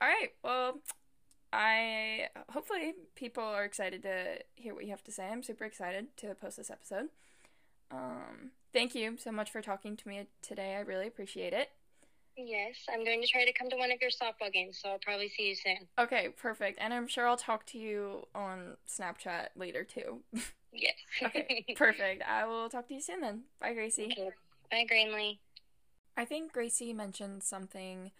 All 0.00 0.08
right. 0.08 0.30
Well, 0.44 0.80
I 1.52 2.28
hopefully 2.50 2.94
people 3.16 3.42
are 3.42 3.64
excited 3.64 4.02
to 4.02 4.38
hear 4.54 4.74
what 4.74 4.84
you 4.84 4.90
have 4.90 5.04
to 5.04 5.12
say. 5.12 5.26
I'm 5.26 5.42
super 5.42 5.64
excited 5.64 6.16
to 6.18 6.34
post 6.34 6.56
this 6.56 6.70
episode. 6.70 7.08
Um, 7.90 8.52
thank 8.72 8.94
you 8.94 9.16
so 9.18 9.32
much 9.32 9.50
for 9.50 9.60
talking 9.62 9.96
to 9.96 10.08
me 10.08 10.26
today. 10.42 10.74
I 10.76 10.80
really 10.80 11.06
appreciate 11.06 11.52
it. 11.52 11.70
yes, 12.36 12.76
I'm 12.92 13.04
going 13.04 13.20
to 13.20 13.26
try 13.28 13.44
to 13.44 13.52
come 13.52 13.68
to 13.70 13.76
one 13.76 13.90
of 13.92 13.98
your 14.00 14.10
softball 14.10 14.52
games. 14.52 14.78
So 14.82 14.90
I'll 14.90 14.98
probably 14.98 15.28
see 15.28 15.48
you 15.50 15.54
soon. 15.54 15.88
Okay, 15.98 16.28
perfect. 16.30 16.78
And 16.80 16.92
I'm 16.94 17.06
sure 17.06 17.26
I'll 17.26 17.36
talk 17.36 17.66
to 17.66 17.78
you 17.78 18.26
on 18.34 18.76
Snapchat 18.88 19.48
later 19.56 19.84
too. 19.84 20.20
Yes. 20.74 20.94
okay, 21.22 21.66
perfect. 21.76 22.22
I 22.26 22.46
will 22.46 22.70
talk 22.70 22.88
to 22.88 22.94
you 22.94 23.00
soon 23.02 23.20
then. 23.20 23.42
Bye, 23.60 23.74
Gracie. 23.74 24.08
okay. 24.10 24.30
Bye, 24.70 24.86
Greenlee. 24.90 25.36
I 26.16 26.24
think 26.24 26.50
Gracie 26.54 26.94
mentioned 26.94 27.42
something 27.42 28.10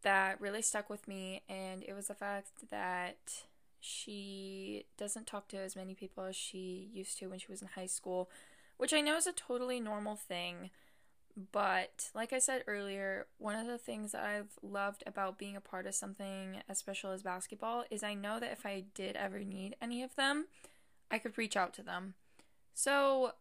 that 0.00 0.40
really 0.40 0.62
stuck 0.62 0.88
with 0.88 1.06
me, 1.06 1.42
and 1.46 1.82
it 1.86 1.92
was 1.92 2.06
the 2.08 2.14
fact 2.14 2.52
that 2.70 3.42
she 3.80 4.86
doesn't 4.96 5.26
talk 5.26 5.48
to 5.48 5.58
as 5.58 5.76
many 5.76 5.94
people 5.94 6.24
as 6.24 6.36
she 6.36 6.88
used 6.90 7.18
to 7.18 7.26
when 7.26 7.38
she 7.38 7.50
was 7.50 7.60
in 7.60 7.68
high 7.68 7.84
school, 7.84 8.30
which 8.80 8.94
I 8.94 9.02
know 9.02 9.16
is 9.16 9.26
a 9.26 9.32
totally 9.32 9.78
normal 9.78 10.16
thing. 10.16 10.70
But 11.52 12.10
like 12.14 12.32
I 12.32 12.38
said 12.38 12.64
earlier, 12.66 13.26
one 13.36 13.54
of 13.54 13.66
the 13.66 13.76
things 13.76 14.12
that 14.12 14.24
I've 14.24 14.58
loved 14.62 15.04
about 15.06 15.38
being 15.38 15.54
a 15.54 15.60
part 15.60 15.86
of 15.86 15.94
something 15.94 16.62
as 16.66 16.78
special 16.78 17.12
as 17.12 17.22
basketball 17.22 17.84
is 17.90 18.02
I 18.02 18.14
know 18.14 18.40
that 18.40 18.52
if 18.52 18.64
I 18.64 18.84
did 18.94 19.16
ever 19.16 19.40
need 19.40 19.76
any 19.82 20.02
of 20.02 20.16
them, 20.16 20.46
I 21.10 21.18
could 21.18 21.36
reach 21.36 21.58
out 21.58 21.74
to 21.74 21.82
them. 21.82 22.14
So 22.72 23.32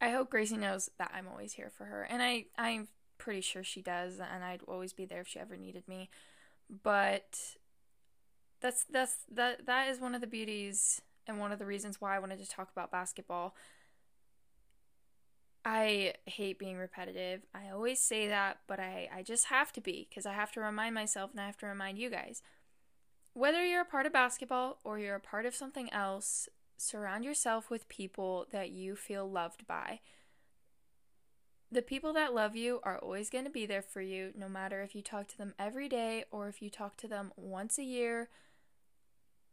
I 0.00 0.10
hope 0.10 0.30
Gracie 0.30 0.56
knows 0.56 0.88
that 0.98 1.10
I'm 1.12 1.26
always 1.26 1.54
here 1.54 1.70
for 1.76 1.86
her, 1.86 2.06
and 2.08 2.22
I 2.22 2.46
I'm 2.56 2.86
pretty 3.18 3.40
sure 3.40 3.64
she 3.64 3.82
does, 3.82 4.20
and 4.20 4.44
I'd 4.44 4.62
always 4.68 4.92
be 4.92 5.04
there 5.04 5.22
if 5.22 5.28
she 5.28 5.40
ever 5.40 5.56
needed 5.56 5.88
me. 5.88 6.10
But 6.82 7.56
that's 8.60 8.84
that's 8.84 9.16
that 9.32 9.66
that 9.66 9.88
is 9.88 10.00
one 10.00 10.14
of 10.14 10.20
the 10.20 10.28
beauties 10.28 11.02
and 11.26 11.40
one 11.40 11.50
of 11.50 11.58
the 11.58 11.66
reasons 11.66 12.00
why 12.00 12.14
I 12.14 12.20
wanted 12.20 12.38
to 12.40 12.48
talk 12.48 12.70
about 12.70 12.92
basketball. 12.92 13.54
I 15.64 16.14
hate 16.26 16.58
being 16.58 16.76
repetitive. 16.76 17.42
I 17.54 17.70
always 17.70 18.00
say 18.00 18.26
that, 18.28 18.58
but 18.66 18.80
I, 18.80 19.08
I 19.14 19.22
just 19.22 19.46
have 19.46 19.72
to 19.74 19.80
be 19.80 20.06
because 20.08 20.26
I 20.26 20.32
have 20.32 20.50
to 20.52 20.60
remind 20.60 20.94
myself 20.94 21.30
and 21.30 21.40
I 21.40 21.46
have 21.46 21.58
to 21.58 21.66
remind 21.66 21.98
you 21.98 22.10
guys. 22.10 22.42
Whether 23.32 23.64
you're 23.64 23.82
a 23.82 23.86
part 23.86 24.06
of 24.06 24.12
basketball 24.12 24.78
or 24.84 24.98
you're 24.98 25.16
a 25.16 25.20
part 25.20 25.46
of 25.46 25.54
something 25.54 25.92
else, 25.92 26.48
surround 26.76 27.24
yourself 27.24 27.70
with 27.70 27.88
people 27.88 28.46
that 28.50 28.70
you 28.70 28.96
feel 28.96 29.30
loved 29.30 29.66
by. 29.66 30.00
The 31.70 31.80
people 31.80 32.12
that 32.12 32.34
love 32.34 32.54
you 32.54 32.80
are 32.82 32.98
always 32.98 33.30
going 33.30 33.44
to 33.44 33.50
be 33.50 33.64
there 33.64 33.82
for 33.82 34.02
you, 34.02 34.32
no 34.36 34.48
matter 34.48 34.82
if 34.82 34.94
you 34.94 35.00
talk 35.00 35.28
to 35.28 35.38
them 35.38 35.54
every 35.58 35.88
day 35.88 36.24
or 36.30 36.48
if 36.48 36.60
you 36.60 36.68
talk 36.68 36.96
to 36.98 37.08
them 37.08 37.32
once 37.36 37.78
a 37.78 37.84
year. 37.84 38.28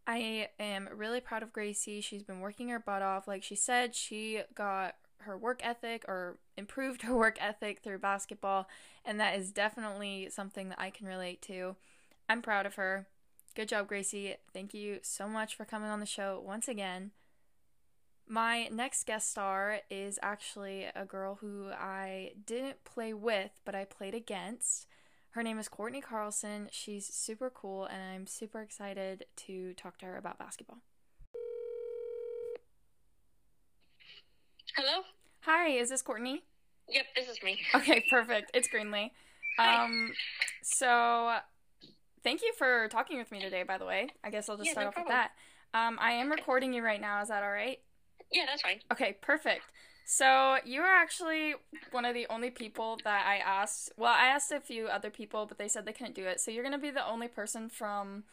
I 0.05 0.49
am 0.59 0.89
really 0.93 1.21
proud 1.21 1.43
of 1.43 1.53
Gracie. 1.53 2.01
She's 2.01 2.23
been 2.23 2.41
working 2.41 2.69
her 2.69 2.79
butt 2.79 3.03
off. 3.03 3.27
Like 3.27 3.43
she 3.43 3.55
said, 3.55 3.95
she 3.95 4.41
got 4.55 4.95
her 5.21 5.37
work 5.37 5.61
ethic 5.63 6.05
or 6.07 6.37
improved 6.57 7.01
her 7.03 7.15
work 7.15 7.37
ethic 7.41 7.81
through 7.83 7.99
basketball, 7.99 8.67
and 9.05 9.19
that 9.19 9.37
is 9.37 9.51
definitely 9.51 10.29
something 10.29 10.69
that 10.69 10.79
I 10.79 10.89
can 10.89 11.07
relate 11.07 11.41
to. 11.43 11.75
I'm 12.27 12.41
proud 12.41 12.65
of 12.65 12.75
her. 12.75 13.07
Good 13.55 13.69
job, 13.69 13.87
Gracie. 13.87 14.35
Thank 14.53 14.73
you 14.73 14.99
so 15.01 15.27
much 15.27 15.55
for 15.55 15.65
coming 15.65 15.89
on 15.89 15.99
the 15.99 16.05
show 16.05 16.41
once 16.45 16.67
again. 16.67 17.11
My 18.27 18.67
next 18.67 19.07
guest 19.07 19.31
star 19.31 19.79
is 19.89 20.19
actually 20.21 20.85
a 20.95 21.03
girl 21.03 21.39
who 21.41 21.71
I 21.71 22.33
didn't 22.45 22.83
play 22.85 23.11
with, 23.11 23.49
but 23.65 23.73
I 23.73 23.85
played 23.85 24.13
against. 24.13 24.85
Her 25.31 25.41
name 25.41 25.57
is 25.57 25.67
Courtney 25.67 25.99
Carlson. 25.99 26.69
She's 26.71 27.07
super 27.07 27.49
cool, 27.49 27.85
and 27.85 28.01
I'm 28.01 28.27
super 28.27 28.61
excited 28.61 29.25
to 29.37 29.73
talk 29.73 29.97
to 29.99 30.05
her 30.05 30.15
about 30.17 30.37
basketball. 30.37 30.81
Hello. 34.81 35.03
Hi, 35.41 35.71
is 35.71 35.89
this 35.89 36.01
Courtney? 36.01 36.41
Yep, 36.87 37.05
this 37.13 37.27
is 37.27 37.43
me. 37.43 37.59
Okay, 37.75 38.01
perfect. 38.09 38.49
It's 38.53 38.69
Greenlee. 38.69 39.11
Hi. 39.57 39.83
Um, 39.83 40.13
so 40.63 41.35
thank 42.23 42.41
you 42.41 42.53
for 42.57 42.87
talking 42.87 43.17
with 43.17 43.29
me 43.29 43.41
today. 43.41 43.63
By 43.63 43.77
the 43.77 43.83
way, 43.83 44.07
I 44.23 44.29
guess 44.29 44.47
I'll 44.47 44.55
just 44.55 44.67
Yeah, 44.67 44.71
start 44.71 44.85
no 44.85 44.89
off 44.91 44.95
with 44.95 45.07
that. 45.09 45.31
Um, 45.73 45.97
I 45.99 46.11
am 46.11 46.31
recording 46.31 46.71
you 46.71 46.81
right 46.81 47.01
now. 47.01 47.21
Is 47.21 47.27
that 47.27 47.43
all 47.43 47.51
right? 47.51 47.77
Yeah, 48.31 48.43
that's 48.47 48.61
fine. 48.61 48.79
Okay, 48.89 49.17
perfect. 49.19 49.63
So 50.05 50.59
you 50.63 50.79
are 50.79 50.95
actually 50.95 51.55
one 51.91 52.05
of 52.05 52.13
the 52.13 52.25
only 52.29 52.49
people 52.49 52.99
that 53.03 53.25
I 53.27 53.35
asked. 53.39 53.91
Well, 53.97 54.13
I 54.13 54.27
asked 54.27 54.53
a 54.53 54.61
few 54.61 54.87
other 54.87 55.09
people, 55.09 55.45
but 55.45 55.57
they 55.57 55.67
said 55.67 55.85
they 55.85 55.91
couldn't 55.91 56.15
do 56.15 56.23
it. 56.23 56.39
So 56.39 56.51
you're 56.51 56.63
gonna 56.63 56.77
be 56.77 56.89
the 56.89 57.05
only 57.05 57.27
person 57.27 57.67
from 57.67 58.23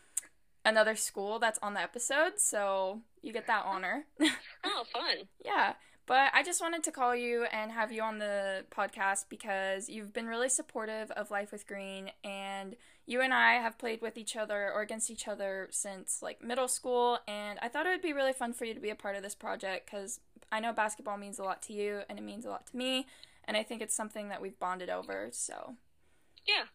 another 0.65 0.95
school 0.95 1.41
that's 1.41 1.59
on 1.61 1.75
the 1.75 1.81
episode. 1.81 2.35
So 2.39 3.01
you 3.21 3.33
get 3.33 3.49
that 3.49 3.65
honor. 3.67 4.05
Oh, 4.65 4.85
fun. 4.93 5.27
yeah. 5.45 5.73
But 6.07 6.31
I 6.33 6.45
just 6.45 6.61
wanted 6.61 6.85
to 6.85 6.93
call 6.93 7.17
you 7.17 7.47
and 7.53 7.73
have 7.73 7.91
you 7.91 8.01
on 8.01 8.19
the 8.19 8.65
podcast 8.71 9.25
because 9.29 9.89
you've 9.89 10.13
been 10.13 10.29
really 10.29 10.49
supportive 10.49 11.11
of 11.11 11.33
Life 11.33 11.51
with 11.51 11.67
Green 11.67 12.13
and 12.23 12.77
you 13.07 13.21
and 13.21 13.35
I 13.35 13.55
have 13.55 13.77
played 13.77 14.01
with 14.01 14.17
each 14.17 14.37
other 14.37 14.71
or 14.73 14.83
against 14.83 15.11
each 15.11 15.27
other 15.27 15.69
since 15.73 16.23
like 16.23 16.43
middle 16.43 16.69
school 16.69 17.19
and 17.27 17.59
I 17.61 17.69
thought 17.69 17.87
it 17.87 17.91
would 17.91 18.03
be 18.03 18.13
really 18.13 18.33
fun 18.33 18.53
for 18.53 18.65
you 18.65 18.75
to 18.75 18.81
be 18.81 18.91
a 18.91 18.95
part 18.95 19.17
of 19.17 19.23
this 19.25 19.35
project 19.35 19.91
cuz 19.91 20.21
I 20.53 20.61
know 20.61 20.73
basketball 20.73 21.17
means 21.19 21.41
a 21.41 21.45
lot 21.45 21.61
to 21.63 21.73
you 21.73 22.03
and 22.09 22.19
it 22.21 22.23
means 22.23 22.47
a 22.47 22.51
lot 22.51 22.67
to 22.69 22.77
me 22.77 23.09
and 23.45 23.57
I 23.57 23.65
think 23.65 23.83
it's 23.83 23.95
something 23.95 24.29
that 24.29 24.41
we've 24.41 24.59
bonded 24.61 24.91
over. 24.91 25.31
So 25.33 25.75
Yeah. 26.47 26.67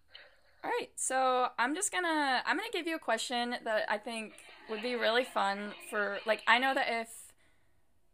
all 0.64 0.70
right, 0.70 0.90
so 0.96 1.48
I'm 1.58 1.74
just 1.74 1.92
gonna 1.94 2.44
I'm 2.46 2.58
gonna 2.58 2.70
give 2.74 2.86
you 2.86 2.98
a 2.98 3.00
question 3.00 3.56
that 3.64 3.86
I 3.90 3.98
think 3.98 4.34
would 4.70 4.82
be 4.82 4.96
really 4.96 5.24
fun 5.24 5.72
for 5.90 6.20
like 6.26 6.44
I 6.48 6.60
know 6.60 6.74
that 6.74 6.88
if 6.90 7.21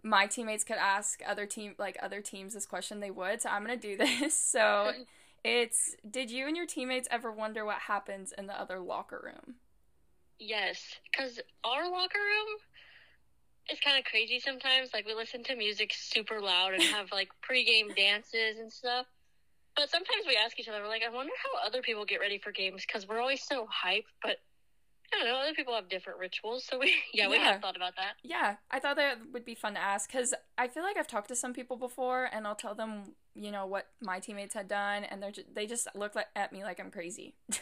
my 0.08 0.26
teammates 0.26 0.64
could 0.64 0.78
ask 0.78 1.22
other 1.26 1.46
team 1.46 1.74
like 1.78 1.98
other 2.02 2.22
teams 2.22 2.54
this 2.54 2.66
question 2.66 3.00
they 3.00 3.12
would 3.12 3.42
so 3.42 3.50
i'm 3.50 3.66
going 3.66 3.78
to 3.80 3.88
do 3.88 3.98
this 4.20 4.38
so 4.38 4.92
it's 5.44 5.96
did 6.10 6.32
you 6.32 6.48
and 6.48 6.58
your 6.58 6.66
teammates 6.66 7.08
ever 7.12 7.32
wonder 7.32 7.66
what 7.66 7.78
happens 7.78 8.34
in 8.38 8.48
the 8.48 8.60
other 8.60 8.80
locker 8.80 9.22
room 9.24 9.56
Yes, 10.40 11.00
because 11.12 11.40
our 11.64 11.90
locker 11.90 12.20
room 12.20 12.58
is 13.72 13.80
kind 13.80 13.98
of 13.98 14.06
crazy 14.06 14.40
sometimes. 14.40 14.92
Like 14.94 15.06
we 15.06 15.14
listen 15.14 15.44
to 15.46 15.56
music 15.56 15.92
super 15.94 16.40
loud 16.40 16.74
and 16.74 16.84
have 16.84 17.12
like 17.12 17.30
pregame 17.42 17.96
dances 17.96 18.60
and 18.60 18.72
stuff. 18.72 19.08
But 19.76 19.90
sometimes 19.90 20.26
we 20.28 20.38
ask 20.44 20.60
each 20.60 20.68
other, 20.68 20.82
we're 20.82 20.88
like, 20.88 21.04
I 21.08 21.14
wonder 21.14 21.34
how 21.44 21.68
other 21.68 21.82
people 21.82 22.06
get 22.06 22.20
ready 22.20 22.40
for 22.40 22.52
games 22.52 22.84
because 22.86 23.08
we're 23.08 23.20
always 23.20 23.44
so 23.44 23.68
hyped. 23.68 24.10
But 24.24 24.38
I 25.14 25.18
don't 25.20 25.28
know, 25.28 25.36
other 25.40 25.54
people 25.54 25.74
have 25.74 25.88
different 25.90 26.20
rituals. 26.20 26.66
So 26.66 26.78
we, 26.80 26.96
yeah, 27.14 27.28
we 27.30 27.36
Yeah. 27.36 27.54
have 27.54 27.62
thought 27.62 27.76
about 27.76 27.96
that. 27.96 28.14
yeah 28.24 28.56
i 28.72 28.80
thought 28.80 28.96
that 28.98 29.18
would 29.32 29.46
be 29.46 29.56
fun 29.56 29.74
to 29.76 29.80
ask 29.80 30.10
because 30.12 30.34
i 30.58 30.68
feel 30.68 30.84
like 30.84 30.98
i've 30.98 31.08
talked 31.08 31.28
to 31.30 31.36
some 31.36 31.54
people 31.54 31.78
before 31.78 32.30
and 32.32 32.46
i'll 32.46 32.56
tell 32.56 32.76
them 32.76 33.14
you 33.36 33.52
know 33.52 33.66
what 33.66 33.88
my 34.02 34.20
teammates 34.20 34.54
had 34.54 34.68
done 34.68 35.04
and 35.04 35.22
they're 35.22 35.32
just, 35.32 35.54
they 35.54 35.66
just 35.66 35.88
look 35.96 36.16
like, 36.16 36.28
at 36.36 36.52
me 36.52 36.64
like 36.64 36.80
i'm 36.80 36.92
crazy 36.92 37.34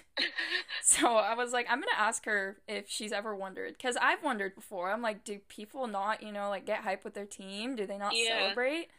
So 0.82 1.16
I 1.16 1.34
was 1.34 1.52
like, 1.52 1.66
I'm 1.68 1.80
gonna 1.80 1.92
ask 1.98 2.26
her 2.26 2.58
if 2.68 2.88
she's 2.88 3.12
ever 3.12 3.36
wondered, 3.36 3.74
because 3.76 3.98
I've 4.00 4.22
wondered 4.24 4.54
before. 4.54 4.92
I'm 4.92 5.02
like, 5.02 5.24
do 5.24 5.40
people 5.50 5.88
not, 5.88 6.22
you 6.22 6.32
know, 6.32 6.50
like 6.50 6.66
get 6.66 6.82
hype 6.82 7.04
with 7.04 7.16
their 7.16 7.26
team? 7.26 7.76
Do 7.76 7.88
they 7.88 7.98
not 7.98 8.14
Yeah. 8.16 8.38
celebrate? 8.42 8.90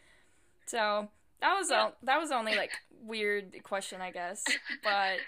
So 0.67 1.09
that 1.41 1.55
was 1.55 1.71
Yeah. 1.71 1.83
all. 1.83 1.97
That 2.03 2.19
was 2.21 2.33
only 2.33 2.57
like 2.57 2.73
weird 3.03 3.63
question, 3.63 4.01
I 4.01 4.11
guess. 4.11 4.43
But 4.83 5.21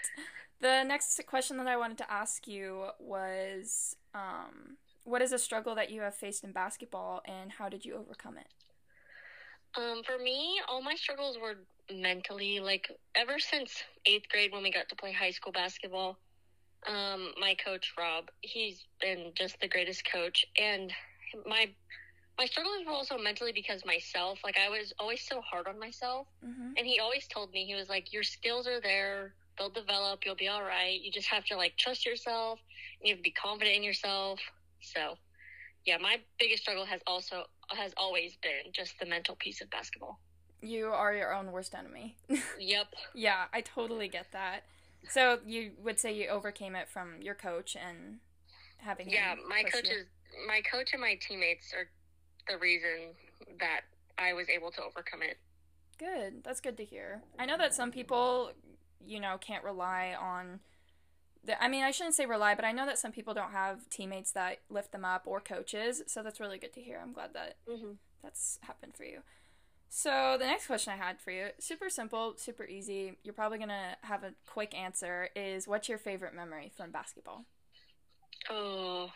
the 0.61 0.83
next 0.83 1.19
question 1.27 1.57
that 1.57 1.67
I 1.67 1.77
wanted 1.77 1.97
to 1.99 2.11
ask 2.11 2.47
you 2.47 2.87
was, 2.99 3.95
um, 4.13 4.77
what 5.03 5.21
is 5.21 5.31
a 5.31 5.39
struggle 5.39 5.75
that 5.75 5.89
you 5.91 6.01
have 6.01 6.15
faced 6.15 6.43
in 6.43 6.51
basketball, 6.51 7.21
and 7.25 7.51
how 7.53 7.69
did 7.69 7.85
you 7.85 7.95
overcome 7.95 8.37
it? 8.37 8.47
Um, 9.77 10.01
for 10.03 10.17
me, 10.17 10.59
all 10.67 10.81
my 10.81 10.95
struggles 10.95 11.37
were 11.39 11.55
mentally. 11.93 12.59
Like 12.59 12.91
ever 13.15 13.39
since 13.39 13.83
eighth 14.05 14.29
grade, 14.29 14.51
when 14.51 14.63
we 14.63 14.71
got 14.71 14.89
to 14.89 14.95
play 14.95 15.11
high 15.11 15.31
school 15.31 15.51
basketball, 15.51 16.17
um, 16.87 17.31
my 17.39 17.55
coach 17.63 17.93
Rob, 17.97 18.25
he's 18.41 18.85
been 19.01 19.31
just 19.35 19.59
the 19.59 19.67
greatest 19.67 20.09
coach, 20.11 20.45
and 20.59 20.91
my 21.45 21.69
my 22.37 22.45
struggles 22.45 22.85
were 22.85 22.93
also 22.93 23.17
mentally 23.17 23.51
because 23.51 23.85
myself. 23.85 24.39
Like 24.43 24.57
I 24.57 24.69
was 24.69 24.93
always 24.99 25.21
so 25.25 25.41
hard 25.41 25.67
on 25.67 25.79
myself, 25.79 26.27
Mm-hmm. 26.45 26.71
and 26.77 26.87
he 26.87 26.99
always 26.99 27.27
told 27.27 27.51
me 27.51 27.65
he 27.65 27.75
was 27.75 27.89
like, 27.89 28.11
"Your 28.11 28.23
skills 28.23 28.67
are 28.67 28.81
there. 28.81 29.35
They'll 29.59 29.69
develop. 29.69 30.25
You'll 30.25 30.35
be 30.35 30.47
all 30.47 30.63
right. 30.63 30.99
You 30.99 31.11
just 31.11 31.27
have 31.27 31.45
to 31.45 31.57
like 31.57 31.75
trust 31.77 32.05
yourself. 32.05 32.59
And 33.01 33.07
you 33.09 33.13
have 33.13 33.19
to 33.19 33.23
be 33.23 33.31
confident 33.31 33.75
in 33.77 33.83
yourself." 33.83 34.39
So, 34.81 35.17
yeah, 35.85 35.97
my 35.97 36.19
biggest 36.39 36.63
struggle 36.63 36.85
has 36.85 37.01
also 37.05 37.43
has 37.69 37.93
always 37.97 38.37
been 38.41 38.71
just 38.73 38.97
the 38.99 39.05
mental 39.05 39.35
piece 39.35 39.61
of 39.61 39.69
basketball. 39.69 40.19
You 40.61 40.87
are 40.87 41.13
your 41.13 41.33
own 41.33 41.51
worst 41.51 41.75
enemy. 41.75 42.15
Yep. 42.59 42.87
Yeah, 43.13 43.45
I 43.53 43.61
totally 43.61 44.09
get 44.09 44.31
that. 44.33 44.63
So 45.07 45.39
you 45.45 45.71
would 45.81 45.97
say 45.99 46.13
you 46.13 46.27
overcame 46.27 46.75
it 46.75 46.89
from 46.89 47.21
your 47.21 47.35
coach 47.35 47.75
and 47.75 48.19
having 48.79 49.09
Yeah, 49.09 49.35
my 49.47 49.63
coach 49.63 49.85
is 49.85 50.05
my 50.47 50.61
coach 50.69 50.91
and 50.93 51.01
my 51.01 51.17
teammates 51.25 51.73
are 51.73 51.87
the 52.51 52.59
reason 52.59 53.13
that 53.59 53.81
I 54.17 54.33
was 54.33 54.49
able 54.49 54.71
to 54.71 54.83
overcome 54.83 55.21
it. 55.21 55.37
good. 55.97 56.43
That's 56.43 56.59
good 56.59 56.77
to 56.77 56.85
hear. 56.85 57.21
I 57.37 57.45
know 57.45 57.57
that 57.57 57.73
some 57.73 57.91
people, 57.91 58.51
you 59.05 59.19
know, 59.19 59.37
can't 59.39 59.63
rely 59.63 60.15
on. 60.19 60.59
The, 61.43 61.61
I 61.63 61.67
mean, 61.69 61.83
I 61.83 61.91
shouldn't 61.91 62.15
say 62.15 62.25
rely, 62.25 62.55
but 62.55 62.65
I 62.65 62.71
know 62.71 62.85
that 62.85 62.99
some 62.99 63.11
people 63.11 63.33
don't 63.33 63.51
have 63.51 63.89
teammates 63.89 64.31
that 64.33 64.59
lift 64.69 64.91
them 64.91 65.05
up 65.05 65.23
or 65.25 65.39
coaches. 65.39 66.03
So 66.07 66.21
that's 66.23 66.39
really 66.39 66.57
good 66.57 66.73
to 66.73 66.81
hear. 66.81 66.99
I'm 67.01 67.13
glad 67.13 67.33
that 67.33 67.55
Mm-hmm. 67.69 67.93
that's 68.23 68.59
happened 68.63 68.93
for 68.95 69.03
you. 69.05 69.21
So 69.89 70.35
the 70.39 70.45
next 70.45 70.67
question 70.67 70.93
I 70.93 70.97
had 70.97 71.19
for 71.19 71.31
you, 71.31 71.47
super 71.59 71.89
simple, 71.89 72.35
super 72.37 72.65
easy. 72.65 73.17
You're 73.23 73.33
probably 73.33 73.57
gonna 73.57 73.97
have 74.01 74.23
a 74.23 74.33
quick 74.45 74.75
answer. 74.75 75.29
Is 75.35 75.67
what's 75.67 75.89
your 75.89 75.97
favorite 75.97 76.35
memory 76.35 76.71
from 76.75 76.91
basketball, 76.91 77.45
Oh, 78.49 79.11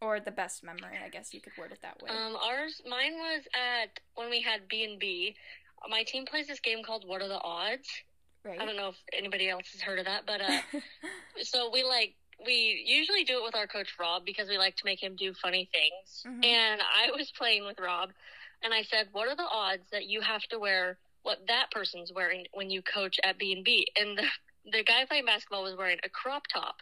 or 0.00 0.20
the 0.20 0.30
best 0.30 0.62
memory? 0.64 0.98
I 1.04 1.08
guess 1.08 1.32
you 1.34 1.40
could 1.40 1.56
word 1.56 1.72
it 1.72 1.80
that 1.82 2.00
way. 2.02 2.10
um, 2.10 2.36
ours, 2.36 2.82
mine 2.88 3.14
was 3.14 3.42
at 3.54 4.00
when 4.14 4.30
we 4.30 4.40
had 4.42 4.68
B 4.68 4.84
and 4.84 4.98
B. 4.98 5.36
My 5.88 6.02
team 6.04 6.24
plays 6.26 6.46
this 6.46 6.60
game 6.60 6.82
called 6.82 7.06
What 7.06 7.22
Are 7.22 7.28
the 7.28 7.40
Odds? 7.40 7.88
Right. 8.44 8.60
I 8.60 8.64
don't 8.64 8.76
know 8.76 8.88
if 8.88 8.96
anybody 9.12 9.48
else 9.48 9.68
has 9.72 9.80
heard 9.80 9.98
of 9.98 10.04
that, 10.06 10.26
but 10.26 10.40
uh, 10.40 10.60
so 11.42 11.70
we 11.72 11.82
like 11.82 12.14
we 12.44 12.82
usually 12.86 13.24
do 13.24 13.38
it 13.38 13.44
with 13.44 13.54
our 13.54 13.66
coach 13.66 13.88
Rob 13.98 14.24
because 14.24 14.48
we 14.48 14.58
like 14.58 14.76
to 14.76 14.84
make 14.84 15.02
him 15.02 15.16
do 15.16 15.32
funny 15.34 15.68
things. 15.72 16.24
Mhm. 16.26 16.44
And 16.44 16.80
I 16.82 17.10
was 17.16 17.30
playing 17.30 17.64
with 17.64 17.78
Rob, 17.80 18.10
and 18.62 18.74
I 18.74 18.82
said, 18.82 19.08
"What 19.12 19.28
are 19.28 19.36
the 19.36 19.48
odds 19.50 19.88
that 19.90 20.06
you 20.06 20.20
have 20.20 20.42
to 20.48 20.58
wear 20.58 20.98
what 21.22 21.46
that 21.48 21.70
person's 21.70 22.12
wearing 22.12 22.46
when 22.52 22.70
you 22.70 22.82
coach 22.82 23.18
at 23.24 23.38
B 23.38 23.52
and 23.52 23.64
B?" 23.64 23.86
And 23.98 24.18
the 24.18 24.26
the 24.70 24.82
guy 24.82 25.04
playing 25.04 25.26
basketball 25.26 25.62
was 25.62 25.76
wearing 25.76 25.98
a 26.04 26.08
crop 26.08 26.46
top, 26.52 26.76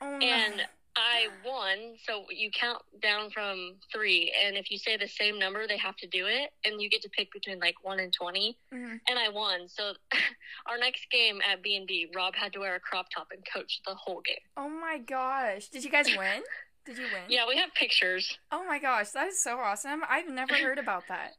oh, 0.00 0.18
and 0.18 0.66
I 0.96 1.28
won. 1.44 1.96
So 2.06 2.24
you 2.30 2.50
count 2.50 2.82
down 3.02 3.30
from 3.30 3.74
three, 3.92 4.32
and 4.44 4.56
if 4.56 4.70
you 4.70 4.78
say 4.78 4.96
the 4.96 5.06
same 5.06 5.38
number, 5.38 5.66
they 5.66 5.76
have 5.76 5.96
to 5.98 6.06
do 6.06 6.26
it, 6.26 6.50
and 6.64 6.80
you 6.80 6.88
get 6.88 7.02
to 7.02 7.10
pick 7.10 7.30
between 7.32 7.58
like 7.58 7.74
one 7.84 8.00
and 8.00 8.12
twenty 8.12 8.56
Mhm. 8.72 9.00
and 9.08 9.18
I 9.18 9.28
won. 9.28 9.68
So 9.68 9.92
our 10.66 10.78
next 10.78 11.10
game 11.10 11.40
at 11.48 11.62
B 11.62 11.76
and 11.76 11.86
B, 11.86 12.08
Rob 12.14 12.34
had 12.34 12.52
to 12.54 12.60
wear 12.60 12.74
a 12.76 12.80
crop 12.80 13.06
top 13.14 13.28
and 13.30 13.42
coach 13.52 13.80
the 13.86 13.94
whole 13.94 14.22
game. 14.22 14.36
Oh 14.56 14.68
my 14.68 14.98
gosh. 14.98 15.68
Did 15.68 15.84
you 15.84 15.90
guys 15.90 16.06
win? 16.16 16.42
Did 16.86 16.98
you 16.98 17.04
win? 17.12 17.22
Yeah, 17.28 17.46
we 17.48 17.56
have 17.58 17.74
pictures. 17.74 18.38
Oh 18.50 18.64
my 18.64 18.78
gosh, 18.78 19.10
that 19.10 19.26
is 19.28 19.42
so 19.42 19.58
awesome. 19.58 20.02
I've 20.08 20.28
never 20.28 20.54
heard 20.62 20.78
about 20.78 21.04
that. 21.08 21.32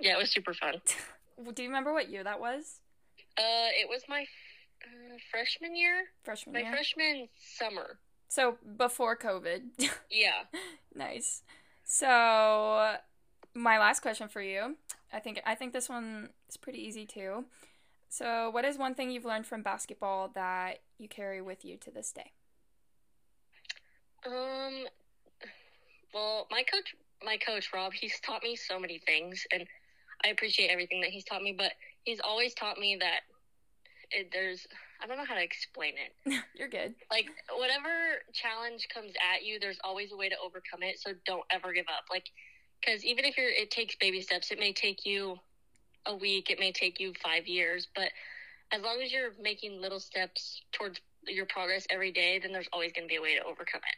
Yeah, 0.00 0.12
it 0.14 0.18
was 0.18 0.30
super 0.30 0.52
fun. 0.52 0.74
Do 1.54 1.62
you 1.62 1.68
remember 1.68 1.92
what 1.92 2.10
year 2.10 2.24
that 2.24 2.40
was? 2.40 2.80
Uh, 3.38 3.68
it 3.78 3.88
was 3.88 4.02
my 4.08 4.22
uh, 4.82 5.16
freshman 5.30 5.76
year, 5.76 6.04
Freshman 6.24 6.54
my 6.54 6.60
year. 6.60 6.70
freshman 6.72 7.28
summer. 7.58 7.98
So 8.28 8.56
before 8.76 9.16
COVID. 9.16 9.62
Yeah. 10.10 10.44
nice. 10.94 11.42
So 11.84 12.96
my 13.54 13.78
last 13.78 14.00
question 14.00 14.28
for 14.28 14.40
you. 14.42 14.76
I 15.12 15.20
think 15.20 15.40
I 15.46 15.54
think 15.54 15.72
this 15.72 15.88
one 15.88 16.30
is 16.48 16.56
pretty 16.56 16.80
easy 16.80 17.06
too. 17.06 17.44
So, 18.08 18.50
what 18.50 18.64
is 18.64 18.78
one 18.78 18.94
thing 18.94 19.10
you've 19.10 19.24
learned 19.24 19.46
from 19.46 19.62
basketball 19.62 20.28
that 20.34 20.80
you 20.98 21.08
carry 21.08 21.42
with 21.42 21.64
you 21.64 21.76
to 21.78 21.90
this 21.90 22.12
day? 22.12 22.32
Um. 24.26 24.86
Well, 26.14 26.46
my 26.50 26.62
coach, 26.62 26.94
my 27.24 27.36
coach 27.36 27.70
Rob, 27.74 27.92
he's 27.92 28.18
taught 28.20 28.42
me 28.42 28.56
so 28.56 28.78
many 28.78 28.98
things, 28.98 29.46
and 29.52 29.66
I 30.24 30.28
appreciate 30.28 30.68
everything 30.68 31.00
that 31.02 31.10
he's 31.10 31.24
taught 31.24 31.42
me. 31.42 31.54
But 31.56 31.72
he's 32.04 32.20
always 32.20 32.54
taught 32.54 32.78
me 32.78 32.96
that 33.00 33.20
it, 34.10 34.30
there's 34.32 34.66
I 35.02 35.06
don't 35.06 35.16
know 35.18 35.24
how 35.24 35.34
to 35.34 35.42
explain 35.42 35.94
it. 35.96 36.42
You're 36.54 36.68
good. 36.68 36.94
like 37.10 37.26
whatever 37.56 37.88
challenge 38.32 38.88
comes 38.92 39.12
at 39.34 39.44
you 39.44 39.60
there's 39.60 39.78
always 39.84 40.10
a 40.12 40.16
way 40.16 40.28
to 40.28 40.34
overcome 40.44 40.82
it 40.82 40.98
so 40.98 41.12
don't 41.26 41.44
ever 41.50 41.72
give 41.72 41.84
up 41.88 42.04
like 42.10 42.24
because 42.80 43.04
even 43.04 43.24
if 43.24 43.36
you're 43.36 43.50
it 43.50 43.70
takes 43.70 43.94
baby 43.96 44.20
steps 44.22 44.50
it 44.50 44.58
may 44.58 44.72
take 44.72 45.04
you 45.06 45.38
a 46.06 46.16
week 46.16 46.50
it 46.50 46.58
may 46.58 46.72
take 46.72 46.98
you 46.98 47.12
five 47.22 47.46
years 47.46 47.86
but 47.94 48.08
as 48.72 48.80
long 48.82 49.00
as 49.04 49.12
you're 49.12 49.30
making 49.40 49.80
little 49.80 50.00
steps 50.00 50.62
towards 50.72 50.98
your 51.26 51.46
progress 51.46 51.86
every 51.90 52.10
day 52.10 52.38
then 52.42 52.52
there's 52.52 52.68
always 52.72 52.90
going 52.92 53.06
to 53.06 53.08
be 53.12 53.16
a 53.16 53.22
way 53.22 53.34
to 53.36 53.44
overcome 53.44 53.80
it 53.84 53.96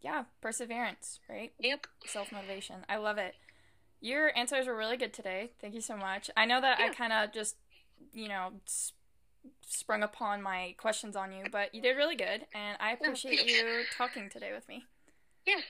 Yeah, 0.00 0.24
perseverance, 0.40 1.18
right? 1.28 1.52
yep 1.58 1.86
Self 2.06 2.30
motivation. 2.32 2.76
I 2.88 2.96
love 2.96 3.18
it. 3.18 3.34
Your 4.00 4.34
answers 4.38 4.66
were 4.66 4.76
really 4.76 4.96
good 4.96 5.12
today. 5.12 5.50
Thank 5.60 5.74
you 5.74 5.82
so 5.82 5.96
much. 5.96 6.30
I 6.36 6.46
know 6.46 6.60
that 6.60 6.78
I 6.80 6.88
kind 6.88 7.12
of 7.12 7.32
just, 7.34 7.56
you 8.14 8.28
know, 8.28 8.52
s- 8.66 8.92
sprung 9.66 10.02
upon 10.02 10.42
my 10.42 10.74
questions 10.78 11.16
on 11.16 11.32
you, 11.32 11.44
but 11.50 11.74
you 11.74 11.80
did 11.82 11.96
really 11.96 12.16
good, 12.16 12.46
and 12.54 12.76
I 12.80 12.92
appreciate 12.92 13.46
you 13.48 13.82
talking 13.96 14.28
today 14.28 14.52
with 14.52 14.68
me. 14.68 14.84
yeah 15.46 15.60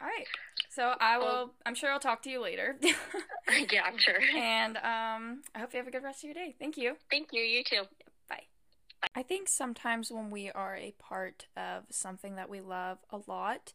All 0.00 0.06
right. 0.06 0.26
So 0.68 0.94
I 1.00 1.18
will. 1.18 1.52
I'm 1.66 1.74
sure 1.74 1.90
I'll 1.90 2.00
talk 2.00 2.22
to 2.22 2.30
you 2.30 2.40
later. 2.40 2.76
yeah 3.72 3.82
i'm 3.84 3.98
sure 3.98 4.18
and 4.36 4.76
um, 4.76 5.42
I 5.54 5.58
hope 5.58 5.72
you 5.72 5.78
have 5.78 5.88
a 5.88 5.90
good 5.90 6.04
rest 6.04 6.20
of 6.20 6.24
your 6.24 6.34
day. 6.34 6.54
Thank 6.58 6.76
you. 6.76 6.96
thank 7.10 7.28
you 7.32 7.42
you 7.42 7.64
too 7.64 7.82
Bye. 8.28 8.44
I 9.14 9.22
think 9.22 9.48
sometimes 9.48 10.12
when 10.12 10.30
we 10.30 10.50
are 10.50 10.76
a 10.76 10.94
part 10.98 11.46
of 11.56 11.84
something 11.90 12.36
that 12.36 12.48
we 12.48 12.60
love 12.60 12.98
a 13.10 13.18
lot, 13.26 13.72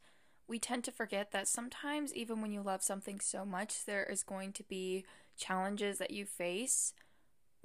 we 0.48 0.60
tend 0.60 0.84
to 0.86 0.91
forget 0.91 1.32
that 1.32 1.48
sometimes, 1.48 2.14
even 2.14 2.41
when 2.41 2.52
you 2.52 2.62
love 2.62 2.84
something 2.84 3.20
so 3.20 3.46
much, 3.46 3.86
there 3.86 4.04
is 4.04 4.24
going 4.24 4.54
to 4.54 4.64
be 4.64 5.04
challenges 5.38 5.98
that 5.98 6.12
you 6.12 6.26
face. 6.26 6.93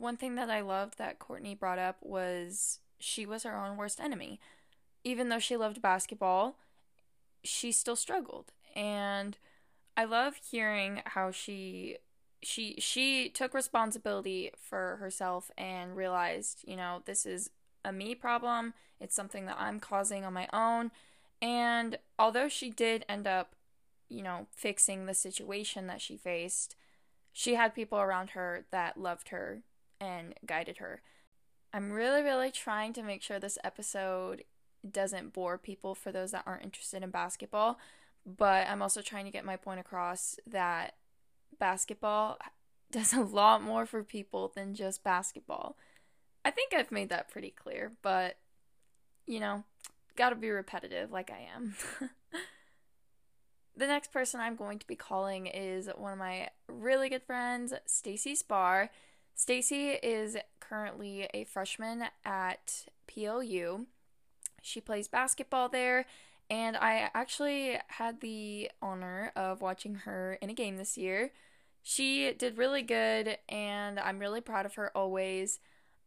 One 0.01 0.17
thing 0.17 0.35
that 0.37 0.49
I 0.49 0.63
loved 0.63 0.97
that 0.97 1.19
Courtney 1.19 1.55
brought 1.55 1.79
up 1.79 1.99
was 2.01 2.79
she 2.99 3.27
was 3.27 3.43
her 3.43 3.55
own 3.55 3.77
worst 3.77 4.01
enemy. 4.01 4.41
Even 5.05 5.29
though 5.29 5.39
she 5.39 5.59
loved 5.59 5.83
basketball, 5.83 6.57
she 7.45 7.71
still 7.71 7.97
struggled. 7.97 8.53
And 8.75 9.37
I 9.99 10.05
love 10.05 10.37
hearing 10.51 11.03
how 11.05 11.31
she 11.31 11.99
she 12.43 12.77
she 12.79 13.29
took 13.29 13.53
responsibility 13.53 14.53
for 14.57 14.97
herself 14.97 15.51
and 15.59 15.95
realized, 15.95 16.65
you 16.67 16.77
know, 16.77 17.03
this 17.05 17.27
is 17.27 17.51
a 17.85 17.93
me 17.93 18.15
problem. 18.15 18.73
It's 19.01 19.15
something 19.15 19.45
that 19.45 19.57
I'm 19.59 19.81
causing 19.81 20.25
on 20.25 20.33
my 20.33 20.49
own. 20.51 20.93
And 21.43 21.99
although 22.19 22.49
she 22.49 22.71
did 22.71 23.05
end 23.07 23.27
up, 23.27 23.55
you 24.09 24.23
know, 24.23 24.47
fixing 24.51 25.05
the 25.05 25.13
situation 25.15 25.89
that 25.89 26.01
she 26.01 26.17
faced, 26.17 26.75
she 27.35 27.57
had 27.57 27.75
people 27.75 27.99
around 27.99 28.31
her 28.31 28.65
that 28.71 28.97
loved 28.97 29.29
her 29.29 29.61
and 30.01 30.35
guided 30.47 30.79
her. 30.79 31.03
I'm 31.73 31.93
really, 31.93 32.23
really 32.23 32.51
trying 32.51 32.93
to 32.95 33.03
make 33.03 33.23
sure 33.23 33.39
this 33.39 33.59
episode 33.63 34.45
doesn't 34.89 35.33
bore 35.33 35.59
people 35.59 35.95
for 35.95 36.11
those 36.11 36.33
that 36.33 36.45
aren't 36.47 36.65
interested 36.65 37.03
in 37.03 37.11
basketball, 37.11 37.79
but 38.27 38.67
I'm 38.67 38.83
also 38.83 39.03
trying 39.03 39.25
to 39.27 39.31
get 39.31 39.45
my 39.45 39.57
point 39.57 39.81
across 39.81 40.37
that 40.47 40.95
basketball 41.59 42.39
does 42.91 43.13
a 43.13 43.21
lot 43.21 43.63
more 43.63 43.87
for 43.87 44.03
people 44.03 44.53
than 44.55 44.75
just 44.75 45.05
basketball. 45.05 45.77
I 46.45 46.51
think 46.51 46.73
I've 46.75 46.91
made 46.91 47.11
that 47.11 47.31
pretty 47.31 47.51
clear, 47.51 47.93
but 48.03 48.37
you 49.27 49.39
know, 49.39 49.65
gotta 50.17 50.35
be 50.35 50.51
repetitive 50.51 51.13
like 51.13 51.31
I 51.31 51.47
am. 51.55 51.77
the 53.77 53.87
next 53.87 54.13
person 54.13 54.41
I'm 54.41 54.57
going 54.57 54.79
to 54.79 54.87
be 54.87 54.97
calling 54.97 55.47
is 55.47 55.89
one 55.97 56.13
of 56.13 56.19
my 56.19 56.49
really 56.69 57.09
good 57.09 57.23
friends, 57.23 57.73
Stacy 57.87 58.35
Spar. 58.35 58.91
Stacy 59.35 59.91
is 59.91 60.37
currently 60.61 61.29
a 61.33 61.45
freshman 61.45 62.05
at 62.25 62.87
PLU. 63.07 63.87
She 64.63 64.81
plays 64.81 65.09
basketball 65.09 65.69
there, 65.69 66.07
and 66.51 66.77
I 66.77 67.11
actually 67.15 67.79
had 67.89 68.21
the 68.21 68.71
honor 68.83 69.33
of 69.35 69.61
watching 69.61 69.95
her 69.97 70.39
in 70.41 70.51
a 70.51 70.55
game 70.55 70.77
this 70.77 70.99
year. 70.99 71.33
She 71.83 72.33
did 72.33 72.59
really 72.59 72.83
good, 72.83 73.39
and 73.49 73.99
I'm 73.99 74.19
really 74.19 74.41
proud 74.41 74.67
of 74.67 74.75
her 74.75 74.95
always. 74.97 75.59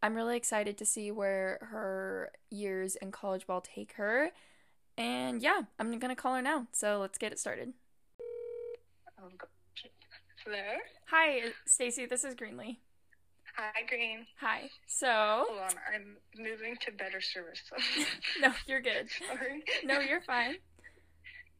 I'm 0.01 0.15
really 0.15 0.38
excited 0.38 0.78
to 0.78 0.86
see 0.86 1.11
where 1.11 1.59
her 1.71 2.32
years 2.49 2.95
in 2.95 3.11
college 3.11 3.47
ball 3.47 3.61
take 3.61 3.93
her. 3.93 4.32
And 4.97 5.41
yeah, 5.41 5.61
I'm 5.80 5.97
gonna 5.97 6.15
call 6.15 6.36
her 6.36 6.41
now. 6.41 6.67
So 6.71 6.99
let's 6.99 7.17
get 7.17 7.32
it 7.32 7.39
started. 7.39 7.74
Oh, 9.19 9.30
Hello. 10.45 10.57
Hi, 11.07 11.51
Stacy. 11.65 12.05
This 12.05 12.24
is 12.24 12.36
Greenlee. 12.36 12.78
Hi, 13.55 13.83
Green. 13.87 14.25
Hi. 14.39 14.69
So. 14.87 15.45
Hold 15.47 15.59
on, 15.59 15.71
I'm 15.93 16.17
moving 16.37 16.75
to 16.85 16.91
better 16.91 17.21
service. 17.21 17.61
no, 18.41 18.51
you're 18.65 18.81
good. 18.81 19.09
Sorry. 19.27 19.63
No, 19.85 19.99
you're 19.99 20.21
fine. 20.21 20.55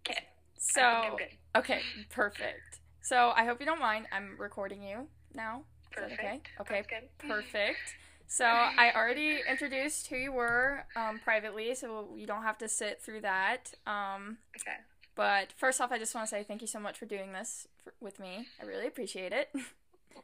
Okay. 0.08 0.24
So. 0.58 1.18
Okay, 1.56 1.82
perfect. 2.10 2.80
So 3.02 3.32
I 3.36 3.46
hope 3.46 3.60
you 3.60 3.66
don't 3.66 3.80
mind. 3.80 4.08
I'm 4.12 4.36
recording 4.40 4.82
you 4.82 5.08
now. 5.36 5.64
Perfect. 5.92 6.50
Okay. 6.62 6.80
Okay. 6.80 7.10
Perfect. 7.20 7.78
So 8.26 8.46
I 8.46 8.92
already 8.96 9.42
introduced 9.48 10.08
who 10.08 10.16
you 10.16 10.32
were 10.32 10.86
um, 10.96 11.20
privately, 11.24 11.76
so 11.76 12.16
you 12.18 12.26
don't 12.26 12.42
have 12.42 12.58
to 12.60 12.68
sit 12.68 13.00
through 13.00 13.22
that. 13.22 13.76
Um, 13.86 14.38
okay. 14.60 14.78
But 15.14 15.52
first 15.56 15.80
off, 15.80 15.92
I 15.92 16.00
just 16.00 16.16
want 16.16 16.28
to 16.28 16.32
say 16.32 16.44
thank 16.44 16.62
you 16.62 16.68
so 16.68 16.80
much 16.80 16.98
for 16.98 17.06
doing 17.06 17.32
this 17.32 17.68
for, 17.84 17.94
with 18.00 18.20
me. 18.20 18.48
I 18.60 18.66
really 18.66 18.88
appreciate 18.88 19.34
it. 19.34 19.50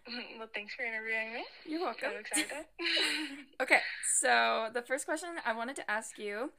Well, 0.38 0.48
thanks 0.54 0.74
for 0.74 0.84
interviewing 0.84 1.34
me. 1.34 1.46
You're 1.66 1.82
welcome. 1.82 2.10
I'm 2.14 2.20
excited. 2.22 2.66
okay, 3.62 3.80
so 4.20 4.70
the 4.74 4.82
first 4.82 5.06
question 5.06 5.30
I 5.46 5.54
wanted 5.54 5.76
to 5.78 5.92
ask 5.92 6.18
you 6.18 6.52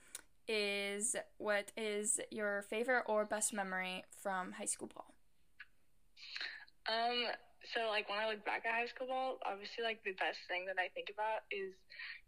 is 0.47 1.17
what 1.39 1.73
is 1.77 2.21
your 2.31 2.63
favorite 2.63 3.05
or 3.07 3.25
best 3.25 3.53
memory 3.53 4.05
from 4.23 4.53
high 4.53 4.67
school 4.67 4.91
ball? 4.95 5.15
Um, 6.89 7.27
so 7.75 7.89
like 7.89 8.09
when 8.09 8.19
I 8.19 8.29
look 8.29 8.45
back 8.45 8.65
at 8.67 8.73
high 8.73 8.87
school 8.87 9.07
ball, 9.07 9.39
obviously 9.45 9.85
like 9.85 10.03
the 10.05 10.13
best 10.13 10.39
thing 10.49 10.67
that 10.67 10.77
I 10.79 10.89
think 10.95 11.09
about 11.13 11.47
is 11.51 11.75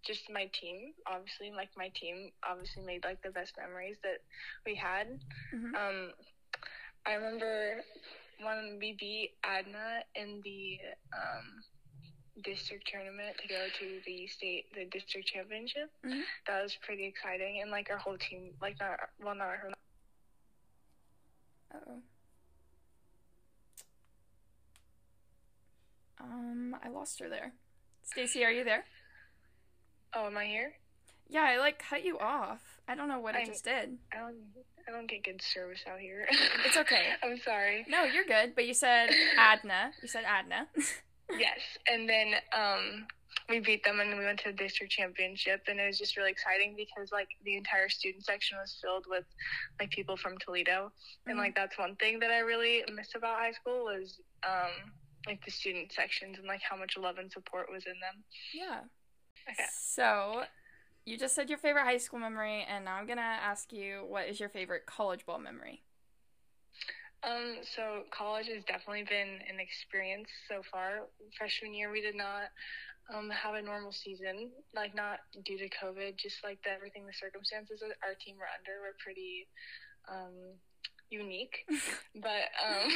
just 0.07 0.31
my 0.31 0.51
team. 0.53 0.93
Obviously, 1.07 1.51
like 1.51 1.71
my 1.77 1.91
team 1.95 2.31
obviously 2.49 2.83
made 2.85 3.05
like 3.05 3.23
the 3.23 3.31
best 3.31 3.53
memories 3.59 3.97
that 4.03 4.23
we 4.67 4.75
had. 4.75 5.19
Mhm. 5.53 5.75
Um, 5.75 6.13
I 7.07 7.15
remember 7.15 7.83
when 8.45 8.79
we 8.81 8.97
beat 8.99 9.33
Adna 9.45 10.03
in 10.15 10.41
the 10.45 10.79
um 11.13 11.63
district 12.43 12.89
tournament 12.91 13.37
to 13.41 13.49
go 13.49 13.67
to 13.79 14.01
the 14.07 14.27
state 14.27 14.67
the 14.75 14.87
district 14.87 15.29
championship. 15.29 15.91
Mhm. 16.05 16.23
That 16.47 16.63
was 16.63 16.77
pretty 16.77 17.05
exciting, 17.07 17.61
and 17.61 17.71
like 17.71 17.91
our 17.91 17.99
whole 17.99 18.19
team, 18.19 18.55
like 18.61 18.79
not 18.81 18.99
well 19.21 19.35
not 19.35 19.49
her. 19.57 19.73
Oh. 21.75 22.03
Um, 26.21 26.77
I 26.83 26.89
lost 26.89 27.19
her 27.21 27.29
there. 27.29 27.53
Stacy, 28.03 28.45
are 28.45 28.51
you 28.53 28.65
there? 28.65 28.85
Oh, 30.15 30.27
am 30.27 30.37
I 30.37 30.47
here? 30.47 30.75
Yeah, 31.29 31.43
I 31.43 31.59
like 31.59 31.79
cut 31.79 32.05
you 32.05 32.19
off. 32.19 32.72
I 32.89 32.95
don't 32.95 33.09
know 33.09 33.21
what 33.21 33.35
I 33.35 33.39
I'm- 33.39 33.47
just 33.47 33.65
did. 33.65 33.99
I 34.13 34.19
don't. 34.19 34.37
I 34.89 34.91
don't 34.91 35.07
get 35.09 35.23
good 35.23 35.41
service 35.41 35.85
out 35.89 36.01
here. 36.01 36.27
It's 36.67 36.77
okay. 36.77 37.11
I'm 37.23 37.39
sorry. 37.39 37.87
No, 37.89 38.03
you're 38.03 38.25
good. 38.25 38.55
But 38.57 38.67
you 38.67 38.75
said 38.75 39.11
Adna. 39.39 39.93
You 40.03 40.09
said 40.09 40.25
Adna. 40.27 40.69
Yes, 41.39 41.61
and 41.91 42.07
then 42.07 42.35
um, 42.53 43.07
we 43.49 43.59
beat 43.61 43.83
them, 43.85 44.01
and 44.01 44.19
we 44.19 44.25
went 44.25 44.39
to 44.41 44.51
the 44.51 44.57
district 44.57 44.93
championship, 44.93 45.63
and 45.67 45.81
it 45.81 45.87
was 45.87 45.97
just 45.97 46.19
really 46.19 46.31
exciting 46.31 46.75
because 46.77 47.11
like 47.11 47.29
the 47.47 47.57
entire 47.57 47.89
student 47.89 48.23
section 48.27 48.59
was 48.61 48.77
filled 48.83 49.07
with 49.09 49.25
like 49.81 49.89
people 49.91 50.15
from 50.19 50.37
Toledo, 50.37 50.93
and 51.27 51.37
Mhm. 51.39 51.41
like 51.41 51.55
that's 51.55 51.79
one 51.79 51.97
thing 51.97 52.19
that 52.19 52.31
I 52.31 52.41
really 52.41 52.85
missed 52.93 53.15
about 53.15 53.39
high 53.39 53.53
school 53.53 53.85
was 53.85 54.21
um, 54.47 54.93
like 55.27 55.43
the 55.43 55.51
student 55.51 55.91
sections 55.93 56.37
and 56.37 56.47
like 56.47 56.61
how 56.61 56.77
much 56.77 56.99
love 56.99 57.17
and 57.17 57.33
support 57.33 57.71
was 57.73 57.87
in 57.87 57.95
them. 58.03 58.23
yeah. 58.53 58.81
Okay. 59.51 59.65
So, 59.81 60.43
you 61.05 61.19
just 61.19 61.35
said 61.35 61.49
your 61.49 61.59
favorite 61.59 61.85
high 61.85 61.99
school 61.99 62.19
memory, 62.19 62.65
and 62.69 62.85
now 62.85 62.97
I'm 62.97 63.07
gonna 63.07 63.21
ask 63.21 63.73
you 63.73 64.05
what 64.07 64.29
is 64.29 64.39
your 64.39 64.49
favorite 64.49 64.87
college 64.87 65.27
ball 65.27 65.39
memory? 65.39 65.83
Um, 67.23 67.59
so 67.77 68.03
college 68.11 68.49
has 68.49 68.65
definitely 68.65 69.07
been 69.09 69.39
an 69.47 69.61
experience 69.61 70.29
so 70.49 70.63
far. 70.71 71.07
Freshman 71.39 71.73
year, 71.73 71.91
we 71.91 72.01
did 72.01 72.17
not 72.17 72.51
um, 73.15 73.31
have 73.31 73.55
a 73.55 73.63
normal 73.63 73.93
season, 73.93 74.51
like 74.75 74.95
not 74.95 75.21
due 75.45 75.59
to 75.59 75.69
COVID, 75.71 76.19
just 76.19 76.43
like 76.43 76.59
the, 76.65 76.71
everything, 76.71 77.07
the 77.07 77.15
circumstances 77.15 77.79
that 77.81 77.95
our 78.03 78.15
team 78.19 78.37
were 78.39 78.51
under 78.51 78.83
were 78.83 78.99
pretty 78.99 79.47
um, 80.11 80.59
unique. 81.13 81.69
but 82.17 82.49
um, 82.57 82.89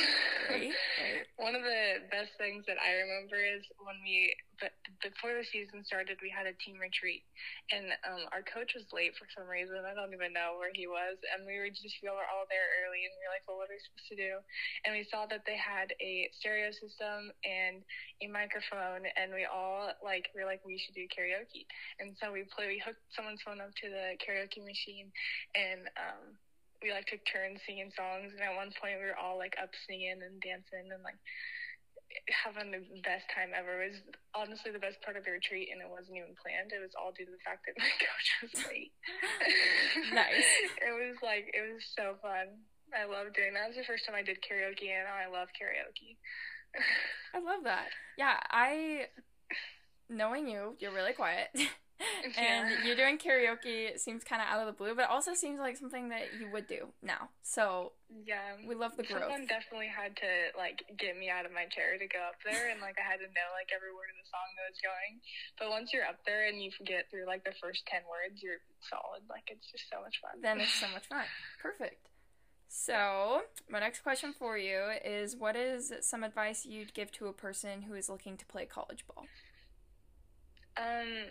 one 1.37 1.53
of 1.53 1.61
the 1.61 2.09
best 2.09 2.33
things 2.41 2.65
that 2.65 2.81
I 2.81 3.05
remember 3.05 3.37
is 3.37 3.61
when 3.77 4.01
we, 4.01 4.33
but 4.57 4.73
before 5.05 5.37
the 5.37 5.45
season 5.45 5.85
started, 5.85 6.17
we 6.25 6.33
had 6.33 6.49
a 6.49 6.57
team 6.57 6.81
retreat, 6.81 7.29
and 7.69 7.93
um, 8.09 8.25
our 8.33 8.41
coach 8.41 8.73
was 8.73 8.89
late 8.97 9.13
for 9.21 9.29
some 9.37 9.45
reason. 9.45 9.85
I 9.85 9.93
don't 9.93 10.17
even 10.17 10.33
know 10.33 10.57
where 10.57 10.73
he 10.73 10.89
was, 10.89 11.21
and 11.29 11.45
we 11.45 11.61
were 11.61 11.69
just 11.69 12.01
we 12.01 12.09
were 12.09 12.25
all 12.33 12.49
there 12.49 12.73
early, 12.81 13.05
and 13.05 13.13
we 13.21 13.23
were 13.29 13.35
like, 13.37 13.45
"Well, 13.45 13.61
what 13.61 13.69
are 13.69 13.77
we 13.77 13.85
supposed 13.85 14.11
to 14.17 14.19
do?" 14.19 14.41
And 14.89 14.97
we 14.97 15.05
saw 15.13 15.29
that 15.29 15.45
they 15.45 15.61
had 15.61 15.93
a 16.01 16.33
stereo 16.41 16.73
system 16.73 17.37
and 17.45 17.85
a 18.25 18.33
microphone, 18.33 19.05
and 19.21 19.37
we 19.37 19.45
all 19.45 19.93
like 20.01 20.33
we 20.33 20.41
were 20.41 20.49
like, 20.49 20.65
"We 20.65 20.81
should 20.81 20.97
do 20.97 21.05
karaoke." 21.13 21.69
And 22.01 22.17
so 22.17 22.33
we 22.33 22.49
play. 22.49 22.73
We 22.73 22.81
hooked 22.81 23.05
someone's 23.13 23.45
phone 23.45 23.61
up 23.61 23.77
to 23.85 23.87
the 23.93 24.17
karaoke 24.25 24.65
machine, 24.65 25.13
and 25.53 25.85
um, 26.01 26.41
we 26.83 26.93
like 26.93 27.07
took 27.07 27.25
turns 27.25 27.61
singing 27.65 27.93
songs. 27.95 28.33
And 28.33 28.43
at 28.43 28.57
one 28.57 28.73
point, 28.77 29.01
we 29.01 29.09
were 29.09 29.19
all 29.19 29.39
like 29.39 29.57
up 29.61 29.73
singing 29.87 30.21
and 30.21 30.41
dancing 30.41 30.93
and 30.93 31.03
like 31.03 31.19
having 32.31 32.71
the 32.73 32.83
best 33.03 33.27
time 33.33 33.53
ever. 33.53 33.83
It 33.83 33.97
was 33.97 34.01
honestly 34.35 34.71
the 34.73 34.83
best 34.83 35.01
part 35.03 35.17
of 35.17 35.25
the 35.25 35.35
retreat, 35.35 35.71
and 35.73 35.83
it 35.83 35.91
wasn't 35.91 36.21
even 36.21 36.39
planned. 36.39 36.73
It 36.73 36.83
was 36.83 36.95
all 36.97 37.13
due 37.13 37.27
to 37.27 37.35
the 37.35 37.45
fact 37.45 37.67
that 37.67 37.79
my 37.83 37.93
coach 37.99 38.29
was 38.43 38.55
late. 38.69 38.95
Nice. 40.13 40.53
It 40.81 40.93
was 40.93 41.17
like 41.23 41.51
it 41.53 41.65
was 41.73 41.83
so 41.97 42.17
fun. 42.21 42.63
I 42.95 43.05
love 43.05 43.35
doing 43.35 43.55
that. 43.55 43.69
It 43.69 43.77
was 43.77 43.81
the 43.81 43.89
first 43.89 44.07
time 44.07 44.15
I 44.15 44.23
did 44.23 44.39
karaoke, 44.45 44.93
and 44.93 45.09
I 45.09 45.27
love 45.27 45.49
karaoke. 45.57 46.17
I 47.35 47.41
love 47.41 47.65
that. 47.65 47.89
Yeah, 48.17 48.37
I 48.51 49.09
knowing 50.09 50.49
you, 50.49 50.77
you're 50.79 50.95
really 50.95 51.13
quiet. 51.13 51.49
and 52.37 52.69
Yeah. 52.71 52.85
you're 52.85 52.97
doing 52.97 53.17
karaoke 53.17 53.89
it 53.89 54.01
seems 54.01 54.23
kind 54.25 54.43
of 54.43 54.49
out 54.49 54.61
of 54.61 54.67
the 54.67 54.77
blue, 54.77 54.95
but 54.95 55.09
also 55.09 55.33
seems 55.35 55.59
like 55.59 55.77
something 55.77 56.11
that 56.11 56.37
you 56.39 56.51
would 56.51 56.67
do 56.67 56.89
now. 57.03 57.31
So 57.43 57.93
yeah, 58.11 58.61
we 58.69 58.75
love 58.75 58.97
the 58.97 59.03
growth. 59.03 59.23
Someone 59.23 59.47
definitely 59.47 59.89
had 59.89 60.15
to 60.17 60.31
like 60.57 60.85
get 60.99 61.17
me 61.17 61.31
out 61.31 61.47
of 61.47 61.53
my 61.53 61.65
chair 61.67 61.97
to 61.99 62.07
go 62.07 62.21
up 62.29 62.37
there, 62.45 62.69
and 62.71 62.81
like 62.81 62.97
I 63.01 63.05
had 63.05 63.19
to 63.25 63.29
know 63.33 63.49
like 63.57 63.73
every 63.75 63.91
word 63.97 64.13
of 64.13 64.17
the 64.21 64.29
song 64.29 64.47
that 64.61 64.69
was 64.71 64.81
going. 64.85 65.19
But 65.59 65.71
once 65.73 65.91
you're 65.93 66.05
up 66.05 66.21
there 66.27 66.47
and 66.47 66.61
you 66.63 66.71
get 66.85 67.11
through 67.11 67.27
like 67.27 67.45
the 67.45 67.57
first 67.61 67.87
ten 67.89 68.03
words, 68.05 68.43
you're 68.45 68.61
solid. 68.85 69.25
Like 69.29 69.49
it's 69.49 69.67
just 69.73 69.89
so 69.91 70.01
much 70.05 70.21
fun. 70.21 70.39
Then 70.45 70.61
it's 70.61 70.77
so 70.77 70.89
much 70.93 71.09
fun. 71.09 71.25
Perfect. 71.63 72.09
So, 72.69 73.43
my 73.71 73.79
next 73.81 74.01
question 74.01 74.35
for 74.37 74.59
you 74.59 74.91
is 75.05 75.35
what 75.37 75.57
is 75.57 75.93
some 76.03 76.23
advice 76.23 76.67
you'd 76.67 76.93
give 76.93 77.11
to 77.13 77.29
a 77.29 77.33
person 77.33 77.83
who 77.89 77.95
is 77.95 78.09
looking 78.11 78.37
to 78.37 78.45
play 78.45 78.67
college 78.67 79.07
ball? 79.07 79.25
Um, 80.77 81.31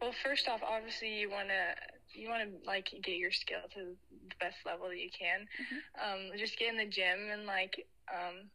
well, 0.00 0.12
first 0.24 0.48
off, 0.48 0.60
obviously 0.62 1.20
you 1.20 1.30
want 1.30 1.48
to 1.48 2.18
you 2.18 2.28
want 2.28 2.42
to 2.42 2.66
like 2.66 2.88
get 3.02 3.16
your 3.16 3.32
skill 3.32 3.64
to 3.74 3.96
the 4.28 4.36
best 4.40 4.56
level 4.64 4.88
that 4.88 4.98
you 4.98 5.10
can. 5.10 5.44
Mm-hmm. 5.44 6.32
Um, 6.32 6.38
just 6.38 6.58
get 6.58 6.70
in 6.70 6.78
the 6.78 6.86
gym 6.88 7.28
and 7.32 7.46
like 7.46 7.86
um, 8.08 8.48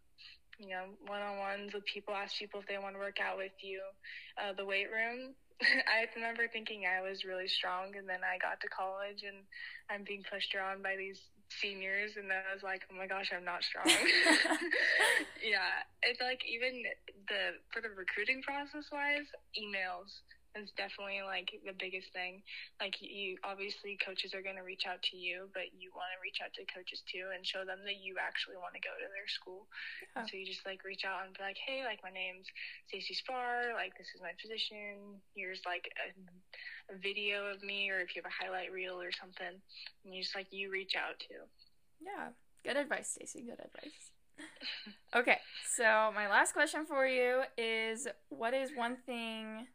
you 0.61 0.69
know, 0.69 0.93
one 1.07 1.21
on 1.21 1.37
ones 1.37 1.73
with 1.73 1.85
people. 1.85 2.13
Ask 2.13 2.37
people 2.37 2.59
if 2.59 2.67
they 2.67 2.77
want 2.77 2.95
to 2.95 2.99
work 2.99 3.17
out 3.17 3.37
with 3.37 3.55
you. 3.61 3.81
Uh, 4.37 4.53
the 4.53 4.65
weight 4.65 4.89
room. 4.91 5.33
I 5.61 6.09
remember 6.15 6.47
thinking 6.47 6.85
I 6.85 7.01
was 7.01 7.25
really 7.25 7.47
strong, 7.47 7.97
and 7.97 8.09
then 8.09 8.21
I 8.25 8.37
got 8.37 8.61
to 8.61 8.69
college, 8.69 9.21
and 9.25 9.45
I'm 9.89 10.03
being 10.03 10.23
pushed 10.25 10.53
around 10.53 10.81
by 10.81 10.97
these 10.97 11.21
seniors, 11.49 12.17
and 12.17 12.29
then 12.29 12.41
I 12.49 12.53
was 12.53 12.63
like, 12.63 12.81
oh 12.89 12.97
my 12.97 13.05
gosh, 13.05 13.29
I'm 13.35 13.45
not 13.45 13.61
strong. 13.61 13.85
yeah, 15.43 15.85
it's 16.01 16.21
like 16.21 16.41
even 16.45 16.81
the 17.27 17.61
for 17.73 17.81
the 17.81 17.89
recruiting 17.93 18.41
process 18.41 18.89
wise, 18.89 19.29
emails 19.53 20.21
is 20.55 20.71
definitely 20.75 21.23
like 21.23 21.51
the 21.63 21.75
biggest 21.75 22.11
thing. 22.11 22.43
Like 22.79 22.99
you, 22.99 23.39
obviously, 23.43 23.95
coaches 23.99 24.35
are 24.35 24.43
going 24.43 24.59
to 24.59 24.67
reach 24.67 24.83
out 24.83 24.99
to 25.11 25.15
you, 25.15 25.47
but 25.55 25.71
you 25.71 25.91
want 25.95 26.11
to 26.11 26.19
reach 26.19 26.43
out 26.43 26.51
to 26.59 26.67
coaches 26.67 27.03
too 27.07 27.31
and 27.31 27.45
show 27.47 27.63
them 27.63 27.83
that 27.87 28.03
you 28.03 28.19
actually 28.19 28.59
want 28.59 28.75
to 28.75 28.83
go 28.83 28.91
to 28.91 29.07
their 29.11 29.29
school. 29.31 29.67
Yeah. 30.15 30.27
So 30.27 30.35
you 30.35 30.45
just 30.45 30.67
like 30.67 30.83
reach 30.83 31.07
out 31.07 31.23
and 31.23 31.31
be 31.31 31.43
like, 31.43 31.59
hey, 31.59 31.87
like 31.87 32.03
my 32.03 32.11
name's 32.11 32.47
Stacey 32.91 33.15
Spar. 33.15 33.71
Like 33.75 33.95
this 33.95 34.11
is 34.11 34.19
my 34.19 34.35
position. 34.35 35.19
Here's 35.35 35.63
like 35.63 35.87
a, 35.95 36.11
a 36.91 36.95
video 36.99 37.47
of 37.47 37.63
me, 37.63 37.87
or 37.89 38.03
if 38.03 38.15
you 38.15 38.21
have 38.23 38.29
a 38.29 38.35
highlight 38.35 38.71
reel 38.71 38.99
or 38.99 39.15
something, 39.15 39.55
and 40.03 40.09
you 40.11 40.21
just 40.21 40.35
like 40.35 40.51
you 40.51 40.67
reach 40.67 40.99
out 40.99 41.19
to. 41.31 41.47
Yeah. 42.03 42.35
Good 42.63 42.77
advice, 42.77 43.15
Stacey. 43.15 43.41
Good 43.41 43.63
advice. 43.63 44.11
okay, 45.15 45.37
so 45.75 46.11
my 46.15 46.27
last 46.27 46.53
question 46.53 46.85
for 46.85 47.05
you 47.05 47.41
is 47.57 48.07
what 48.29 48.53
is 48.53 48.71
one 48.75 48.97
thing 49.05 49.67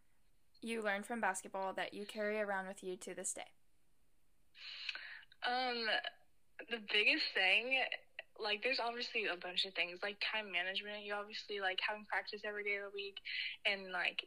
you 0.67 0.83
learned 0.83 1.07
from 1.07 1.21
basketball 1.21 1.73
that 1.75 1.95
you 1.95 2.05
carry 2.05 2.41
around 2.41 2.67
with 2.67 2.83
you 2.83 2.97
to 2.97 3.14
this 3.14 3.33
day? 3.33 3.55
Um, 5.47 5.87
the 6.71 6.83
biggest 6.91 7.31
thing, 7.35 7.79
like, 8.37 8.61
there's 8.67 8.83
obviously 8.83 9.31
a 9.31 9.39
bunch 9.39 9.64
of 9.64 9.73
things, 9.79 10.03
like 10.03 10.19
time 10.21 10.51
management. 10.51 11.07
You 11.07 11.14
obviously 11.14 11.61
like 11.62 11.79
having 11.81 12.05
practice 12.05 12.43
every 12.45 12.67
day 12.67 12.83
of 12.83 12.91
the 12.91 12.97
week, 12.97 13.17
and 13.64 13.95
like 13.95 14.27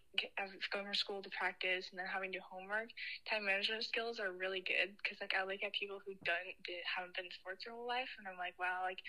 going 0.71 0.87
from 0.87 0.95
school 0.95 1.21
to 1.21 1.29
practice, 1.35 1.91
and 1.91 1.99
then 1.99 2.07
having 2.07 2.31
to 2.31 2.39
do 2.39 2.45
homework. 2.47 2.89
Time 3.27 3.45
management 3.45 3.83
skills 3.83 4.17
are 4.17 4.31
really 4.31 4.63
good 4.63 4.95
because 4.97 5.19
like 5.19 5.35
I 5.35 5.43
look 5.43 5.61
at 5.61 5.75
people 5.75 5.99
who 6.01 6.15
don't 6.25 6.55
did, 6.63 6.81
haven't 6.87 7.19
been 7.19 7.27
in 7.27 7.35
sports 7.35 7.67
their 7.67 7.75
whole 7.75 7.85
life, 7.85 8.09
and 8.17 8.25
I'm 8.25 8.39
like, 8.39 8.55
wow, 8.57 8.81
like 8.81 9.03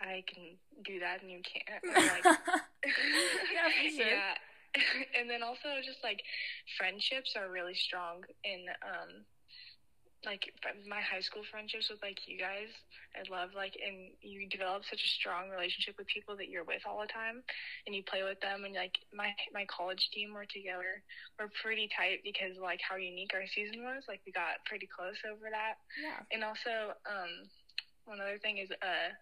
I 0.00 0.24
can 0.26 0.56
do 0.82 1.00
that, 1.00 1.22
and 1.22 1.30
you 1.30 1.42
can't. 1.44 1.82
Like, 1.86 2.24
Yeah, 3.52 3.68
sure. 3.90 4.06
yeah. 4.16 4.34
and 5.18 5.28
then 5.28 5.42
also 5.42 5.68
just 5.84 6.02
like 6.02 6.22
friendships 6.76 7.34
are 7.36 7.50
really 7.50 7.74
strong 7.74 8.24
in 8.44 8.66
um 8.82 9.24
like 10.26 10.50
my 10.88 10.98
high 10.98 11.22
school 11.22 11.46
friendships 11.50 11.90
with 11.90 12.02
like 12.02 12.18
you 12.26 12.38
guys. 12.38 12.70
I 13.14 13.22
love 13.30 13.54
like 13.54 13.78
and 13.78 14.10
you 14.20 14.48
develop 14.50 14.82
such 14.84 15.02
a 15.02 15.14
strong 15.14 15.48
relationship 15.48 15.94
with 15.96 16.10
people 16.10 16.34
that 16.36 16.50
you're 16.50 16.66
with 16.66 16.82
all 16.86 17.00
the 17.00 17.10
time 17.10 17.42
and 17.86 17.94
you 17.94 18.02
play 18.02 18.22
with 18.26 18.40
them 18.42 18.64
and 18.66 18.74
like 18.74 18.98
my 19.14 19.30
my 19.54 19.64
college 19.70 20.10
team 20.10 20.34
were 20.34 20.46
together 20.46 21.02
we're 21.38 21.50
pretty 21.62 21.88
tight 21.94 22.20
because 22.26 22.58
like 22.58 22.82
how 22.82 22.96
unique 22.98 23.30
our 23.34 23.46
season 23.46 23.86
was. 23.86 24.04
Like 24.10 24.20
we 24.26 24.32
got 24.34 24.58
pretty 24.66 24.88
close 24.90 25.18
over 25.22 25.46
that. 25.54 25.78
Yeah. 25.94 26.18
and 26.34 26.42
also 26.42 26.98
um 27.06 27.46
one 28.04 28.20
other 28.20 28.38
thing 28.42 28.58
is 28.58 28.70
uh 28.74 29.14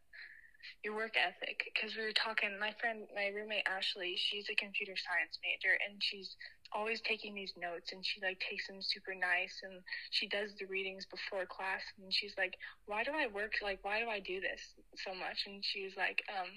your 0.85 0.95
work 0.95 1.15
ethic. 1.17 1.63
Because 1.73 1.97
we 1.97 2.03
were 2.03 2.17
talking 2.17 2.59
my 2.59 2.73
friend 2.81 3.07
my 3.15 3.29
roommate 3.35 3.67
ashley 3.67 4.17
she's 4.17 4.49
a 4.51 4.57
computer 4.57 4.95
science 4.97 5.39
major 5.43 5.77
and 5.87 6.01
she's 6.03 6.37
always 6.75 7.01
taking 7.03 7.35
these 7.35 7.55
notes 7.57 7.93
and 7.93 8.05
she 8.05 8.21
like 8.21 8.41
takes 8.43 8.67
them 8.67 8.83
super 8.83 9.15
nice 9.15 9.55
and 9.63 9.81
she 10.11 10.27
does 10.27 10.51
the 10.59 10.67
readings 10.67 11.07
before 11.07 11.47
class 11.47 11.83
and 12.03 12.13
she's 12.13 12.35
like 12.37 12.59
why 12.87 13.05
do 13.05 13.11
i 13.15 13.27
work 13.31 13.53
like 13.63 13.79
why 13.83 14.01
do 14.01 14.09
i 14.09 14.19
do 14.21 14.41
this 14.41 14.75
so 14.99 15.15
much? 15.15 15.47
And 15.47 15.65
she 15.65 15.85
was 15.85 15.95
like 15.97 16.23
um 16.29 16.51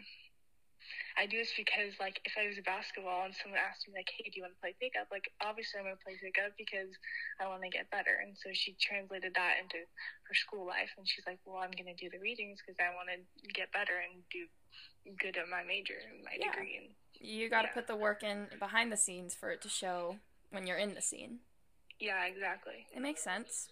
I 1.20 1.28
do 1.28 1.36
this 1.36 1.52
because, 1.52 2.00
like, 2.00 2.24
if 2.24 2.32
I 2.40 2.48
was 2.48 2.56
a 2.56 2.64
basketball 2.64 3.28
and 3.28 3.36
someone 3.36 3.60
asked 3.60 3.84
me, 3.92 3.94
like, 3.94 4.08
hey, 4.16 4.32
do 4.32 4.40
you 4.40 4.44
want 4.48 4.56
to 4.56 4.62
play 4.64 4.72
pickup? 4.80 5.12
Like, 5.12 5.28
obviously, 5.44 5.84
I'm 5.84 5.86
going 5.92 6.00
to 6.00 6.06
play 6.08 6.16
pickup 6.16 6.56
because 6.56 6.88
I 7.44 7.52
want 7.52 7.60
to 7.68 7.70
get 7.70 7.92
better. 7.92 8.24
And 8.24 8.40
so 8.40 8.56
she 8.56 8.80
translated 8.80 9.36
that 9.36 9.60
into 9.60 9.84
her 9.84 10.36
school 10.40 10.64
life. 10.64 10.88
And 10.96 11.04
she's 11.04 11.28
like, 11.28 11.44
well, 11.44 11.60
I'm 11.60 11.76
going 11.76 11.92
to 11.92 12.00
do 12.00 12.08
the 12.08 12.24
readings 12.24 12.64
because 12.64 12.80
I 12.80 12.96
want 12.96 13.12
to 13.12 13.20
get 13.52 13.68
better 13.76 14.00
and 14.00 14.24
do 14.32 14.48
good 15.20 15.36
at 15.36 15.52
my 15.52 15.60
major 15.68 16.00
and 16.00 16.24
my 16.24 16.40
Yeah. 16.40 16.56
degree. 16.56 16.80
And 16.80 16.96
You 17.20 17.52
got 17.52 17.68
to 17.68 17.76
Yeah. 17.76 17.76
put 17.76 17.92
the 17.92 18.00
work 18.00 18.24
in 18.24 18.48
behind 18.56 18.88
the 18.88 18.98
scenes 18.98 19.36
for 19.36 19.52
it 19.52 19.60
to 19.68 19.70
show 19.70 20.24
when 20.56 20.64
you're 20.66 20.80
in 20.80 20.96
the 20.96 21.04
scene. 21.04 21.44
yeah, 22.00 22.24
exactly. 22.32 22.88
It 22.96 23.02
makes 23.04 23.22
sense. 23.22 23.68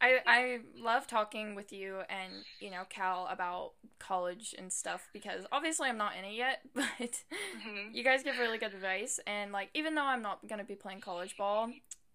I 0.00 0.18
I 0.26 0.58
love 0.78 1.06
talking 1.06 1.54
with 1.54 1.72
you 1.72 2.00
and 2.08 2.44
you 2.60 2.70
know 2.70 2.82
Cal 2.88 3.26
about 3.30 3.72
college 3.98 4.54
and 4.58 4.72
stuff 4.72 5.08
because 5.12 5.44
obviously 5.52 5.88
I'm 5.88 5.98
not 5.98 6.12
in 6.18 6.24
it 6.24 6.34
yet, 6.34 6.60
but 6.74 7.24
hmm 7.62 7.92
you 7.92 8.04
guys 8.04 8.22
give 8.22 8.38
really 8.38 8.58
good 8.58 8.72
advice 8.74 9.18
and 9.26 9.52
like 9.52 9.68
even 9.74 9.94
though 9.94 10.04
I'm 10.04 10.22
not 10.22 10.46
gonna 10.48 10.64
be 10.64 10.74
playing 10.74 11.00
college 11.00 11.36
ball, 11.36 11.70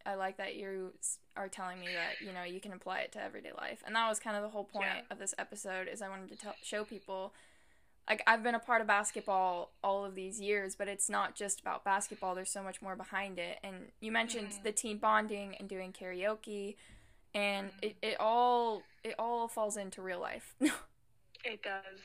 I 0.06 0.16
like 0.16 0.38
that 0.38 0.56
you 0.56 0.94
are 1.36 1.48
telling 1.50 1.80
me 1.80 1.92
that 1.94 2.22
you 2.26 2.34
know 2.34 2.44
you 2.44 2.60
can 2.60 2.74
apply 2.74 3.00
it 3.02 3.12
to 3.14 3.22
everyday 3.24 3.52
life, 3.58 3.84
and 3.86 3.96
that 3.96 4.08
was 4.10 4.20
kind 4.20 4.36
of 4.36 4.44
the 4.44 4.50
whole 4.50 4.64
point 4.66 4.88
Yeah. 4.88 5.02
of 5.12 5.20
this 5.20 5.34
episode 5.38 5.88
is 5.88 6.02
I 6.02 6.10
wanted 6.10 6.30
to 6.30 6.36
tell 6.36 6.56
show 6.62 6.84
people. 6.84 7.34
Like 8.08 8.22
I've 8.28 8.44
been 8.44 8.54
a 8.54 8.60
part 8.60 8.82
of 8.82 8.88
basketball 8.88 9.72
all 9.84 10.06
of 10.06 10.14
these 10.14 10.40
years, 10.40 10.76
but 10.76 10.88
it's 10.88 11.10
not 11.10 11.34
just 11.36 11.60
about 11.60 11.84
basketball. 11.84 12.36
There's 12.36 12.52
so 12.52 12.62
much 12.62 12.80
more 12.80 12.96
behind 12.96 13.40
it. 13.40 13.58
And 13.64 13.92
you 14.00 14.12
mentioned 14.12 14.52
Mhm. 14.52 14.64
the 14.64 14.72
team 14.72 15.00
bonding 15.00 15.56
and 15.56 15.68
doing 15.68 15.92
karaoke, 15.92 16.76
and 17.36 17.70
it, 17.82 17.96
it 18.02 18.18
all 18.20 18.82
it 19.04 19.14
all 19.20 19.48
falls 19.48 19.78
into 19.78 20.02
real 20.02 20.20
life. 20.20 20.56
It 21.46 21.62
does. 21.62 22.02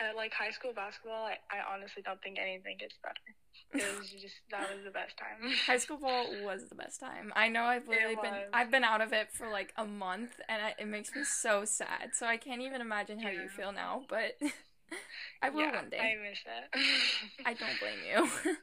At, 0.00 0.14
like, 0.14 0.32
high 0.32 0.52
school 0.52 0.72
basketball, 0.72 1.24
I, 1.24 1.36
I 1.50 1.74
honestly 1.74 2.02
don't 2.04 2.22
think 2.22 2.38
anything 2.38 2.76
gets 2.78 2.94
better. 3.02 3.84
It 3.84 3.98
was 3.98 4.08
just, 4.22 4.36
that 4.52 4.70
was 4.72 4.84
the 4.84 4.92
best 4.92 5.18
time. 5.18 5.52
High 5.66 5.78
school 5.78 5.96
ball 5.96 6.26
was 6.44 6.68
the 6.68 6.76
best 6.76 7.00
time. 7.00 7.32
I 7.34 7.48
know 7.48 7.64
I've 7.64 7.88
literally 7.88 8.16
been. 8.22 8.34
I've 8.52 8.70
been 8.70 8.84
out 8.84 9.00
of 9.00 9.12
it 9.12 9.32
for 9.32 9.50
like 9.50 9.72
a 9.76 9.84
month, 9.84 10.38
and 10.48 10.62
I, 10.62 10.74
it 10.78 10.86
makes 10.86 11.12
me 11.16 11.24
so 11.24 11.64
sad. 11.64 12.10
So 12.12 12.26
I 12.26 12.36
can't 12.36 12.62
even 12.62 12.80
imagine 12.80 13.18
how 13.18 13.30
you 13.30 13.48
feel 13.48 13.72
now, 13.72 14.02
but 14.08 14.38
I 15.42 15.50
will 15.50 15.62
yeah, 15.62 15.74
one 15.74 15.90
day. 15.90 15.98
I 15.98 16.28
miss 16.28 16.38
it. 16.46 17.44
I 17.44 17.54
don't 17.54 17.80
blame 17.80 17.98
you. 18.08 18.56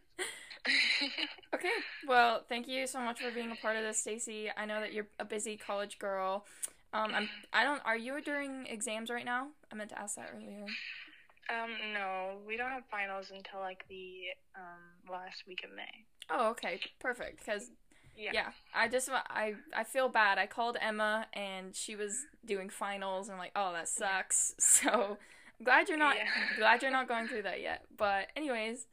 okay, 1.56 1.70
well, 2.08 2.44
thank 2.48 2.68
you 2.68 2.88
so 2.88 3.00
much 3.00 3.20
for 3.20 3.32
being 3.32 3.52
a 3.52 3.56
part 3.56 3.76
of 3.76 3.84
this, 3.84 4.00
Stacy. 4.00 4.50
I 4.56 4.66
know 4.66 4.80
that 4.82 4.94
you're 4.94 5.08
a 5.20 5.26
busy 5.26 5.58
college 5.58 6.00
girl. 6.00 6.46
Um, 6.94 7.12
I'm. 7.14 7.30
I 7.54 7.64
don't. 7.64 7.82
Are 7.86 7.98
you 7.98 8.22
during 8.22 8.66
exams 8.68 9.10
right 9.10 9.26
now? 9.26 9.48
I 9.72 9.76
meant 9.76 9.90
to 9.92 10.00
ask 10.00 10.16
that 10.16 10.30
earlier. 10.36 10.66
um, 11.50 11.72
no, 11.94 12.38
we 12.48 12.58
don't 12.58 12.72
have 12.72 12.84
finals 12.90 13.32
until 13.36 13.60
like 13.60 13.86
the 13.90 14.22
um 14.56 15.12
last 15.12 15.44
week 15.48 15.62
of 15.64 15.76
May. 15.76 16.06
Oh, 16.30 16.50
okay, 16.52 16.80
perfect. 17.00 17.40
Because 17.46 17.70
Yeah. 18.16 18.32
yeah, 18.34 18.50
I 18.74 18.88
just 18.88 19.10
I 19.12 19.56
I 19.76 19.84
feel 19.84 20.10
bad. 20.10 20.38
I 20.38 20.48
called 20.48 20.78
Emma 20.82 21.28
and 21.34 21.76
she 21.76 21.96
was 21.96 22.26
doing 22.46 22.70
finals, 22.70 23.28
and 23.28 23.34
I'm 23.34 23.40
like, 23.40 23.52
oh, 23.56 23.74
that 23.74 23.88
sucks. 23.88 24.54
So 24.60 25.18
I'm 25.60 25.64
glad 25.66 25.90
you're 25.90 25.98
not 25.98 26.16
Yeah. 26.16 26.28
glad 26.58 26.82
you're 26.82 26.92
not 26.92 27.08
going 27.08 27.28
through 27.28 27.44
that 27.44 27.62
yet. 27.62 27.84
But 27.98 28.28
anyways, 28.36 28.88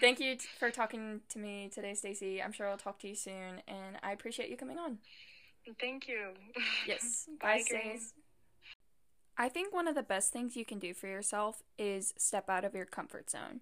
thank 0.00 0.20
you 0.20 0.36
t- 0.36 0.46
for 0.58 0.70
talking 0.70 1.20
to 1.30 1.38
me 1.38 1.70
today, 1.72 1.94
Stacy. 1.94 2.42
I'm 2.42 2.52
sure 2.52 2.68
I'll 2.68 2.76
talk 2.76 2.98
to 3.00 3.08
you 3.08 3.14
soon, 3.14 3.62
and 3.68 3.96
I 4.02 4.12
appreciate 4.12 4.48
you 4.48 4.56
coming 4.56 4.78
on. 4.78 4.98
Thank 5.80 6.08
you. 6.08 6.30
Yes. 6.86 7.28
Bye, 7.40 7.62
Bye. 7.70 7.98
I 9.38 9.48
think 9.48 9.72
one 9.72 9.88
of 9.88 9.94
the 9.94 10.02
best 10.02 10.32
things 10.32 10.56
you 10.56 10.64
can 10.64 10.78
do 10.78 10.92
for 10.94 11.06
yourself 11.06 11.62
is 11.78 12.14
step 12.18 12.48
out 12.48 12.64
of 12.64 12.74
your 12.74 12.84
comfort 12.84 13.30
zone. 13.30 13.60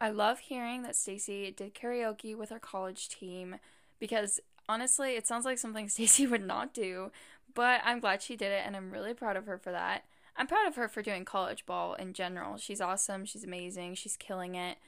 I 0.00 0.10
love 0.10 0.38
hearing 0.40 0.82
that 0.82 0.96
Stacy 0.96 1.50
did 1.50 1.74
karaoke 1.74 2.36
with 2.36 2.50
her 2.50 2.58
college 2.58 3.08
team 3.08 3.56
because 3.98 4.38
honestly, 4.68 5.16
it 5.16 5.26
sounds 5.26 5.44
like 5.44 5.58
something 5.58 5.88
Stacy 5.88 6.26
would 6.26 6.46
not 6.46 6.74
do, 6.74 7.10
but 7.54 7.80
I'm 7.84 8.00
glad 8.00 8.22
she 8.22 8.36
did 8.36 8.52
it 8.52 8.62
and 8.64 8.76
I'm 8.76 8.90
really 8.90 9.14
proud 9.14 9.36
of 9.36 9.46
her 9.46 9.58
for 9.58 9.72
that. 9.72 10.04
I'm 10.36 10.46
proud 10.46 10.68
of 10.68 10.76
her 10.76 10.86
for 10.86 11.02
doing 11.02 11.24
college 11.24 11.66
ball 11.66 11.94
in 11.94 12.12
general. 12.12 12.58
She's 12.58 12.80
awesome, 12.80 13.24
she's 13.24 13.42
amazing, 13.42 13.96
she's 13.96 14.16
killing 14.16 14.54
it. 14.54 14.78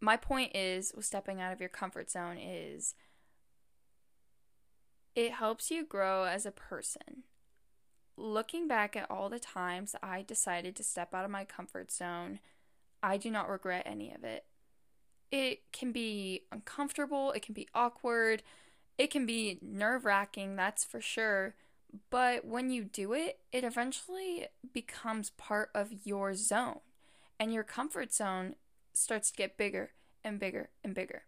My 0.00 0.16
point 0.16 0.54
is 0.54 0.92
with 0.94 1.04
stepping 1.04 1.40
out 1.40 1.52
of 1.52 1.60
your 1.60 1.68
comfort 1.68 2.10
zone 2.10 2.36
is 2.38 2.94
it 5.14 5.32
helps 5.32 5.70
you 5.70 5.84
grow 5.84 6.24
as 6.24 6.44
a 6.44 6.50
person. 6.50 7.24
Looking 8.18 8.68
back 8.68 8.96
at 8.96 9.10
all 9.10 9.28
the 9.28 9.38
times 9.38 9.94
I 10.02 10.22
decided 10.22 10.76
to 10.76 10.84
step 10.84 11.14
out 11.14 11.24
of 11.24 11.30
my 11.30 11.44
comfort 11.44 11.90
zone, 11.90 12.40
I 13.02 13.16
do 13.16 13.30
not 13.30 13.48
regret 13.48 13.84
any 13.86 14.12
of 14.12 14.24
it. 14.24 14.44
It 15.30 15.62
can 15.72 15.92
be 15.92 16.42
uncomfortable, 16.52 17.32
it 17.32 17.42
can 17.42 17.54
be 17.54 17.68
awkward, 17.74 18.42
it 18.96 19.10
can 19.10 19.26
be 19.26 19.58
nerve 19.60 20.04
wracking, 20.04 20.56
that's 20.56 20.84
for 20.84 21.00
sure, 21.00 21.54
But 22.10 22.44
when 22.44 22.70
you 22.70 22.84
do 22.84 23.12
it, 23.12 23.40
it 23.52 23.64
eventually 23.64 24.48
becomes 24.72 25.30
part 25.30 25.70
of 25.74 25.92
your 26.04 26.34
zone. 26.34 26.80
And 27.38 27.52
your 27.52 27.64
comfort 27.64 28.12
zone 28.12 28.54
starts 28.96 29.30
to 29.30 29.36
get 29.36 29.56
bigger 29.56 29.90
and 30.24 30.38
bigger 30.38 30.70
and 30.82 30.94
bigger. 30.94 31.22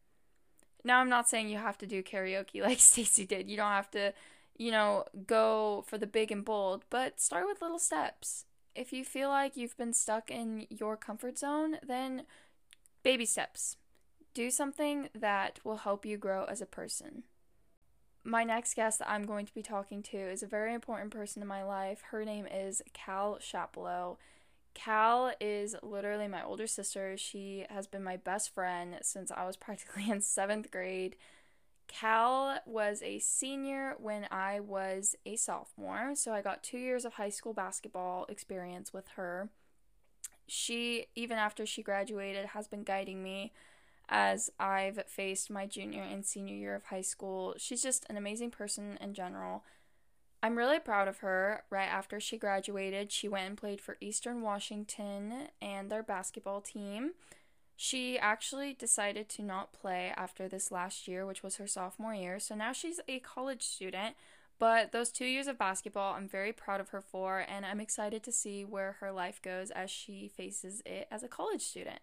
Now, 0.84 1.00
I'm 1.00 1.08
not 1.08 1.28
saying 1.28 1.48
you 1.48 1.58
have 1.58 1.78
to 1.78 1.86
do 1.86 2.02
karaoke 2.02 2.62
like 2.62 2.80
Stacy 2.80 3.26
did. 3.26 3.48
You 3.48 3.56
don't 3.56 3.70
have 3.70 3.90
to, 3.92 4.12
you 4.56 4.70
know, 4.70 5.04
go 5.26 5.84
for 5.86 5.98
the 5.98 6.06
big 6.06 6.30
and 6.30 6.44
bold, 6.44 6.84
but 6.90 7.20
start 7.20 7.46
with 7.46 7.62
little 7.62 7.78
steps. 7.78 8.44
If 8.74 8.92
you 8.92 9.04
feel 9.04 9.28
like 9.28 9.56
you've 9.56 9.76
been 9.76 9.92
stuck 9.92 10.30
in 10.30 10.66
your 10.70 10.96
comfort 10.96 11.38
zone, 11.38 11.78
then 11.86 12.22
baby 13.02 13.24
steps. 13.24 13.76
Do 14.34 14.50
something 14.50 15.08
that 15.14 15.58
will 15.64 15.78
help 15.78 16.06
you 16.06 16.16
grow 16.16 16.44
as 16.44 16.60
a 16.60 16.66
person. 16.66 17.24
My 18.22 18.44
next 18.44 18.74
guest 18.74 18.98
that 18.98 19.10
I'm 19.10 19.24
going 19.24 19.46
to 19.46 19.54
be 19.54 19.62
talking 19.62 20.02
to 20.04 20.16
is 20.16 20.42
a 20.42 20.46
very 20.46 20.74
important 20.74 21.10
person 21.10 21.42
in 21.42 21.48
my 21.48 21.64
life. 21.64 22.02
Her 22.10 22.24
name 22.24 22.46
is 22.46 22.82
Cal 22.92 23.38
Chapelleau. 23.40 24.16
Cal 24.78 25.32
is 25.40 25.74
literally 25.82 26.28
my 26.28 26.44
older 26.44 26.68
sister. 26.68 27.16
She 27.16 27.64
has 27.68 27.88
been 27.88 28.04
my 28.04 28.16
best 28.16 28.54
friend 28.54 28.96
since 29.02 29.30
I 29.32 29.44
was 29.44 29.56
practically 29.66 30.08
in 30.08 30.20
seventh 30.20 30.70
grade. 30.70 31.16
Cal 31.88 32.60
was 32.66 33.02
a 33.02 33.18
senior 33.18 33.96
when 33.98 34.26
I 34.30 34.60
was 34.60 35.16
a 35.26 35.36
sophomore, 35.36 36.14
so 36.14 36.32
I 36.32 36.42
got 36.42 36.62
two 36.62 36.78
years 36.78 37.04
of 37.04 37.14
high 37.14 37.30
school 37.30 37.54
basketball 37.54 38.26
experience 38.28 38.92
with 38.92 39.08
her. 39.16 39.48
She, 40.46 41.06
even 41.16 41.38
after 41.38 41.66
she 41.66 41.82
graduated, 41.82 42.46
has 42.46 42.68
been 42.68 42.82
guiding 42.82 43.22
me 43.22 43.52
as 44.08 44.50
I've 44.60 45.02
faced 45.06 45.50
my 45.50 45.66
junior 45.66 46.02
and 46.02 46.24
senior 46.24 46.54
year 46.54 46.74
of 46.74 46.84
high 46.84 47.02
school. 47.02 47.54
She's 47.58 47.82
just 47.82 48.06
an 48.08 48.16
amazing 48.16 48.50
person 48.50 48.98
in 49.00 49.12
general. 49.12 49.64
I'm 50.42 50.56
really 50.56 50.78
proud 50.78 51.08
of 51.08 51.18
her. 51.18 51.64
Right 51.68 51.88
after 51.88 52.20
she 52.20 52.38
graduated, 52.38 53.10
she 53.10 53.28
went 53.28 53.48
and 53.48 53.56
played 53.56 53.80
for 53.80 53.96
Eastern 54.00 54.42
Washington 54.42 55.48
and 55.60 55.90
their 55.90 56.02
basketball 56.02 56.60
team. 56.60 57.12
She 57.76 58.18
actually 58.18 58.74
decided 58.74 59.28
to 59.30 59.42
not 59.42 59.72
play 59.72 60.12
after 60.16 60.48
this 60.48 60.70
last 60.70 61.06
year, 61.08 61.26
which 61.26 61.42
was 61.42 61.56
her 61.56 61.66
sophomore 61.66 62.14
year. 62.14 62.40
So 62.40 62.54
now 62.54 62.72
she's 62.72 63.00
a 63.08 63.20
college 63.20 63.62
student. 63.62 64.16
But 64.58 64.90
those 64.90 65.10
two 65.10 65.26
years 65.26 65.46
of 65.46 65.58
basketball, 65.58 66.14
I'm 66.14 66.26
very 66.26 66.52
proud 66.52 66.80
of 66.80 66.88
her 66.88 67.00
for, 67.00 67.44
and 67.48 67.64
I'm 67.64 67.80
excited 67.80 68.24
to 68.24 68.32
see 68.32 68.64
where 68.64 68.96
her 68.98 69.12
life 69.12 69.40
goes 69.40 69.70
as 69.70 69.90
she 69.90 70.26
faces 70.26 70.82
it 70.84 71.06
as 71.10 71.22
a 71.22 71.28
college 71.28 71.62
student. 71.62 72.00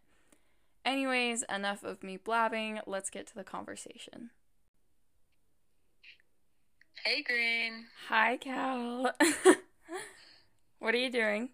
Anyways, 0.85 1.43
enough 1.53 1.83
of 1.83 2.03
me 2.03 2.15
blabbing. 2.15 2.79
Let's 2.85 3.09
get 3.09 3.27
to 3.27 3.35
the 3.35 3.43
conversation. 3.43 4.29
Hey, 7.05 7.21
Green. 7.21 7.85
Hi, 8.07 8.35
Cal. 8.37 9.11
what 10.79 10.95
are 10.95 10.97
you 10.97 11.11
doing? 11.11 11.49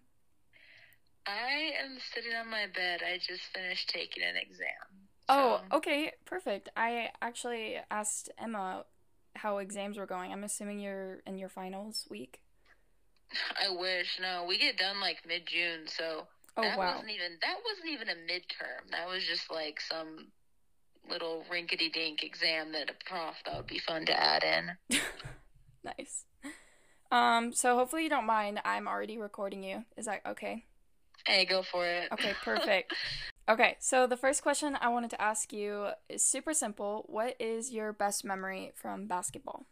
I 1.26 1.72
am 1.78 1.98
sitting 2.14 2.32
on 2.32 2.50
my 2.50 2.64
bed. 2.74 3.00
I 3.06 3.18
just 3.18 3.42
finished 3.54 3.90
taking 3.90 4.22
an 4.22 4.36
exam. 4.38 5.08
Oh, 5.28 5.60
okay, 5.70 6.12
perfect. 6.24 6.70
I 6.74 7.10
actually 7.20 7.76
asked 7.90 8.30
Emma 8.38 8.86
how 9.36 9.58
exams 9.58 9.98
were 9.98 10.06
going. 10.06 10.32
I'm 10.32 10.42
assuming 10.42 10.78
you're 10.78 11.18
in 11.26 11.36
your 11.36 11.50
finals 11.50 12.06
week. 12.10 12.40
I 13.62 13.68
wish. 13.76 14.18
No, 14.22 14.46
we 14.48 14.56
get 14.56 14.78
done 14.78 15.02
like 15.02 15.18
mid 15.28 15.46
June, 15.46 15.86
so 15.86 16.28
Oh 16.56 16.62
that 16.62 16.78
wow. 16.78 16.94
wasn't 16.94 17.10
even 17.10 17.36
that 17.42 17.56
wasn't 17.62 17.90
even 17.90 18.08
a 18.08 18.14
midterm. 18.14 18.90
That 18.90 19.06
was 19.06 19.22
just 19.26 19.50
like 19.50 19.82
some 19.82 20.28
little 21.10 21.44
rinkety 21.50 21.90
dink 21.90 22.22
exam 22.22 22.72
that 22.72 22.88
a 22.88 22.94
prof 23.04 23.34
thought 23.44 23.56
would 23.58 23.66
be 23.66 23.80
fun 23.80 24.06
to 24.06 24.18
add 24.18 24.42
in. 24.44 24.98
Nice. 25.84 26.24
Um, 27.10 27.52
so 27.52 27.76
hopefully 27.76 28.04
you 28.04 28.08
don't 28.08 28.26
mind. 28.26 28.60
I'm 28.64 28.88
already 28.88 29.18
recording 29.18 29.62
you. 29.62 29.84
Is 29.96 30.06
that 30.06 30.22
okay? 30.26 30.64
Hey, 31.26 31.44
go 31.44 31.62
for 31.62 31.86
it. 31.86 32.08
Okay, 32.12 32.32
perfect. 32.44 32.94
Okay, 33.48 33.76
so 33.80 34.06
the 34.06 34.16
first 34.16 34.42
question 34.42 34.78
I 34.80 34.88
wanted 34.88 35.10
to 35.10 35.20
ask 35.20 35.52
you 35.52 35.88
is 36.08 36.24
super 36.24 36.54
simple. 36.54 37.04
What 37.08 37.36
is 37.40 37.72
your 37.72 37.92
best 37.92 38.24
memory 38.24 38.72
from 38.74 39.06
basketball? 39.06 39.66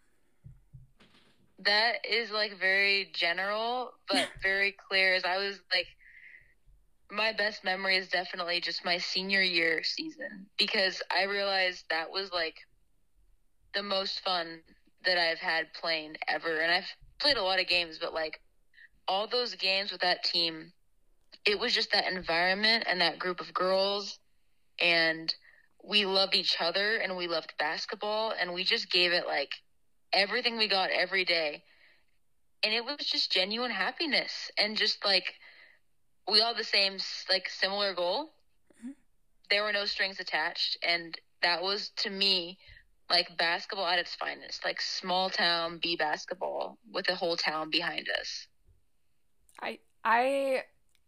That 1.60 2.04
is 2.08 2.30
like 2.30 2.58
very 2.58 3.10
general, 3.14 3.92
but 4.08 4.28
very 4.42 4.74
clear. 4.88 5.14
As 5.14 5.24
I 5.24 5.36
was 5.38 5.60
like, 5.72 5.86
my 7.10 7.32
best 7.32 7.64
memory 7.64 7.96
is 7.96 8.08
definitely 8.08 8.60
just 8.60 8.84
my 8.84 8.98
senior 8.98 9.42
year 9.42 9.82
season 9.82 10.46
because 10.58 11.02
I 11.10 11.24
realized 11.24 11.84
that 11.90 12.10
was 12.10 12.30
like 12.32 12.56
the 13.74 13.82
most 13.82 14.20
fun 14.20 14.60
that 15.04 15.18
I've 15.18 15.38
had 15.38 15.72
playing 15.72 16.16
ever. 16.28 16.60
And 16.60 16.72
I've 16.72 16.88
played 17.18 17.36
a 17.36 17.42
lot 17.42 17.60
of 17.60 17.66
games, 17.68 17.98
but 17.98 18.14
like 18.14 18.40
all 19.08 19.26
those 19.26 19.54
games 19.54 19.90
with 19.92 20.00
that 20.02 20.24
team, 20.24 20.72
it 21.44 21.58
was 21.58 21.74
just 21.74 21.92
that 21.92 22.10
environment 22.10 22.84
and 22.86 23.00
that 23.00 23.18
group 23.18 23.40
of 23.40 23.52
girls. 23.52 24.18
And 24.80 25.34
we 25.82 26.04
loved 26.06 26.34
each 26.34 26.56
other 26.60 26.96
and 26.96 27.16
we 27.16 27.26
loved 27.26 27.54
basketball 27.58 28.32
and 28.38 28.52
we 28.52 28.64
just 28.64 28.90
gave 28.90 29.12
it 29.12 29.26
like 29.26 29.50
everything 30.12 30.56
we 30.58 30.68
got 30.68 30.90
every 30.90 31.24
day. 31.24 31.62
And 32.62 32.74
it 32.74 32.84
was 32.84 32.98
just 32.98 33.32
genuine 33.32 33.70
happiness 33.70 34.50
and 34.58 34.76
just 34.76 35.04
like 35.04 35.34
we 36.28 36.42
all 36.42 36.54
the 36.54 36.64
same 36.64 36.98
like 37.30 37.48
similar 37.48 37.94
goal. 37.94 38.34
Mhm. 38.82 38.94
There 39.48 39.62
were 39.62 39.72
no 39.72 39.86
strings 39.86 40.20
attached 40.20 40.76
and 40.82 41.18
that 41.42 41.62
was 41.62 41.90
to 41.96 42.10
me 42.10 42.58
like 43.10 43.36
basketball 43.36 43.86
at 43.86 43.98
its 43.98 44.14
finest, 44.14 44.64
like 44.64 44.80
small 44.80 45.28
town 45.28 45.78
B 45.82 45.96
basketball 45.96 46.78
with 46.92 47.08
a 47.10 47.14
whole 47.14 47.36
town 47.36 47.70
behind 47.70 48.06
us. 48.20 48.46
I 49.60 49.78
I 50.04 50.62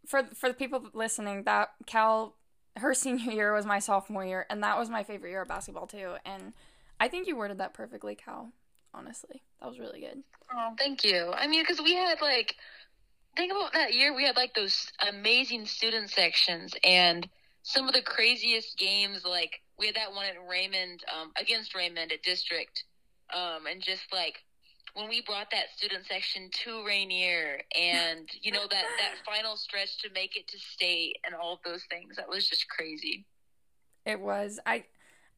for 0.06 0.24
for 0.34 0.48
the 0.48 0.54
people 0.54 0.84
listening, 0.92 1.44
that 1.44 1.70
Cal 1.86 2.34
her 2.76 2.94
senior 2.94 3.32
year 3.32 3.54
was 3.54 3.64
my 3.64 3.78
sophomore 3.78 4.24
year, 4.24 4.46
and 4.50 4.62
that 4.62 4.78
was 4.78 4.90
my 4.90 5.02
favorite 5.02 5.30
year 5.30 5.42
of 5.42 5.48
basketball 5.48 5.86
too. 5.86 6.16
And 6.24 6.52
I 7.00 7.08
think 7.08 7.26
you 7.26 7.36
worded 7.36 7.58
that 7.58 7.74
perfectly, 7.74 8.14
Cal. 8.14 8.52
Honestly, 8.94 9.42
that 9.60 9.68
was 9.68 9.78
really 9.78 10.00
good. 10.00 10.22
Oh, 10.54 10.74
thank 10.78 11.02
you. 11.02 11.32
I 11.34 11.46
mean, 11.46 11.62
because 11.62 11.80
we 11.80 11.94
had 11.94 12.20
like, 12.20 12.56
think 13.36 13.50
about 13.50 13.72
that 13.72 13.94
year. 13.94 14.14
We 14.14 14.24
had 14.24 14.36
like 14.36 14.54
those 14.54 14.92
amazing 15.08 15.64
student 15.64 16.10
sections 16.10 16.74
and 16.84 17.26
some 17.62 17.88
of 17.88 17.94
the 17.94 18.02
craziest 18.02 18.76
games. 18.78 19.24
Like 19.24 19.60
we 19.78 19.86
had 19.86 19.96
that 19.96 20.12
one 20.12 20.26
at 20.26 20.36
Raymond 20.48 21.04
um, 21.12 21.32
against 21.40 21.74
Raymond 21.74 22.12
at 22.12 22.22
District, 22.22 22.84
um, 23.34 23.66
and 23.70 23.82
just 23.82 24.12
like 24.12 24.42
when 24.94 25.08
we 25.08 25.22
brought 25.22 25.50
that 25.52 25.70
student 25.76 26.04
section 26.06 26.50
to 26.64 26.84
Rainier, 26.84 27.62
and 27.78 28.28
you 28.40 28.52
know 28.52 28.66
that 28.70 28.84
that 28.98 29.14
final 29.24 29.56
stretch 29.56 29.98
to 29.98 30.10
make 30.14 30.36
it 30.36 30.48
to 30.48 30.58
state, 30.58 31.16
and 31.24 31.34
all 31.34 31.54
of 31.54 31.60
those 31.64 31.84
things. 31.88 32.16
That 32.16 32.28
was 32.28 32.48
just 32.48 32.68
crazy. 32.68 33.24
It 34.04 34.20
was. 34.20 34.58
I 34.66 34.84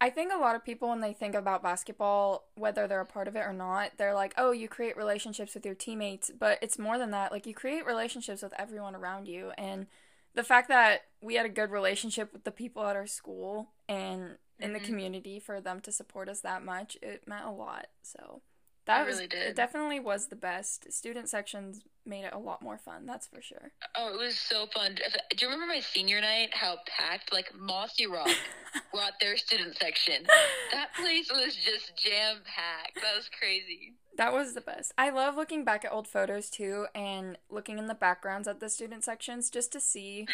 I 0.01 0.11
think 0.11 0.33
a 0.33 0.39
lot 0.39 0.57
of 0.57 0.65
people 0.65 0.89
when 0.89 1.01
they 1.01 1.13
think 1.13 1.35
about 1.35 1.63
basketball, 1.63 2.49
whether 2.57 2.87
they're 2.89 3.01
a 3.01 3.07
part 3.07 3.29
of 3.29 3.37
it 3.37 3.41
or 3.41 3.53
not, 3.53 3.93
they're 3.97 4.15
like, 4.15 4.35
"Oh, 4.37 4.51
you 4.51 4.69
create 4.69 4.97
relationships 4.97 5.55
with 5.55 5.65
your 5.65 5.75
teammates," 5.75 6.31
but 6.37 6.59
it's 6.61 6.79
more 6.79 6.99
than 6.99 7.11
that. 7.13 7.31
Like 7.31 7.47
you 7.47 7.55
create 7.55 7.87
relationships 7.87 8.43
with 8.43 8.53
everyone 8.59 8.95
around 8.97 9.29
you 9.29 9.53
and 9.57 9.87
the 10.35 10.45
fact 10.45 10.69
that 10.69 11.03
we 11.21 11.35
had 11.35 11.47
a 11.47 11.51
good 11.51 11.71
relationship 11.71 12.33
with 12.33 12.45
the 12.45 12.51
people 12.51 12.85
at 12.87 12.97
our 12.97 13.07
school 13.07 13.73
and 13.89 14.39
in 14.59 14.73
the 14.73 14.81
Mhm. 14.81 14.85
community 14.85 15.39
for 15.41 15.61
them 15.61 15.81
to 15.81 15.91
support 15.93 16.29
us 16.29 16.41
that 16.41 16.63
much, 16.63 16.97
it 17.03 17.27
meant 17.27 17.45
a 17.45 17.51
lot. 17.51 17.87
So 18.03 18.43
that 18.87 19.03
It 19.03 19.07
was 19.07 19.17
really 19.17 19.29
did. 19.29 19.43
it 19.49 19.57
definitely 19.57 19.99
was 20.01 20.29
the 20.29 20.37
best. 20.37 20.93
Student 20.93 21.29
sections 21.29 21.83
made 22.05 22.25
it 22.25 22.33
a 22.35 22.39
lot 22.39 22.61
more 22.61 22.77
fun, 22.79 23.07
that's 23.07 23.27
for 23.27 23.41
sure. 23.41 23.73
Oh, 23.95 24.13
it 24.13 24.19
was 24.19 24.39
so 24.39 24.67
fun. 24.67 24.95
Do 24.97 25.03
you 25.39 25.49
remember 25.51 25.73
my 25.73 25.81
senior 25.81 26.21
night? 26.21 26.53
How 26.55 26.79
packed, 26.87 27.33
like 27.33 27.51
Mossyrock 27.53 28.27
brought 28.93 29.19
their 29.21 29.37
student 29.39 29.77
section. 29.79 30.25
That 30.73 30.93
place 30.95 31.31
was 31.33 31.57
just 31.57 31.97
jam 31.97 32.43
packed. 32.45 33.01
That 33.01 33.17
was 33.17 33.29
crazy. 33.31 33.95
That 34.17 34.33
was 34.33 34.55
the 34.55 34.61
best. 34.61 34.93
I 34.97 35.11
love 35.11 35.37
looking 35.37 35.65
back 35.65 35.85
at 35.85 35.93
old 35.93 36.07
photos 36.07 36.49
too 36.51 36.87
and 36.95 37.37
looking 37.51 37.79
in 37.79 37.87
the 37.87 37.95
backgrounds 37.95 38.47
at 38.47 38.61
the 38.61 38.69
student 38.69 39.03
sections 39.05 39.51
just 39.51 39.73
to 39.73 39.81
see 39.81 40.27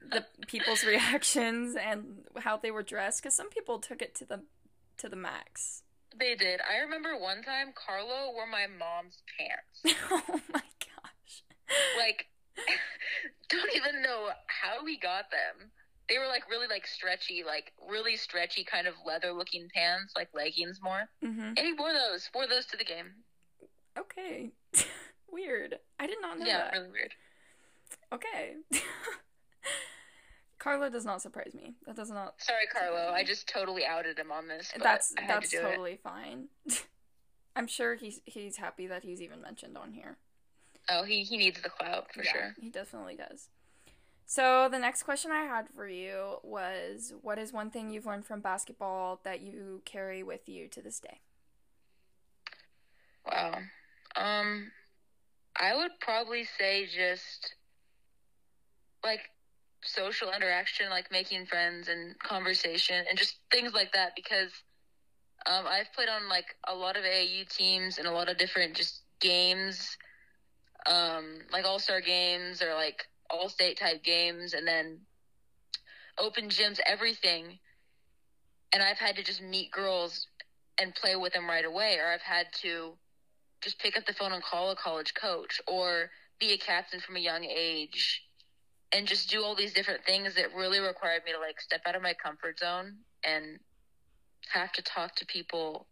the 0.00 0.24
people's 0.46 0.84
reactions 0.84 1.74
and 1.76 2.24
how 2.40 2.56
they 2.56 2.70
were 2.70 2.82
dressed 2.82 3.22
cuz 3.22 3.34
some 3.34 3.48
people 3.50 3.78
took 3.78 4.00
it 4.02 4.14
to 4.16 4.24
the 4.24 4.44
to 4.98 5.08
the 5.08 5.16
max. 5.16 5.82
They 6.16 6.36
did. 6.36 6.60
I 6.60 6.78
remember 6.78 7.18
one 7.18 7.42
time 7.42 7.72
Carlo 7.74 8.30
wore 8.32 8.46
my 8.46 8.66
mom's 8.68 9.22
pants. 9.36 9.98
oh 10.10 10.40
my 10.52 10.62
gosh. 10.78 11.42
Like, 11.98 12.28
don't 13.48 13.74
even 13.74 14.02
know 14.02 14.30
how 14.46 14.86
he 14.86 14.96
got 14.96 15.30
them. 15.30 15.72
They 16.08 16.18
were 16.18 16.26
like 16.28 16.48
really 16.48 16.68
like 16.68 16.86
stretchy, 16.86 17.42
like 17.44 17.72
really 17.88 18.16
stretchy 18.16 18.62
kind 18.62 18.86
of 18.86 18.94
leather 19.04 19.32
looking 19.32 19.68
pants, 19.74 20.12
like 20.16 20.28
leggings 20.34 20.78
more. 20.82 21.08
Mhm. 21.24 21.54
And 21.56 21.58
he 21.58 21.72
wore 21.72 21.92
those, 21.92 22.30
wore 22.34 22.46
those 22.46 22.66
to 22.66 22.76
the 22.76 22.84
game. 22.84 23.23
Okay. 23.98 24.52
Weird. 25.30 25.78
I 25.98 26.06
did 26.06 26.18
not 26.20 26.38
know 26.38 26.46
yeah, 26.46 26.58
that. 26.58 26.72
really 26.72 26.90
weird. 26.90 27.14
Okay. 28.12 28.54
Carlo 30.58 30.88
does 30.88 31.04
not 31.04 31.20
surprise 31.20 31.52
me. 31.54 31.74
That 31.86 31.96
does 31.96 32.10
not 32.10 32.34
Sorry, 32.38 32.66
Carlo. 32.72 33.12
I 33.12 33.24
just 33.24 33.48
totally 33.48 33.84
outed 33.84 34.18
him 34.18 34.30
on 34.30 34.46
this. 34.48 34.70
But 34.72 34.82
That's 34.82 35.12
that's 35.26 35.50
to 35.50 35.56
do 35.56 35.62
it. 35.62 35.70
totally 35.70 35.98
fine. 36.02 36.44
I'm 37.56 37.66
sure 37.66 37.96
he's 37.96 38.20
he's 38.24 38.56
happy 38.56 38.86
that 38.86 39.02
he's 39.02 39.20
even 39.20 39.42
mentioned 39.42 39.76
on 39.76 39.92
here. 39.92 40.16
Oh, 40.88 41.02
he 41.02 41.22
he 41.24 41.36
needs 41.36 41.60
the 41.60 41.68
clout 41.68 42.12
for 42.14 42.22
Yeah, 42.24 42.32
sure. 42.32 42.54
He 42.60 42.70
definitely 42.70 43.16
does. 43.16 43.48
So 44.26 44.68
the 44.70 44.78
next 44.78 45.02
question 45.02 45.30
I 45.30 45.42
had 45.42 45.68
for 45.68 45.86
you 45.86 46.36
was 46.42 47.12
what 47.20 47.38
is 47.38 47.52
one 47.52 47.70
thing 47.70 47.90
you've 47.90 48.06
learned 48.06 48.24
from 48.24 48.40
basketball 48.40 49.20
that 49.24 49.40
you 49.40 49.82
carry 49.84 50.22
with 50.22 50.48
you 50.48 50.68
to 50.68 50.80
this 50.80 50.98
day? 50.98 51.20
Wow. 53.26 53.58
Um, 54.16 54.70
I 55.56 55.76
would 55.76 55.92
probably 56.00 56.44
say 56.58 56.86
just 56.86 57.54
like 59.02 59.20
social 59.82 60.32
interaction, 60.32 60.90
like 60.90 61.10
making 61.10 61.46
friends 61.46 61.88
and 61.88 62.18
conversation 62.18 63.04
and 63.08 63.18
just 63.18 63.36
things 63.50 63.72
like 63.74 63.92
that 63.92 64.12
because 64.16 64.50
um, 65.46 65.66
I've 65.68 65.92
played 65.92 66.08
on 66.08 66.28
like 66.28 66.46
a 66.66 66.74
lot 66.74 66.96
of 66.96 67.04
AAU 67.04 67.48
teams 67.48 67.98
and 67.98 68.06
a 68.06 68.12
lot 68.12 68.30
of 68.30 68.38
different 68.38 68.74
just 68.74 69.02
games, 69.20 69.96
um, 70.86 71.40
like 71.52 71.66
all 71.66 71.78
star 71.78 72.00
games 72.00 72.62
or 72.62 72.74
like 72.74 73.06
all 73.30 73.48
state 73.48 73.78
type 73.78 74.02
games 74.02 74.54
and 74.54 74.66
then 74.66 75.00
open 76.18 76.48
gyms, 76.48 76.80
everything. 76.86 77.58
And 78.72 78.82
I've 78.82 78.98
had 78.98 79.16
to 79.16 79.22
just 79.22 79.42
meet 79.42 79.70
girls 79.70 80.26
and 80.80 80.94
play 80.94 81.14
with 81.14 81.32
them 81.32 81.46
right 81.46 81.64
away, 81.64 81.98
or 82.00 82.10
I've 82.10 82.22
had 82.22 82.46
to 82.62 82.94
just 83.64 83.78
pick 83.78 83.96
up 83.96 84.06
the 84.06 84.12
phone 84.12 84.32
and 84.32 84.42
call 84.42 84.70
a 84.70 84.76
college 84.76 85.14
coach 85.14 85.60
or 85.66 86.10
be 86.38 86.52
a 86.52 86.58
captain 86.58 87.00
from 87.00 87.16
a 87.16 87.20
young 87.20 87.44
age 87.44 88.22
and 88.92 89.06
just 89.08 89.30
do 89.30 89.42
all 89.42 89.54
these 89.54 89.72
different 89.72 90.04
things 90.04 90.34
that 90.34 90.54
really 90.54 90.78
required 90.78 91.22
me 91.24 91.32
to 91.32 91.40
like 91.40 91.60
step 91.60 91.80
out 91.86 91.96
of 91.96 92.02
my 92.02 92.14
comfort 92.14 92.58
zone 92.58 92.98
and 93.24 93.58
have 94.52 94.70
to 94.72 94.82
talk 94.82 95.16
to 95.16 95.26
people 95.26 95.86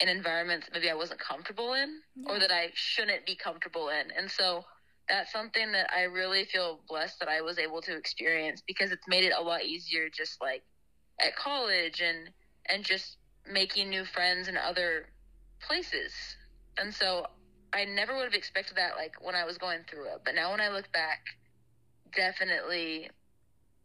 in 0.00 0.08
environments 0.08 0.68
maybe 0.72 0.88
I 0.88 0.94
wasn't 0.94 1.20
comfortable 1.20 1.74
in 1.74 2.00
or 2.26 2.38
that 2.38 2.52
I 2.52 2.70
shouldn't 2.74 3.26
be 3.26 3.34
comfortable 3.34 3.88
in. 3.88 4.12
And 4.16 4.30
so 4.30 4.64
that's 5.08 5.32
something 5.32 5.72
that 5.72 5.90
I 5.94 6.02
really 6.02 6.44
feel 6.44 6.80
blessed 6.88 7.18
that 7.20 7.28
I 7.28 7.40
was 7.40 7.58
able 7.58 7.82
to 7.82 7.96
experience 7.96 8.62
because 8.66 8.92
it's 8.92 9.08
made 9.08 9.24
it 9.24 9.32
a 9.36 9.42
lot 9.42 9.64
easier 9.64 10.08
just 10.08 10.40
like 10.40 10.62
at 11.20 11.34
college 11.34 12.00
and 12.00 12.30
and 12.66 12.84
just 12.84 13.16
making 13.50 13.88
new 13.88 14.04
friends 14.04 14.48
in 14.48 14.56
other 14.56 15.06
places. 15.60 16.12
And 16.80 16.94
so 16.94 17.26
I 17.72 17.84
never 17.84 18.16
would 18.16 18.24
have 18.24 18.34
expected 18.34 18.76
that 18.76 18.96
like 18.96 19.14
when 19.20 19.34
I 19.34 19.44
was 19.44 19.58
going 19.58 19.80
through 19.88 20.06
it. 20.06 20.22
But 20.24 20.34
now 20.34 20.50
when 20.50 20.60
I 20.60 20.68
look 20.68 20.90
back, 20.92 21.24
definitely 22.14 23.10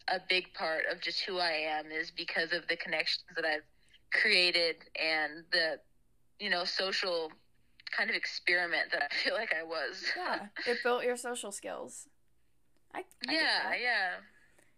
a 0.08 0.20
big 0.30 0.54
part 0.54 0.84
of 0.91 1.02
just 1.02 1.22
who 1.22 1.39
I 1.39 1.52
am 1.52 1.91
is 1.91 2.12
because 2.12 2.52
of 2.52 2.68
the 2.68 2.76
connections 2.76 3.26
that 3.36 3.46
I've 3.46 3.64
created 4.12 4.76
and 5.02 5.44
the 5.52 5.80
you 6.39 6.50
know 6.50 6.64
social 6.66 7.32
kind 7.96 8.10
of 8.10 8.16
experiment 8.16 8.91
that 8.91 9.04
I 9.04 9.16
feel 9.24 9.34
like 9.34 9.54
I 9.54 9.64
was. 9.64 10.04
Yeah, 10.16 10.48
it 10.68 10.80
built 10.84 11.04
your 11.04 11.18
social 11.18 11.52
skills. 11.52 12.08
I, 12.94 13.00
I 13.28 13.34
yeah, 13.34 13.74
yeah. 13.82 14.10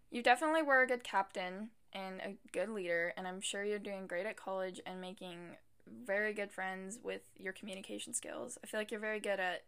You 0.09 0.23
definitely 0.23 0.61
were 0.61 0.81
a 0.81 0.87
good 0.87 1.03
captain 1.03 1.69
and 1.91 2.21
a 2.21 2.35
good 2.51 2.69
leader, 2.69 3.13
and 3.17 3.27
I'm 3.27 3.41
sure 3.41 3.63
you're 3.63 3.79
doing 3.79 4.07
great 4.07 4.25
at 4.25 4.37
college 4.37 4.79
and 4.85 5.01
making 5.01 5.57
very 6.05 6.33
good 6.33 6.51
friends 6.51 6.99
with 7.03 7.21
your 7.37 7.53
communication 7.53 8.13
skills. 8.13 8.57
I 8.63 8.67
feel 8.67 8.79
like 8.79 8.91
you're 8.91 8.99
very 8.99 9.19
good 9.19 9.39
at 9.39 9.63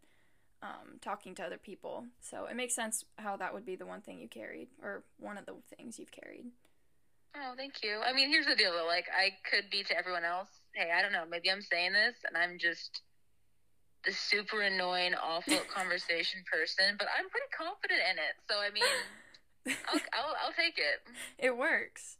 um, 0.61 0.99
talking 1.01 1.35
to 1.35 1.43
other 1.43 1.57
people, 1.57 2.05
so 2.19 2.45
it 2.45 2.55
makes 2.55 2.73
sense 2.75 3.05
how 3.17 3.37
that 3.37 3.53
would 3.53 3.65
be 3.65 3.75
the 3.75 3.85
one 3.85 4.01
thing 4.01 4.19
you 4.19 4.27
carried, 4.27 4.69
or 4.81 5.03
one 5.19 5.37
of 5.37 5.45
the 5.45 5.55
things 5.75 5.99
you've 5.99 6.11
carried. 6.11 6.45
Oh, 7.35 7.53
thank 7.55 7.83
you. 7.83 8.01
I 8.03 8.13
mean, 8.13 8.29
here's 8.29 8.47
the 8.47 8.55
deal 8.55 8.71
though. 8.73 8.87
Like, 8.87 9.05
I 9.13 9.31
could 9.49 9.69
be 9.69 9.83
to 9.83 9.97
everyone 9.97 10.23
else, 10.23 10.49
hey, 10.73 10.91
I 10.95 11.01
don't 11.01 11.11
know, 11.11 11.25
maybe 11.29 11.51
I'm 11.51 11.61
saying 11.61 11.93
this 11.93 12.15
and 12.27 12.35
I'm 12.35 12.57
just 12.57 13.01
the 14.05 14.11
super 14.11 14.61
annoying, 14.61 15.13
awful 15.13 15.59
conversation 15.75 16.41
person, 16.51 16.95
but 16.97 17.07
I'm 17.17 17.29
pretty 17.29 17.47
confident 17.55 18.01
in 18.09 18.17
it. 18.17 18.35
So, 18.49 18.57
I 18.57 18.71
mean, 18.71 18.83
I'll, 19.89 19.99
I'll, 20.13 20.35
I'll 20.45 20.53
take 20.53 20.77
it. 20.77 21.03
it 21.37 21.55
works. 21.55 22.17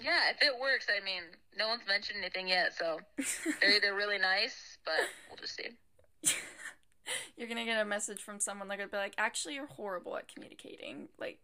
Yeah, 0.00 0.30
if 0.30 0.42
it 0.42 0.58
works, 0.60 0.86
I 0.88 1.04
mean, 1.04 1.22
no 1.56 1.68
one's 1.68 1.82
mentioned 1.88 2.18
anything 2.20 2.48
yet, 2.48 2.74
so 2.76 3.00
they're 3.60 3.76
either 3.76 3.94
really 3.94 4.18
nice, 4.18 4.78
but 4.84 5.00
we'll 5.28 5.36
just 5.36 5.56
see. 5.56 5.76
you're 7.36 7.48
gonna 7.48 7.64
get 7.64 7.80
a 7.80 7.84
message 7.84 8.22
from 8.22 8.38
someone 8.38 8.68
like, 8.68 8.78
gonna 8.78 8.90
be 8.90 8.96
like, 8.96 9.14
actually, 9.18 9.54
you're 9.54 9.66
horrible 9.66 10.16
at 10.16 10.32
communicating. 10.32 11.08
Like, 11.18 11.38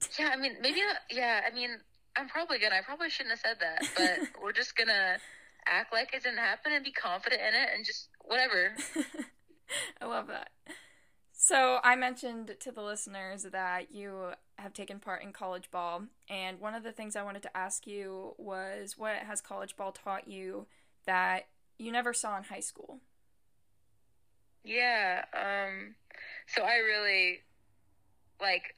Yeah, 0.18 0.30
I 0.32 0.36
mean, 0.36 0.56
maybe 0.60 0.80
not. 0.80 0.96
Yeah, 1.10 1.40
I 1.46 1.54
mean, 1.54 1.70
I'm 2.16 2.28
probably 2.28 2.58
gonna. 2.58 2.76
I 2.76 2.82
probably 2.82 3.10
shouldn't 3.10 3.32
have 3.32 3.40
said 3.40 3.56
that, 3.60 3.82
but 3.96 4.42
we're 4.42 4.52
just 4.52 4.76
gonna 4.76 5.18
act 5.66 5.92
like 5.92 6.14
it 6.14 6.22
didn't 6.22 6.38
happen 6.38 6.72
and 6.72 6.84
be 6.84 6.92
confident 6.92 7.40
in 7.40 7.54
it 7.54 7.68
and 7.74 7.84
just 7.84 8.08
whatever. 8.24 8.74
I 10.00 10.06
love 10.06 10.28
that. 10.28 10.50
So, 11.50 11.80
I 11.82 11.96
mentioned 11.96 12.54
to 12.60 12.70
the 12.70 12.80
listeners 12.80 13.42
that 13.42 13.92
you 13.92 14.34
have 14.54 14.72
taken 14.72 15.00
part 15.00 15.24
in 15.24 15.32
college 15.32 15.68
ball, 15.72 16.04
and 16.28 16.60
one 16.60 16.76
of 16.76 16.84
the 16.84 16.92
things 16.92 17.16
I 17.16 17.24
wanted 17.24 17.42
to 17.42 17.56
ask 17.56 17.88
you 17.88 18.36
was 18.38 18.96
what 18.96 19.16
has 19.16 19.40
college 19.40 19.76
ball 19.76 19.90
taught 19.90 20.28
you 20.28 20.68
that 21.06 21.48
you 21.76 21.90
never 21.90 22.12
saw 22.14 22.36
in 22.36 22.44
high 22.44 22.60
school? 22.60 23.00
Yeah. 24.62 25.24
Um. 25.34 25.96
So 26.46 26.62
I 26.62 26.76
really 26.76 27.40
like 28.40 28.76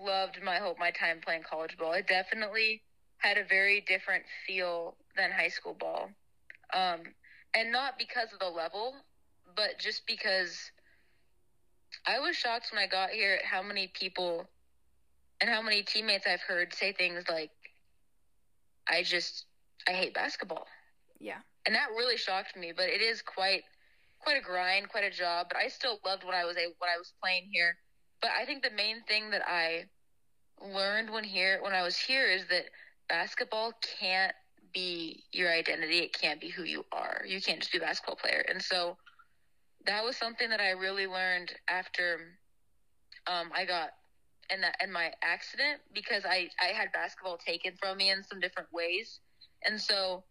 loved 0.00 0.38
my 0.44 0.58
whole 0.58 0.76
my 0.78 0.92
time 0.92 1.18
playing 1.26 1.42
college 1.42 1.76
ball. 1.76 1.92
It 1.94 2.06
definitely 2.06 2.82
had 3.18 3.36
a 3.36 3.44
very 3.44 3.80
different 3.80 4.22
feel 4.46 4.94
than 5.16 5.32
high 5.32 5.48
school 5.48 5.74
ball. 5.74 6.10
Um, 6.72 7.00
and 7.52 7.72
not 7.72 7.98
because 7.98 8.32
of 8.32 8.38
the 8.38 8.48
level, 8.48 8.94
but 9.56 9.80
just 9.80 10.06
because 10.06 10.70
I 12.06 12.18
was 12.20 12.36
shocked 12.36 12.70
when 12.72 12.82
I 12.82 12.86
got 12.86 13.10
here 13.10 13.34
at 13.34 13.44
how 13.44 13.62
many 13.62 13.88
people 13.88 14.48
and 15.40 15.50
how 15.50 15.62
many 15.62 15.82
teammates 15.82 16.26
I've 16.26 16.40
heard 16.42 16.74
say 16.74 16.92
things 16.92 17.24
like, 17.28 17.50
"I 18.88 19.02
just 19.02 19.46
I 19.88 19.92
hate 19.92 20.14
basketball." 20.14 20.66
Yeah. 21.20 21.40
and 21.66 21.74
that 21.76 21.90
really 21.90 22.16
shocked 22.16 22.56
me. 22.56 22.72
But 22.72 22.88
it 22.88 23.00
is 23.00 23.22
quite 23.22 23.62
quite 24.20 24.36
a 24.36 24.40
grind, 24.40 24.88
quite 24.88 25.04
a 25.04 25.10
job. 25.10 25.48
But 25.48 25.58
I 25.58 25.68
still 25.68 26.00
loved 26.04 26.24
what 26.24 26.34
I 26.34 26.44
was 26.44 26.56
a 26.56 26.66
what 26.78 26.90
I 26.94 26.98
was 26.98 27.12
playing 27.22 27.48
here. 27.52 27.76
But 28.20 28.30
I 28.38 28.44
think 28.46 28.62
the 28.62 28.70
main 28.70 29.02
thing 29.04 29.30
that 29.30 29.42
I 29.46 29.86
learned 30.60 31.10
when 31.10 31.24
here 31.24 31.60
when 31.62 31.72
I 31.72 31.82
was 31.82 31.96
here 31.96 32.26
is 32.26 32.46
that 32.48 32.66
basketball 33.08 33.72
can't 34.00 34.34
be 34.72 35.24
your 35.32 35.50
identity. 35.52 35.98
It 35.98 36.12
can't 36.18 36.40
be 36.40 36.48
who 36.48 36.64
you 36.64 36.84
are. 36.92 37.22
You 37.26 37.40
can't 37.40 37.60
just 37.60 37.72
be 37.72 37.78
a 37.78 37.82
basketball 37.82 38.16
player. 38.16 38.44
And 38.48 38.62
so 38.62 38.96
that 39.86 40.04
was 40.04 40.16
something 40.16 40.50
that 40.50 40.60
I 40.60 40.70
really 40.70 41.06
learned 41.06 41.52
after 41.68 42.20
um, 43.26 43.50
I 43.54 43.64
got 43.64 43.90
in 44.50 44.60
that 44.60 44.76
in 44.82 44.92
my 44.92 45.12
accident 45.22 45.80
because 45.94 46.24
I 46.24 46.48
I 46.60 46.72
had 46.74 46.92
basketball 46.92 47.38
taken 47.38 47.74
from 47.80 47.96
me 47.96 48.10
in 48.10 48.22
some 48.24 48.40
different 48.40 48.72
ways, 48.72 49.20
and 49.64 49.80
so 49.80 50.24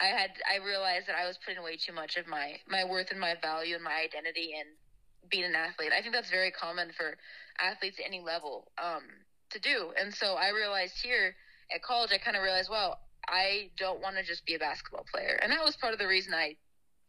I 0.00 0.06
had 0.06 0.30
I 0.50 0.64
realized 0.64 1.06
that 1.08 1.16
I 1.16 1.26
was 1.26 1.38
putting 1.44 1.62
way 1.62 1.76
too 1.76 1.92
much 1.92 2.16
of 2.16 2.26
my 2.26 2.56
my 2.68 2.84
worth 2.84 3.10
and 3.10 3.20
my 3.20 3.34
value 3.40 3.74
and 3.74 3.84
my 3.84 3.94
identity 3.94 4.54
in 4.58 4.66
being 5.30 5.44
an 5.44 5.54
athlete. 5.54 5.92
I 5.96 6.02
think 6.02 6.14
that's 6.14 6.30
very 6.30 6.50
common 6.50 6.90
for 6.96 7.16
athletes 7.60 7.98
at 8.00 8.06
any 8.06 8.20
level 8.20 8.72
um, 8.82 9.02
to 9.50 9.60
do, 9.60 9.92
and 9.98 10.12
so 10.12 10.34
I 10.34 10.50
realized 10.50 10.94
here 11.02 11.34
at 11.74 11.82
college 11.82 12.10
I 12.12 12.18
kind 12.18 12.36
of 12.36 12.42
realized, 12.42 12.68
well, 12.70 12.98
I 13.28 13.70
don't 13.78 14.00
want 14.00 14.16
to 14.16 14.22
just 14.22 14.44
be 14.44 14.54
a 14.54 14.58
basketball 14.58 15.06
player, 15.12 15.38
and 15.42 15.52
that 15.52 15.64
was 15.64 15.76
part 15.76 15.92
of 15.92 15.98
the 15.98 16.08
reason 16.08 16.34
I 16.34 16.56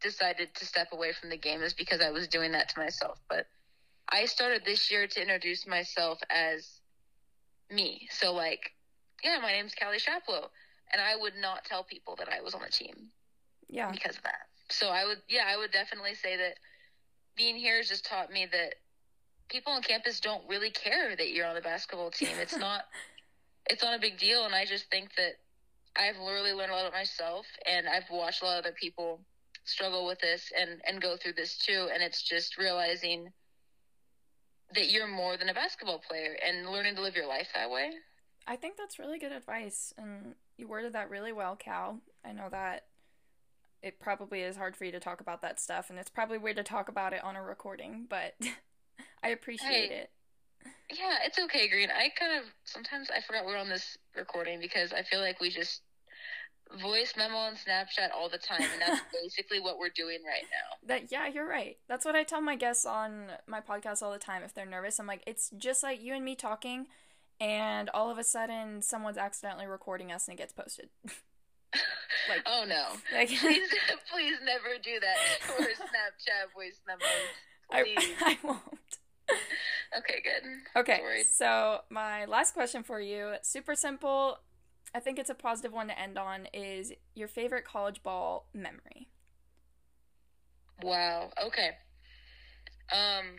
decided 0.04 0.54
to 0.54 0.64
step 0.66 0.88
away 0.92 1.12
from 1.12 1.30
the 1.30 1.36
game 1.36 1.62
is 1.62 1.72
because 1.72 2.00
I 2.00 2.10
was 2.10 2.28
doing 2.28 2.52
that 2.52 2.68
to 2.68 2.78
myself. 2.78 3.18
But 3.28 3.46
I 4.08 4.26
started 4.26 4.62
this 4.64 4.90
year 4.90 5.06
to 5.08 5.20
introduce 5.22 5.66
myself 5.66 6.20
as 6.30 6.80
me. 7.70 8.06
So 8.10 8.32
like, 8.34 8.72
yeah, 9.24 9.38
my 9.42 9.50
name's 9.52 9.74
Callie 9.74 9.98
Shaplow, 9.98 10.48
and 10.92 11.00
I 11.02 11.16
would 11.16 11.32
not 11.40 11.64
tell 11.64 11.82
people 11.82 12.14
that 12.16 12.28
I 12.30 12.42
was 12.42 12.54
on 12.54 12.60
the 12.60 12.68
team 12.70 13.08
Yeah. 13.68 13.90
because 13.90 14.16
of 14.18 14.22
that. 14.24 14.46
So 14.68 14.90
I 14.90 15.06
would, 15.06 15.18
yeah, 15.28 15.44
I 15.48 15.56
would 15.56 15.72
definitely 15.72 16.14
say 16.14 16.36
that 16.36 16.58
being 17.36 17.56
here 17.56 17.78
has 17.78 17.88
just 17.88 18.04
taught 18.04 18.30
me 18.30 18.46
that 18.52 18.74
people 19.48 19.72
on 19.72 19.82
campus 19.82 20.20
don't 20.20 20.46
really 20.48 20.70
care 20.70 21.16
that 21.16 21.30
you're 21.32 21.46
on 21.46 21.54
the 21.54 21.60
basketball 21.62 22.10
team. 22.18 22.36
It's 22.40 22.56
not, 22.56 22.82
it's 23.70 23.82
not 23.82 23.96
a 23.96 24.00
big 24.00 24.18
deal, 24.18 24.44
and 24.44 24.54
I 24.54 24.66
just 24.66 24.90
think 24.90 25.14
that 25.16 25.32
I've 25.96 26.18
literally 26.18 26.52
learned 26.52 26.72
a 26.72 26.74
lot 26.74 26.82
about 26.82 26.92
myself, 26.92 27.46
and 27.66 27.88
I've 27.88 28.10
watched 28.10 28.42
a 28.42 28.44
lot 28.44 28.58
of 28.58 28.64
other 28.66 28.74
people 28.78 29.20
struggle 29.64 30.06
with 30.06 30.18
this 30.20 30.52
and 30.58 30.80
and 30.86 31.00
go 31.02 31.16
through 31.16 31.32
this 31.34 31.56
too, 31.58 31.88
and 31.92 32.02
it's 32.02 32.22
just 32.22 32.58
realizing 32.58 33.32
that 34.74 34.90
you're 34.90 35.06
more 35.06 35.36
than 35.36 35.48
a 35.48 35.54
basketball 35.54 35.98
player 36.06 36.36
and 36.46 36.68
learning 36.70 36.96
to 36.96 37.02
live 37.02 37.14
your 37.16 37.26
life 37.28 37.48
that 37.54 37.70
way. 37.70 37.90
I 38.46 38.56
think 38.56 38.76
that's 38.76 38.98
really 38.98 39.18
good 39.18 39.32
advice, 39.32 39.92
and 39.96 40.34
you 40.56 40.68
worded 40.68 40.92
that 40.92 41.10
really 41.10 41.32
well, 41.32 41.56
Cal. 41.56 42.00
I 42.24 42.32
know 42.32 42.48
that 42.50 42.84
it 43.82 44.00
probably 44.00 44.40
is 44.40 44.56
hard 44.56 44.76
for 44.76 44.84
you 44.84 44.92
to 44.92 45.00
talk 45.00 45.20
about 45.20 45.42
that 45.42 45.60
stuff, 45.60 45.90
and 45.90 45.98
it's 45.98 46.10
probably 46.10 46.38
weird 46.38 46.56
to 46.56 46.62
talk 46.62 46.88
about 46.88 47.12
it 47.12 47.22
on 47.22 47.36
a 47.36 47.42
recording, 47.42 48.06
but 48.08 48.34
I 49.22 49.28
appreciate 49.28 49.90
Hey. 49.90 49.94
it. 50.02 50.10
Yeah, 50.90 51.16
it's 51.24 51.38
okay, 51.38 51.68
Green. 51.68 51.88
I 51.90 52.08
kind 52.18 52.38
of 52.38 52.44
sometimes 52.64 53.08
I 53.10 53.20
forgot 53.20 53.44
we 53.46 53.52
are 53.52 53.58
on 53.58 53.68
this 53.68 53.98
recording 54.16 54.60
because 54.60 54.92
I 54.92 55.02
feel 55.02 55.20
like 55.20 55.40
we 55.40 55.50
just 55.50 55.82
voice 56.80 57.14
memo 57.16 57.36
on 57.36 57.54
Snapchat 57.54 58.10
all 58.14 58.28
the 58.28 58.38
time, 58.38 58.62
and 58.62 58.80
that's 58.80 59.02
basically 59.22 59.60
what 59.60 59.78
we're 59.78 59.88
doing 59.88 60.18
right 60.26 60.44
now. 60.44 60.88
That 60.88 61.12
yeah, 61.12 61.28
you're 61.28 61.48
right. 61.48 61.76
That's 61.88 62.04
what 62.04 62.14
I 62.14 62.22
tell 62.24 62.40
my 62.40 62.56
guests 62.56 62.86
on 62.86 63.32
my 63.46 63.60
podcast 63.60 64.02
all 64.02 64.12
the 64.12 64.18
time 64.18 64.42
if 64.42 64.54
they're 64.54 64.66
nervous. 64.66 64.98
I'm 64.98 65.06
like, 65.06 65.22
it's 65.26 65.50
just 65.56 65.82
like 65.82 66.02
you 66.02 66.14
and 66.14 66.24
me 66.24 66.34
talking 66.34 66.86
and 67.40 67.90
all 67.90 68.10
of 68.10 68.18
a 68.18 68.24
sudden 68.24 68.82
someone's 68.82 69.18
accidentally 69.18 69.66
recording 69.66 70.12
us 70.12 70.28
and 70.28 70.34
it 70.34 70.38
gets 70.38 70.52
posted. 70.52 70.88
like 72.28 72.42
oh 72.46 72.64
no. 72.66 72.84
Like 73.12 73.28
please 73.40 73.68
please 74.12 74.36
never 74.44 74.78
do 74.82 75.00
that 75.00 75.16
for 75.40 75.62
Snapchat 75.62 76.52
voice 76.54 76.80
memos. 76.86 77.02
Please. 77.70 78.12
I, 78.20 78.32
I 78.32 78.38
won't. 78.46 78.60
Okay, 79.98 80.22
good. 80.22 80.80
Okay, 80.80 81.22
so 81.30 81.80
my 81.88 82.24
last 82.26 82.52
question 82.52 82.82
for 82.82 83.00
you, 83.00 83.34
super 83.42 83.74
simple. 83.74 84.38
I 84.94 85.00
think 85.00 85.18
it's 85.18 85.30
a 85.30 85.34
positive 85.34 85.72
one 85.72 85.88
to 85.88 85.98
end 85.98 86.18
on. 86.18 86.46
Is 86.52 86.92
your 87.14 87.28
favorite 87.28 87.64
college 87.64 88.02
ball 88.02 88.46
memory? 88.54 89.08
Wow. 90.82 91.30
Okay. 91.44 91.70
Um. 92.92 93.38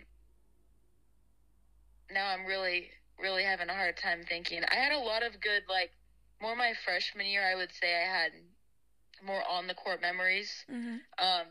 Now 2.12 2.30
I'm 2.30 2.45
really, 2.45 2.89
really 3.22 3.43
having 3.43 3.70
a 3.70 3.74
hard 3.74 3.97
time 3.97 4.22
thinking. 4.28 4.62
I 4.70 4.76
had 4.76 4.91
a 4.91 4.99
lot 4.99 5.24
of 5.24 5.41
good, 5.41 5.64
like, 5.68 5.91
more 6.41 6.56
my 6.56 6.74
freshman 6.84 7.26
year. 7.26 7.43
I 7.43 7.56
would 7.56 7.72
say 7.74 7.88
I 7.95 8.06
had 8.06 8.32
more 9.26 9.41
on 9.49 9.68
the 9.68 9.74
court 9.74 10.01
memories. 10.01 10.66
Mm-hmm. 10.70 10.97
Um, 11.18 11.47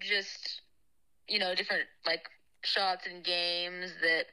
just 0.00 0.62
you 1.28 1.38
know, 1.38 1.54
different 1.54 1.84
like 2.04 2.22
shots 2.62 3.06
and 3.06 3.24
games 3.24 3.92
that 4.00 4.26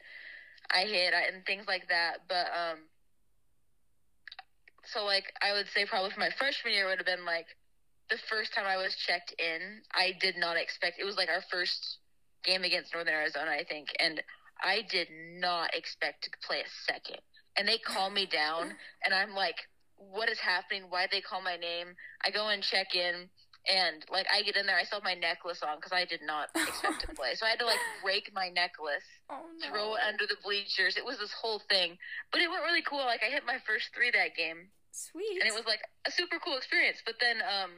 I 0.72 0.86
hit 0.86 1.14
and 1.14 1.46
things 1.46 1.66
like 1.68 1.89
that. 1.89 2.20
But 2.28 2.48
um, 2.48 2.80
so 4.86 5.05
like 5.05 5.25
I 5.41 5.53
would 5.53 5.67
say 5.73 5.86
probably 5.86 6.11
for 6.11 6.19
my 6.19 6.31
freshman 6.38 6.73
year 6.73 6.88
would 6.88 6.97
have 6.97 7.05
been 7.05 7.25
like 7.25 7.47
the 8.09 8.17
first 8.29 8.53
time 8.53 8.65
I 8.65 8.77
was 8.77 8.95
checked 8.95 9.34
in. 9.39 9.81
I 9.93 10.13
did 10.19 10.38
not 10.38 10.57
expect 10.57 10.99
it 10.99 11.05
was 11.05 11.15
like 11.15 11.29
our 11.29 11.43
first 11.51 11.99
game 12.43 12.63
against 12.63 12.93
Northern 12.93 13.13
Arizona, 13.13 13.51
I 13.51 13.63
think, 13.63 13.88
and 13.99 14.21
I 14.61 14.84
did 14.89 15.07
not 15.39 15.73
expect 15.73 16.23
to 16.25 16.29
play 16.45 16.59
a 16.59 16.69
second. 16.91 17.21
And 17.57 17.67
they 17.67 17.77
call 17.77 18.09
me 18.09 18.25
down, 18.25 18.73
and 19.05 19.13
I'm 19.13 19.34
like, 19.36 19.55
"What 19.95 20.29
is 20.29 20.39
happening? 20.39 20.84
Why 20.89 21.07
they 21.11 21.21
call 21.21 21.41
my 21.41 21.55
name?" 21.55 21.95
I 22.25 22.31
go 22.31 22.49
and 22.49 22.63
check 22.63 22.95
in 22.95 23.29
and 23.70 24.03
like 24.11 24.28
I 24.28 24.43
get 24.43 24.57
in 24.57 24.66
there, 24.66 24.76
I 24.76 24.84
still 24.84 24.99
have 24.99 25.07
my 25.07 25.16
necklace 25.16 25.64
on 25.64 25.78
because 25.78 25.95
I 25.95 26.03
did 26.03 26.22
not 26.22 26.49
expect 26.55 27.01
to 27.07 27.16
play. 27.16 27.36
So 27.36 27.45
I 27.45 27.49
had 27.55 27.59
to 27.59 27.66
like 27.66 27.80
break 28.03 28.32
my 28.36 28.49
necklace, 28.49 29.07
oh, 29.30 29.39
no. 29.59 29.68
throw 29.70 29.95
it 29.95 30.01
under 30.07 30.28
the 30.28 30.36
bleachers. 30.43 30.97
It 30.97 31.05
was 31.05 31.20
this 31.20 31.32
whole 31.32 31.61
thing, 31.70 31.97
but 32.32 32.41
it 32.41 32.49
went 32.49 32.64
really 32.64 32.84
cool. 32.84 33.05
Like 33.05 33.24
I 33.24 33.32
hit 33.32 33.47
my 33.47 33.57
first 33.66 33.95
three 33.95 34.11
that 34.11 34.36
game, 34.36 34.68
sweet, 34.91 35.39
and 35.39 35.47
it 35.47 35.55
was 35.55 35.66
like 35.66 35.80
a 36.05 36.11
super 36.11 36.39
cool 36.43 36.57
experience. 36.57 36.99
But 37.05 37.16
then, 37.24 37.39
um, 37.39 37.72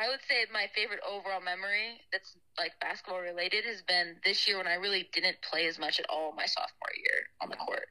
I 0.00 0.08
would 0.08 0.20
say 0.26 0.46
my 0.50 0.66
favorite 0.74 1.00
overall 1.04 1.42
memory 1.42 2.00
that's 2.10 2.34
like 2.56 2.72
basketball 2.80 3.20
related 3.20 3.66
has 3.66 3.82
been 3.82 4.16
this 4.24 4.48
year 4.48 4.56
when 4.56 4.66
I 4.66 4.74
really 4.74 5.10
didn't 5.12 5.36
play 5.42 5.66
as 5.66 5.78
much 5.78 6.00
at 6.00 6.06
all 6.08 6.32
my 6.32 6.46
sophomore 6.46 6.96
year 6.96 7.28
on 7.42 7.50
the 7.50 7.56
court. 7.56 7.84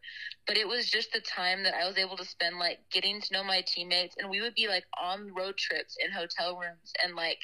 But 0.48 0.58
it 0.58 0.68
was 0.68 0.90
just 0.90 1.14
the 1.14 1.22
time 1.22 1.62
that 1.64 1.76
I 1.76 1.88
was 1.88 2.00
able 2.00 2.18
to 2.18 2.26
spend 2.26 2.58
like 2.58 2.80
getting 2.92 3.22
to 3.22 3.34
know 3.34 3.44
my 3.44 3.62
teammates 3.62 4.16
and 4.18 4.28
we 4.28 4.42
would 4.42 4.56
be 4.56 4.68
like 4.68 4.86
on 5.00 5.36
road 5.36 5.56
trips 5.58 5.98
in 6.04 6.12
hotel 6.12 6.58
rooms 6.58 6.92
and 7.04 7.16
like 7.16 7.38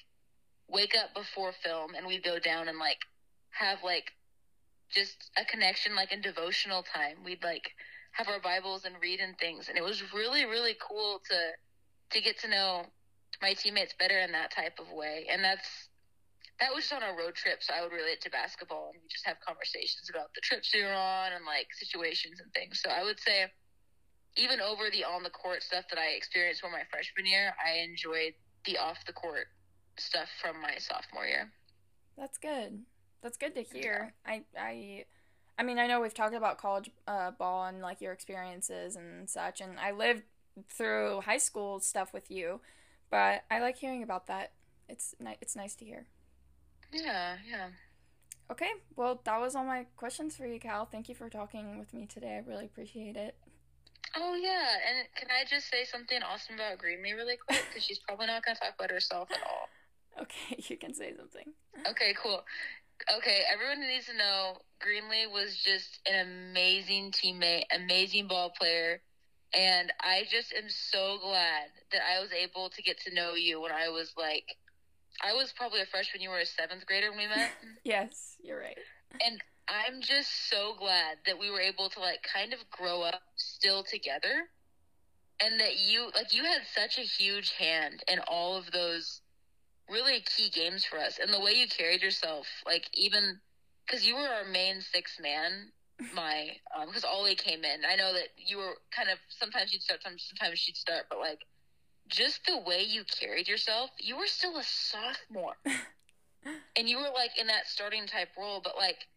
wake 0.68 0.96
up 0.98 1.14
before 1.14 1.52
film 1.52 1.94
and 1.94 2.08
we'd 2.08 2.24
go 2.24 2.40
down 2.40 2.68
and 2.68 2.80
like 2.80 2.98
have 3.52 3.84
like 3.84 4.14
just 4.92 5.30
a 5.38 5.46
connection 5.46 5.96
like 5.96 6.12
in 6.12 6.22
devotional 6.22 6.82
time. 6.82 7.18
We'd 7.24 7.44
like 7.44 7.70
have 8.14 8.30
our 8.30 8.40
Bibles 8.40 8.84
and 8.84 8.96
read 9.00 9.20
and 9.20 9.38
things 9.38 9.70
and 9.70 9.78
it 9.78 9.84
was 9.84 10.12
really, 10.12 10.44
really 10.46 10.76
cool 10.82 11.22
to 11.30 11.52
to 12.12 12.22
get 12.22 12.40
to 12.40 12.48
know 12.48 12.86
my 13.42 13.54
teammates 13.54 13.94
better 13.98 14.20
in 14.20 14.32
that 14.32 14.52
type 14.52 14.80
of 14.80 14.92
way. 14.92 15.28
And 15.32 15.44
that's 15.44 15.90
that 16.60 16.74
was 16.74 16.88
just 16.88 16.94
on 16.94 17.04
a 17.04 17.12
road 17.18 17.36
trip, 17.36 17.60
so 17.62 17.74
I 17.74 17.82
would 17.82 17.92
relate 17.92 18.22
to 18.22 18.30
basketball 18.30 18.92
and 18.94 19.02
we 19.04 19.10
just 19.10 19.26
have 19.28 19.36
conversations 19.46 20.10
about 20.10 20.32
the 20.36 20.42
trips 20.42 20.72
we 20.74 20.84
were 20.84 20.94
on 20.96 21.34
and 21.34 21.44
like 21.46 21.68
situations 21.76 22.40
and 22.40 22.48
things. 22.54 22.80
So 22.82 22.90
I 22.90 23.04
would 23.04 23.20
say 23.20 23.52
even 24.38 24.62
over 24.62 24.90
the 24.92 25.04
on 25.04 25.24
the 25.24 25.30
court 25.30 25.64
stuff 25.64 25.86
that 25.90 26.00
I 26.00 26.16
experienced 26.16 26.62
for 26.62 26.70
my 26.70 26.84
freshman 26.90 27.26
year, 27.26 27.54
I 27.60 27.80
enjoyed 27.84 28.34
the 28.66 28.78
off 28.78 28.98
the 29.06 29.14
court 29.14 29.48
stuff 29.98 30.30
from 30.42 30.62
my 30.62 30.78
sophomore 30.78 31.26
year. 31.26 31.52
That's 32.18 32.38
good. 32.38 32.84
That's 33.22 33.38
good 33.38 33.56
to 33.56 33.64
hear. 33.64 34.14
Yeah. 34.26 34.32
I 34.32 34.44
I 34.58 35.06
I 35.58 35.64
mean, 35.64 35.80
I 35.80 35.88
know 35.88 36.02
we've 36.02 36.14
talked 36.14 36.36
about 36.36 36.58
college 36.58 36.92
uh, 37.08 37.32
ball 37.32 37.66
and 37.66 37.82
like 37.82 38.02
your 38.02 38.12
experiences 38.12 38.96
and 38.96 39.30
such, 39.30 39.62
and 39.62 39.80
I 39.80 39.92
lived 39.92 40.24
through 40.70 41.22
high 41.22 41.38
school 41.38 41.80
stuff 41.80 42.14
with 42.14 42.30
you. 42.30 42.60
But 43.16 43.46
I 43.50 43.60
like 43.62 43.78
hearing 43.78 44.04
about 44.04 44.28
that. 44.28 44.52
It's 44.90 45.16
ni- 45.22 45.38
it's 45.40 45.56
nice 45.56 45.74
to 45.76 45.86
hear. 45.86 46.06
Yeah, 46.92 47.38
yeah. 47.50 47.68
Okay, 48.52 48.72
well, 48.98 49.22
that 49.24 49.40
was 49.40 49.56
all 49.56 49.64
my 49.64 49.86
questions 49.96 50.36
for 50.36 50.46
you, 50.46 50.60
Cal. 50.60 50.86
Thank 50.86 51.08
you 51.08 51.16
for 51.16 51.30
talking 51.30 51.80
with 51.80 51.94
me 51.94 52.08
today. 52.08 52.36
I 52.36 52.50
really 52.50 52.66
appreciate 52.66 53.16
it. 53.16 53.36
Oh 54.18 54.36
yeah, 54.36 54.68
and 54.90 55.08
can 55.16 55.30
I 55.32 55.46
just 55.50 55.70
say 55.70 55.86
something 55.86 56.20
awesome 56.24 56.56
about 56.56 56.78
Greenlee 56.78 57.16
really 57.16 57.38
quick? 57.38 57.64
Because 57.70 57.86
she's 57.86 58.00
probably 58.00 58.28
not 58.28 58.44
going 58.44 58.58
to 58.58 58.62
talk 58.62 58.74
about 58.78 58.92
herself 58.92 59.30
at 59.32 59.40
all. 59.48 59.70
Okay, 60.22 60.64
you 60.70 60.78
can 60.78 60.94
say 60.94 61.14
something. 61.16 61.54
Okay, 61.90 62.14
cool. 62.22 62.44
Okay, 63.18 63.42
everyone 63.52 63.80
needs 63.80 64.08
to 64.08 64.18
know 64.18 64.58
Greenlee 64.82 65.32
was 65.32 65.58
just 65.58 66.00
an 66.06 66.50
amazing 66.52 67.12
teammate, 67.12 67.64
amazing 67.74 68.28
ball 68.28 68.50
player, 68.50 69.02
and 69.56 69.92
I 70.02 70.24
just 70.30 70.54
am 70.54 70.70
so 70.70 71.18
glad 71.22 71.70
that 71.92 72.02
I 72.04 72.20
was 72.20 72.30
able 72.32 72.70
to 72.70 72.82
get 72.82 73.00
to 73.02 73.14
know 73.14 73.36
you 73.36 73.62
when 73.62 73.72
I 73.72 73.88
was 73.88 74.14
like, 74.18 74.44
I 75.24 75.34
was 75.34 75.54
probably 75.56 75.80
a 75.82 75.86
freshman. 75.86 76.22
You 76.22 76.30
were 76.30 76.40
a 76.40 76.46
seventh 76.46 76.86
grader 76.86 77.10
when 77.10 77.20
we 77.20 77.28
met. 77.28 77.52
yes, 77.84 78.36
you're 78.44 78.60
right. 78.60 78.78
And 79.26 79.40
I'm 79.70 80.02
just 80.02 80.50
so 80.50 80.76
glad 80.78 81.18
that 81.26 81.40
we 81.40 81.50
were 81.50 81.62
able 81.62 81.90
to 81.90 82.00
like 82.00 82.20
kind 82.22 82.54
of 82.54 82.60
grow 82.70 83.02
up 83.02 83.22
still 83.38 83.84
together, 83.84 84.50
and 85.42 85.60
that 85.60 85.80
you 85.80 86.12
like 86.14 86.34
you 86.34 86.44
had 86.44 86.62
such 86.76 86.98
a 86.98 87.08
huge 87.08 87.54
hand 87.54 88.04
in 88.12 88.20
all 88.28 88.58
of 88.58 88.72
those 88.72 89.22
really 89.90 90.22
key 90.36 90.50
games 90.50 90.84
for 90.84 90.98
us, 90.98 91.18
and 91.22 91.34
the 91.34 91.40
way 91.40 91.54
you 91.54 91.68
carried 91.68 92.02
yourself, 92.02 92.46
like 92.66 92.90
even 92.94 93.40
because 93.86 94.06
you 94.06 94.16
were 94.16 94.28
our 94.28 94.46
main 94.46 94.82
six 94.82 95.18
man 95.22 95.72
my 96.14 96.50
because 96.88 97.04
um, 97.04 97.10
Ollie 97.14 97.36
came 97.36 97.64
in. 97.64 97.82
I 97.90 97.96
know 97.96 98.14
that 98.14 98.30
you 98.38 98.58
were 98.58 98.76
kind 98.96 99.10
of 99.10 99.18
sometimes 99.30 99.72
you'd 99.74 99.82
start, 99.82 100.02
sometimes 100.04 100.60
she'd 100.60 100.78
start, 100.78 101.06
but 101.10 101.20
like 101.20 101.46
just 102.08 102.46
the 102.46 102.58
way 102.58 102.84
you 102.84 103.04
carried 103.20 103.48
yourself, 103.48 103.90
you 104.00 104.18
were 104.18 104.28
still 104.28 104.58
a 104.58 104.64
sophomore, 104.64 105.56
and 106.76 106.90
you 106.90 106.98
were 106.98 107.12
like 107.14 107.32
in 107.40 107.48
that 107.48 107.68
starting 107.68 108.06
type 108.08 108.30
role, 108.38 108.62
but 108.64 108.76
like 108.78 109.08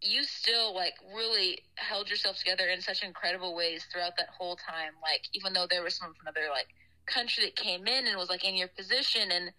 you 0.00 0.22
still 0.24 0.74
like 0.74 0.94
really 1.14 1.58
held 1.76 2.08
yourself 2.08 2.38
together 2.38 2.68
in 2.68 2.80
such 2.80 3.02
incredible 3.02 3.54
ways 3.54 3.86
throughout 3.90 4.16
that 4.16 4.28
whole 4.36 4.56
time. 4.56 4.92
Like 5.02 5.22
even 5.32 5.52
though 5.52 5.66
there 5.68 5.82
was 5.82 5.96
someone 5.96 6.14
from 6.14 6.28
another 6.28 6.50
like 6.50 6.68
country 7.06 7.44
that 7.44 7.56
came 7.56 7.86
in 7.86 8.06
and 8.06 8.16
was 8.16 8.28
like 8.28 8.44
in 8.44 8.54
your 8.54 8.68
position 8.68 9.30
and 9.32 9.50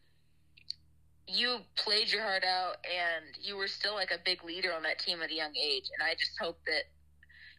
you 1.29 1.59
played 1.75 2.11
your 2.11 2.23
heart 2.23 2.43
out 2.43 2.77
and 2.83 3.25
you 3.41 3.55
were 3.55 3.67
still 3.67 3.93
like 3.93 4.11
a 4.11 4.17
big 4.25 4.43
leader 4.43 4.73
on 4.73 4.83
that 4.83 4.99
team 4.99 5.21
at 5.21 5.29
a 5.29 5.33
young 5.33 5.55
age. 5.55 5.89
And 5.93 6.07
I 6.07 6.15
just 6.15 6.37
hope 6.39 6.57
that 6.65 6.83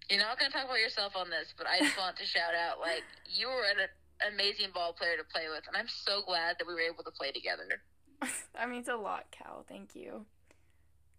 you're 0.09 0.19
not 0.19 0.39
going 0.39 0.51
to 0.51 0.57
talk 0.57 0.67
about 0.67 0.81
yourself 0.81 1.15
on 1.17 1.31
this, 1.31 1.55
but 1.57 1.67
I 1.67 1.79
just 1.79 1.97
want 1.97 2.17
to 2.17 2.25
shout 2.25 2.55
out 2.55 2.81
like 2.81 3.05
you 3.27 3.47
were 3.47 3.63
an 3.63 4.33
amazing 4.33 4.69
ball 4.75 4.93
player 4.93 5.17
to 5.17 5.25
play 5.33 5.45
with. 5.49 5.63
And 5.69 5.77
I'm 5.77 5.89
so 5.89 6.23
glad 6.27 6.57
that 6.59 6.67
we 6.67 6.75
were 6.75 6.81
able 6.81 7.05
to 7.05 7.13
play 7.13 7.31
together. 7.31 7.83
that 8.55 8.69
means 8.69 8.89
a 8.89 8.97
lot, 8.97 9.27
Cal. 9.31 9.65
Thank 9.69 9.95
you. 9.95 10.27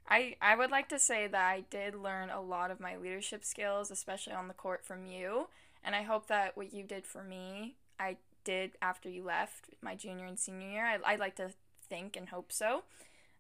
I, 0.09 0.35
I 0.41 0.57
would 0.57 0.71
like 0.71 0.89
to 0.89 0.99
say 0.99 1.27
that 1.27 1.41
I 1.41 1.63
did 1.69 1.95
learn 1.95 2.29
a 2.29 2.41
lot 2.41 2.69
of 2.69 2.81
my 2.81 2.97
leadership 2.97 3.45
skills, 3.45 3.91
especially 3.91 4.33
on 4.33 4.49
the 4.49 4.53
court, 4.53 4.83
from 4.83 5.05
you. 5.05 5.47
And 5.85 5.95
I 5.95 6.01
hope 6.01 6.27
that 6.27 6.57
what 6.57 6.73
you 6.73 6.83
did 6.83 7.05
for 7.05 7.23
me, 7.23 7.77
I 7.97 8.17
did 8.43 8.71
after 8.81 9.07
you 9.07 9.23
left 9.23 9.69
my 9.81 9.95
junior 9.95 10.25
and 10.25 10.37
senior 10.37 10.67
year. 10.67 10.85
I, 10.85 10.97
I'd 11.05 11.19
like 11.19 11.37
to 11.37 11.51
think 11.91 12.15
and 12.15 12.29
hope 12.29 12.51
so. 12.51 12.83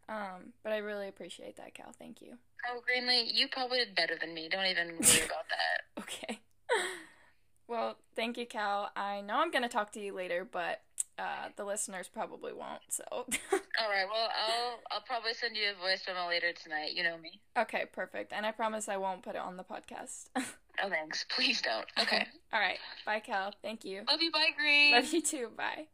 Um, 0.09 0.53
but 0.61 0.73
I 0.73 0.77
really 0.77 1.07
appreciate 1.07 1.55
that, 1.55 1.73
Cal. 1.73 1.93
Thank 1.97 2.21
you. 2.21 2.33
Oh, 2.69 2.81
Greenlee, 2.81 3.29
you 3.33 3.47
probably 3.47 3.77
did 3.79 3.95
better 3.95 4.15
than 4.19 4.33
me. 4.33 4.49
Don't 4.51 4.65
even 4.65 4.87
worry 4.89 4.97
about 5.25 5.47
that. 5.49 6.01
okay. 6.01 6.39
well, 7.67 7.97
thank 8.15 8.37
you, 8.37 8.45
Cal. 8.45 8.91
I 8.95 9.21
know 9.21 9.35
I'm 9.35 9.51
going 9.51 9.63
to 9.63 9.69
talk 9.69 9.93
to 9.93 10.01
you 10.01 10.13
later, 10.13 10.45
but 10.49 10.81
uh, 11.17 11.49
the 11.55 11.63
listeners 11.63 12.09
probably 12.11 12.51
won't. 12.51 12.81
So. 12.89 13.03
All 13.13 13.89
right. 13.89 14.05
Well, 14.11 14.29
I'll 14.47 14.79
I'll 14.91 15.01
probably 15.07 15.33
send 15.33 15.55
you 15.55 15.63
a 15.71 15.81
voice 15.81 16.03
memo 16.05 16.27
later 16.27 16.51
tonight. 16.61 16.91
You 16.93 17.03
know 17.03 17.17
me. 17.17 17.39
Okay. 17.57 17.85
Perfect. 17.93 18.33
And 18.33 18.45
I 18.45 18.51
promise 18.51 18.89
I 18.89 18.97
won't 18.97 19.23
put 19.23 19.35
it 19.35 19.41
on 19.41 19.55
the 19.55 19.63
podcast. 19.63 20.25
oh, 20.35 20.89
thanks. 20.89 21.25
Please 21.35 21.61
don't. 21.61 21.85
Okay. 21.99 22.27
All 22.51 22.59
right. 22.59 22.79
Bye, 23.05 23.21
Cal. 23.21 23.53
Thank 23.61 23.85
you. 23.85 24.01
Love 24.09 24.21
you. 24.21 24.31
Bye, 24.31 24.49
Green. 24.57 24.91
Love 24.91 25.13
you 25.13 25.21
too. 25.21 25.49
Bye. 25.55 25.87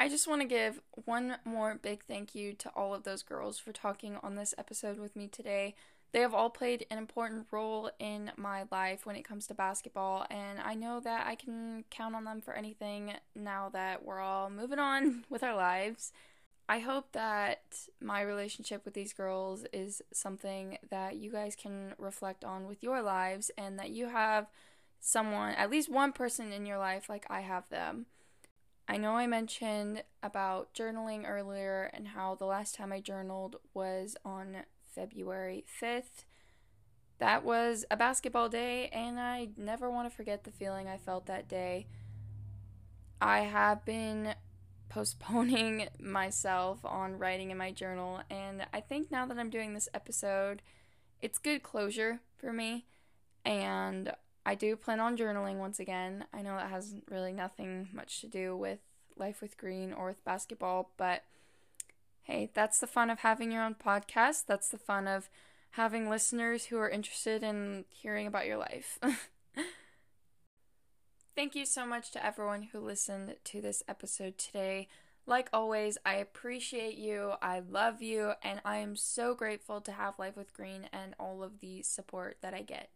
I 0.00 0.08
just 0.08 0.28
want 0.28 0.42
to 0.42 0.46
give 0.46 0.80
one 1.06 1.38
more 1.44 1.74
big 1.74 2.04
thank 2.04 2.32
you 2.32 2.52
to 2.54 2.68
all 2.70 2.94
of 2.94 3.02
those 3.02 3.24
girls 3.24 3.58
for 3.58 3.72
talking 3.72 4.16
on 4.22 4.36
this 4.36 4.54
episode 4.56 4.96
with 4.98 5.16
me 5.16 5.26
today. 5.26 5.74
They 6.12 6.20
have 6.20 6.32
all 6.32 6.50
played 6.50 6.86
an 6.88 6.98
important 6.98 7.48
role 7.50 7.90
in 7.98 8.30
my 8.36 8.64
life 8.70 9.04
when 9.04 9.16
it 9.16 9.24
comes 9.24 9.48
to 9.48 9.54
basketball, 9.54 10.24
and 10.30 10.60
I 10.60 10.74
know 10.74 11.00
that 11.00 11.26
I 11.26 11.34
can 11.34 11.84
count 11.90 12.14
on 12.14 12.24
them 12.24 12.40
for 12.40 12.54
anything 12.54 13.14
now 13.34 13.70
that 13.70 14.04
we're 14.04 14.20
all 14.20 14.48
moving 14.50 14.78
on 14.78 15.24
with 15.30 15.42
our 15.42 15.56
lives. 15.56 16.12
I 16.68 16.78
hope 16.78 17.10
that 17.12 17.62
my 18.00 18.20
relationship 18.20 18.84
with 18.84 18.94
these 18.94 19.12
girls 19.12 19.66
is 19.72 20.00
something 20.12 20.78
that 20.90 21.16
you 21.16 21.32
guys 21.32 21.56
can 21.56 21.94
reflect 21.98 22.44
on 22.44 22.68
with 22.68 22.84
your 22.84 23.02
lives 23.02 23.50
and 23.58 23.78
that 23.80 23.90
you 23.90 24.06
have 24.10 24.46
someone, 25.00 25.54
at 25.54 25.70
least 25.70 25.90
one 25.90 26.12
person 26.12 26.52
in 26.52 26.66
your 26.66 26.78
life 26.78 27.08
like 27.08 27.26
I 27.28 27.40
have 27.40 27.68
them. 27.68 28.06
I 28.90 28.96
know 28.96 29.16
I 29.16 29.26
mentioned 29.26 30.02
about 30.22 30.72
journaling 30.72 31.28
earlier 31.28 31.90
and 31.92 32.08
how 32.08 32.34
the 32.34 32.46
last 32.46 32.74
time 32.74 32.90
I 32.90 33.00
journaled 33.00 33.56
was 33.74 34.16
on 34.24 34.56
February 34.94 35.66
5th. 35.80 36.24
That 37.18 37.44
was 37.44 37.84
a 37.90 37.98
basketball 37.98 38.48
day, 38.48 38.88
and 38.88 39.20
I 39.20 39.48
never 39.58 39.90
want 39.90 40.08
to 40.08 40.16
forget 40.16 40.44
the 40.44 40.50
feeling 40.50 40.88
I 40.88 40.96
felt 40.96 41.26
that 41.26 41.48
day. 41.48 41.86
I 43.20 43.40
have 43.40 43.84
been 43.84 44.34
postponing 44.88 45.88
myself 46.00 46.78
on 46.82 47.18
writing 47.18 47.50
in 47.50 47.58
my 47.58 47.72
journal, 47.72 48.22
and 48.30 48.64
I 48.72 48.80
think 48.80 49.10
now 49.10 49.26
that 49.26 49.38
I'm 49.38 49.50
doing 49.50 49.74
this 49.74 49.90
episode, 49.92 50.62
it's 51.20 51.38
good 51.38 51.62
closure 51.62 52.20
for 52.38 52.54
me. 52.54 52.86
And 53.44 54.12
I 54.48 54.54
do 54.54 54.76
plan 54.76 54.98
on 54.98 55.18
journaling 55.18 55.58
once 55.58 55.78
again. 55.78 56.24
I 56.32 56.40
know 56.40 56.56
that 56.56 56.70
has 56.70 56.94
really 57.10 57.34
nothing 57.34 57.90
much 57.92 58.22
to 58.22 58.26
do 58.26 58.56
with 58.56 58.78
Life 59.14 59.42
with 59.42 59.58
Green 59.58 59.92
or 59.92 60.06
with 60.06 60.24
basketball, 60.24 60.90
but 60.96 61.24
hey, 62.22 62.50
that's 62.54 62.78
the 62.78 62.86
fun 62.86 63.10
of 63.10 63.18
having 63.18 63.52
your 63.52 63.62
own 63.62 63.74
podcast. 63.74 64.46
That's 64.46 64.70
the 64.70 64.78
fun 64.78 65.06
of 65.06 65.28
having 65.72 66.08
listeners 66.08 66.64
who 66.64 66.78
are 66.78 66.88
interested 66.88 67.42
in 67.42 67.84
hearing 67.90 68.26
about 68.26 68.46
your 68.46 68.56
life. 68.56 68.98
Thank 71.36 71.54
you 71.54 71.66
so 71.66 71.84
much 71.84 72.10
to 72.12 72.24
everyone 72.24 72.68
who 72.72 72.80
listened 72.80 73.36
to 73.44 73.60
this 73.60 73.82
episode 73.86 74.38
today. 74.38 74.88
Like 75.26 75.50
always, 75.52 75.98
I 76.06 76.14
appreciate 76.14 76.96
you, 76.96 77.34
I 77.42 77.60
love 77.60 78.00
you, 78.00 78.32
and 78.42 78.62
I 78.64 78.78
am 78.78 78.96
so 78.96 79.34
grateful 79.34 79.82
to 79.82 79.92
have 79.92 80.18
Life 80.18 80.38
with 80.38 80.54
Green 80.54 80.88
and 80.90 81.14
all 81.20 81.42
of 81.42 81.60
the 81.60 81.82
support 81.82 82.38
that 82.40 82.54
I 82.54 82.62
get. 82.62 82.88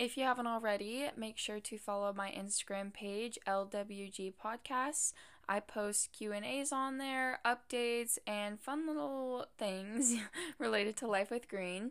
If 0.00 0.16
you 0.16 0.24
haven't 0.24 0.46
already, 0.46 1.10
make 1.14 1.36
sure 1.36 1.60
to 1.60 1.76
follow 1.76 2.14
my 2.14 2.30
Instagram 2.30 2.90
page, 2.90 3.38
LWG 3.46 4.32
Podcasts. 4.42 5.12
I 5.46 5.60
post 5.60 6.12
Q&As 6.12 6.72
on 6.72 6.96
there, 6.96 7.38
updates, 7.44 8.16
and 8.26 8.58
fun 8.58 8.86
little 8.86 9.44
things 9.58 10.16
related 10.58 10.96
to 10.96 11.06
Life 11.06 11.30
with 11.30 11.50
Green. 11.50 11.90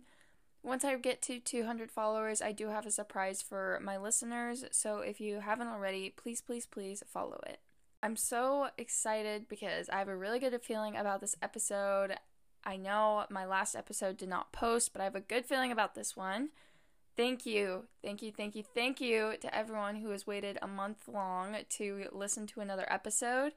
Once 0.64 0.84
I 0.84 0.96
get 0.96 1.22
to 1.22 1.40
200 1.40 1.92
followers, 1.92 2.42
I 2.42 2.52
do 2.52 2.70
have 2.70 2.88
a 2.88 2.92
surprise 2.92 3.44
for 3.44 3.80
my 3.84 3.96
listeners, 3.96 4.66
so 4.72 5.02
if 5.02 5.22
you 5.22 5.42
haven't 5.42 5.68
already, 5.68 6.10
please, 6.10 6.42
please, 6.42 6.66
please 6.66 7.04
follow 7.06 7.40
it. 7.46 7.60
I'm 8.02 8.16
so 8.16 8.70
excited 8.80 9.48
because 9.48 9.88
I 9.88 10.00
have 10.00 10.08
a 10.08 10.18
really 10.18 10.40
good 10.40 10.60
feeling 10.64 10.98
about 10.98 11.22
this 11.22 11.36
episode. 11.44 12.16
I 12.66 12.76
know 12.76 13.28
my 13.30 13.46
last 13.46 13.76
episode 13.76 14.18
did 14.18 14.30
not 14.30 14.52
post, 14.52 14.94
but 14.94 15.00
I 15.00 15.04
have 15.04 15.16
a 15.16 15.22
good 15.22 15.46
feeling 15.46 15.72
about 15.72 15.94
this 15.94 16.18
one. 16.18 16.50
Thank 17.20 17.46
you, 17.46 17.84
thank 18.02 18.22
you, 18.22 18.32
thank 18.32 18.56
you, 18.56 18.64
thank 18.64 19.02
you 19.02 19.34
to 19.42 19.54
everyone 19.54 19.98
who 19.98 20.12
has 20.12 20.26
waited 20.26 20.58
a 20.62 20.68
month 20.70 21.06
long 21.06 21.54
to 21.68 22.06
listen 22.14 22.48
to 22.48 22.62
another 22.62 22.88
episode. 22.90 23.52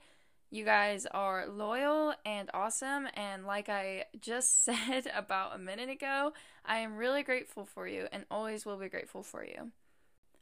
You 0.50 0.64
guys 0.64 1.06
are 1.06 1.46
loyal 1.46 2.12
and 2.26 2.50
awesome. 2.52 3.06
And 3.14 3.46
like 3.46 3.68
I 3.68 4.06
just 4.20 4.64
said 4.64 5.08
about 5.16 5.54
a 5.54 5.58
minute 5.58 5.88
ago, 5.88 6.32
I 6.64 6.78
am 6.78 6.96
really 6.96 7.22
grateful 7.22 7.64
for 7.64 7.86
you 7.86 8.08
and 8.10 8.24
always 8.32 8.66
will 8.66 8.78
be 8.78 8.88
grateful 8.88 9.22
for 9.22 9.44
you. 9.44 9.70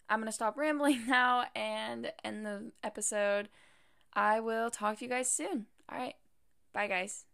I'm 0.09 0.25
to 0.25 0.33
stop 0.33 0.57
rambling 0.57 1.03
now 1.07 1.45
and 1.55 2.11
end 2.25 2.47
the 2.47 2.73
episode. 2.83 3.51
I 4.15 4.41
will 4.41 4.71
talk 4.71 4.97
to 4.97 5.05
you 5.05 5.11
guys 5.11 5.31
soon. 5.31 5.67
All 5.93 5.99
right. 5.99 6.15
Bye, 6.73 6.87
guys. 6.87 7.27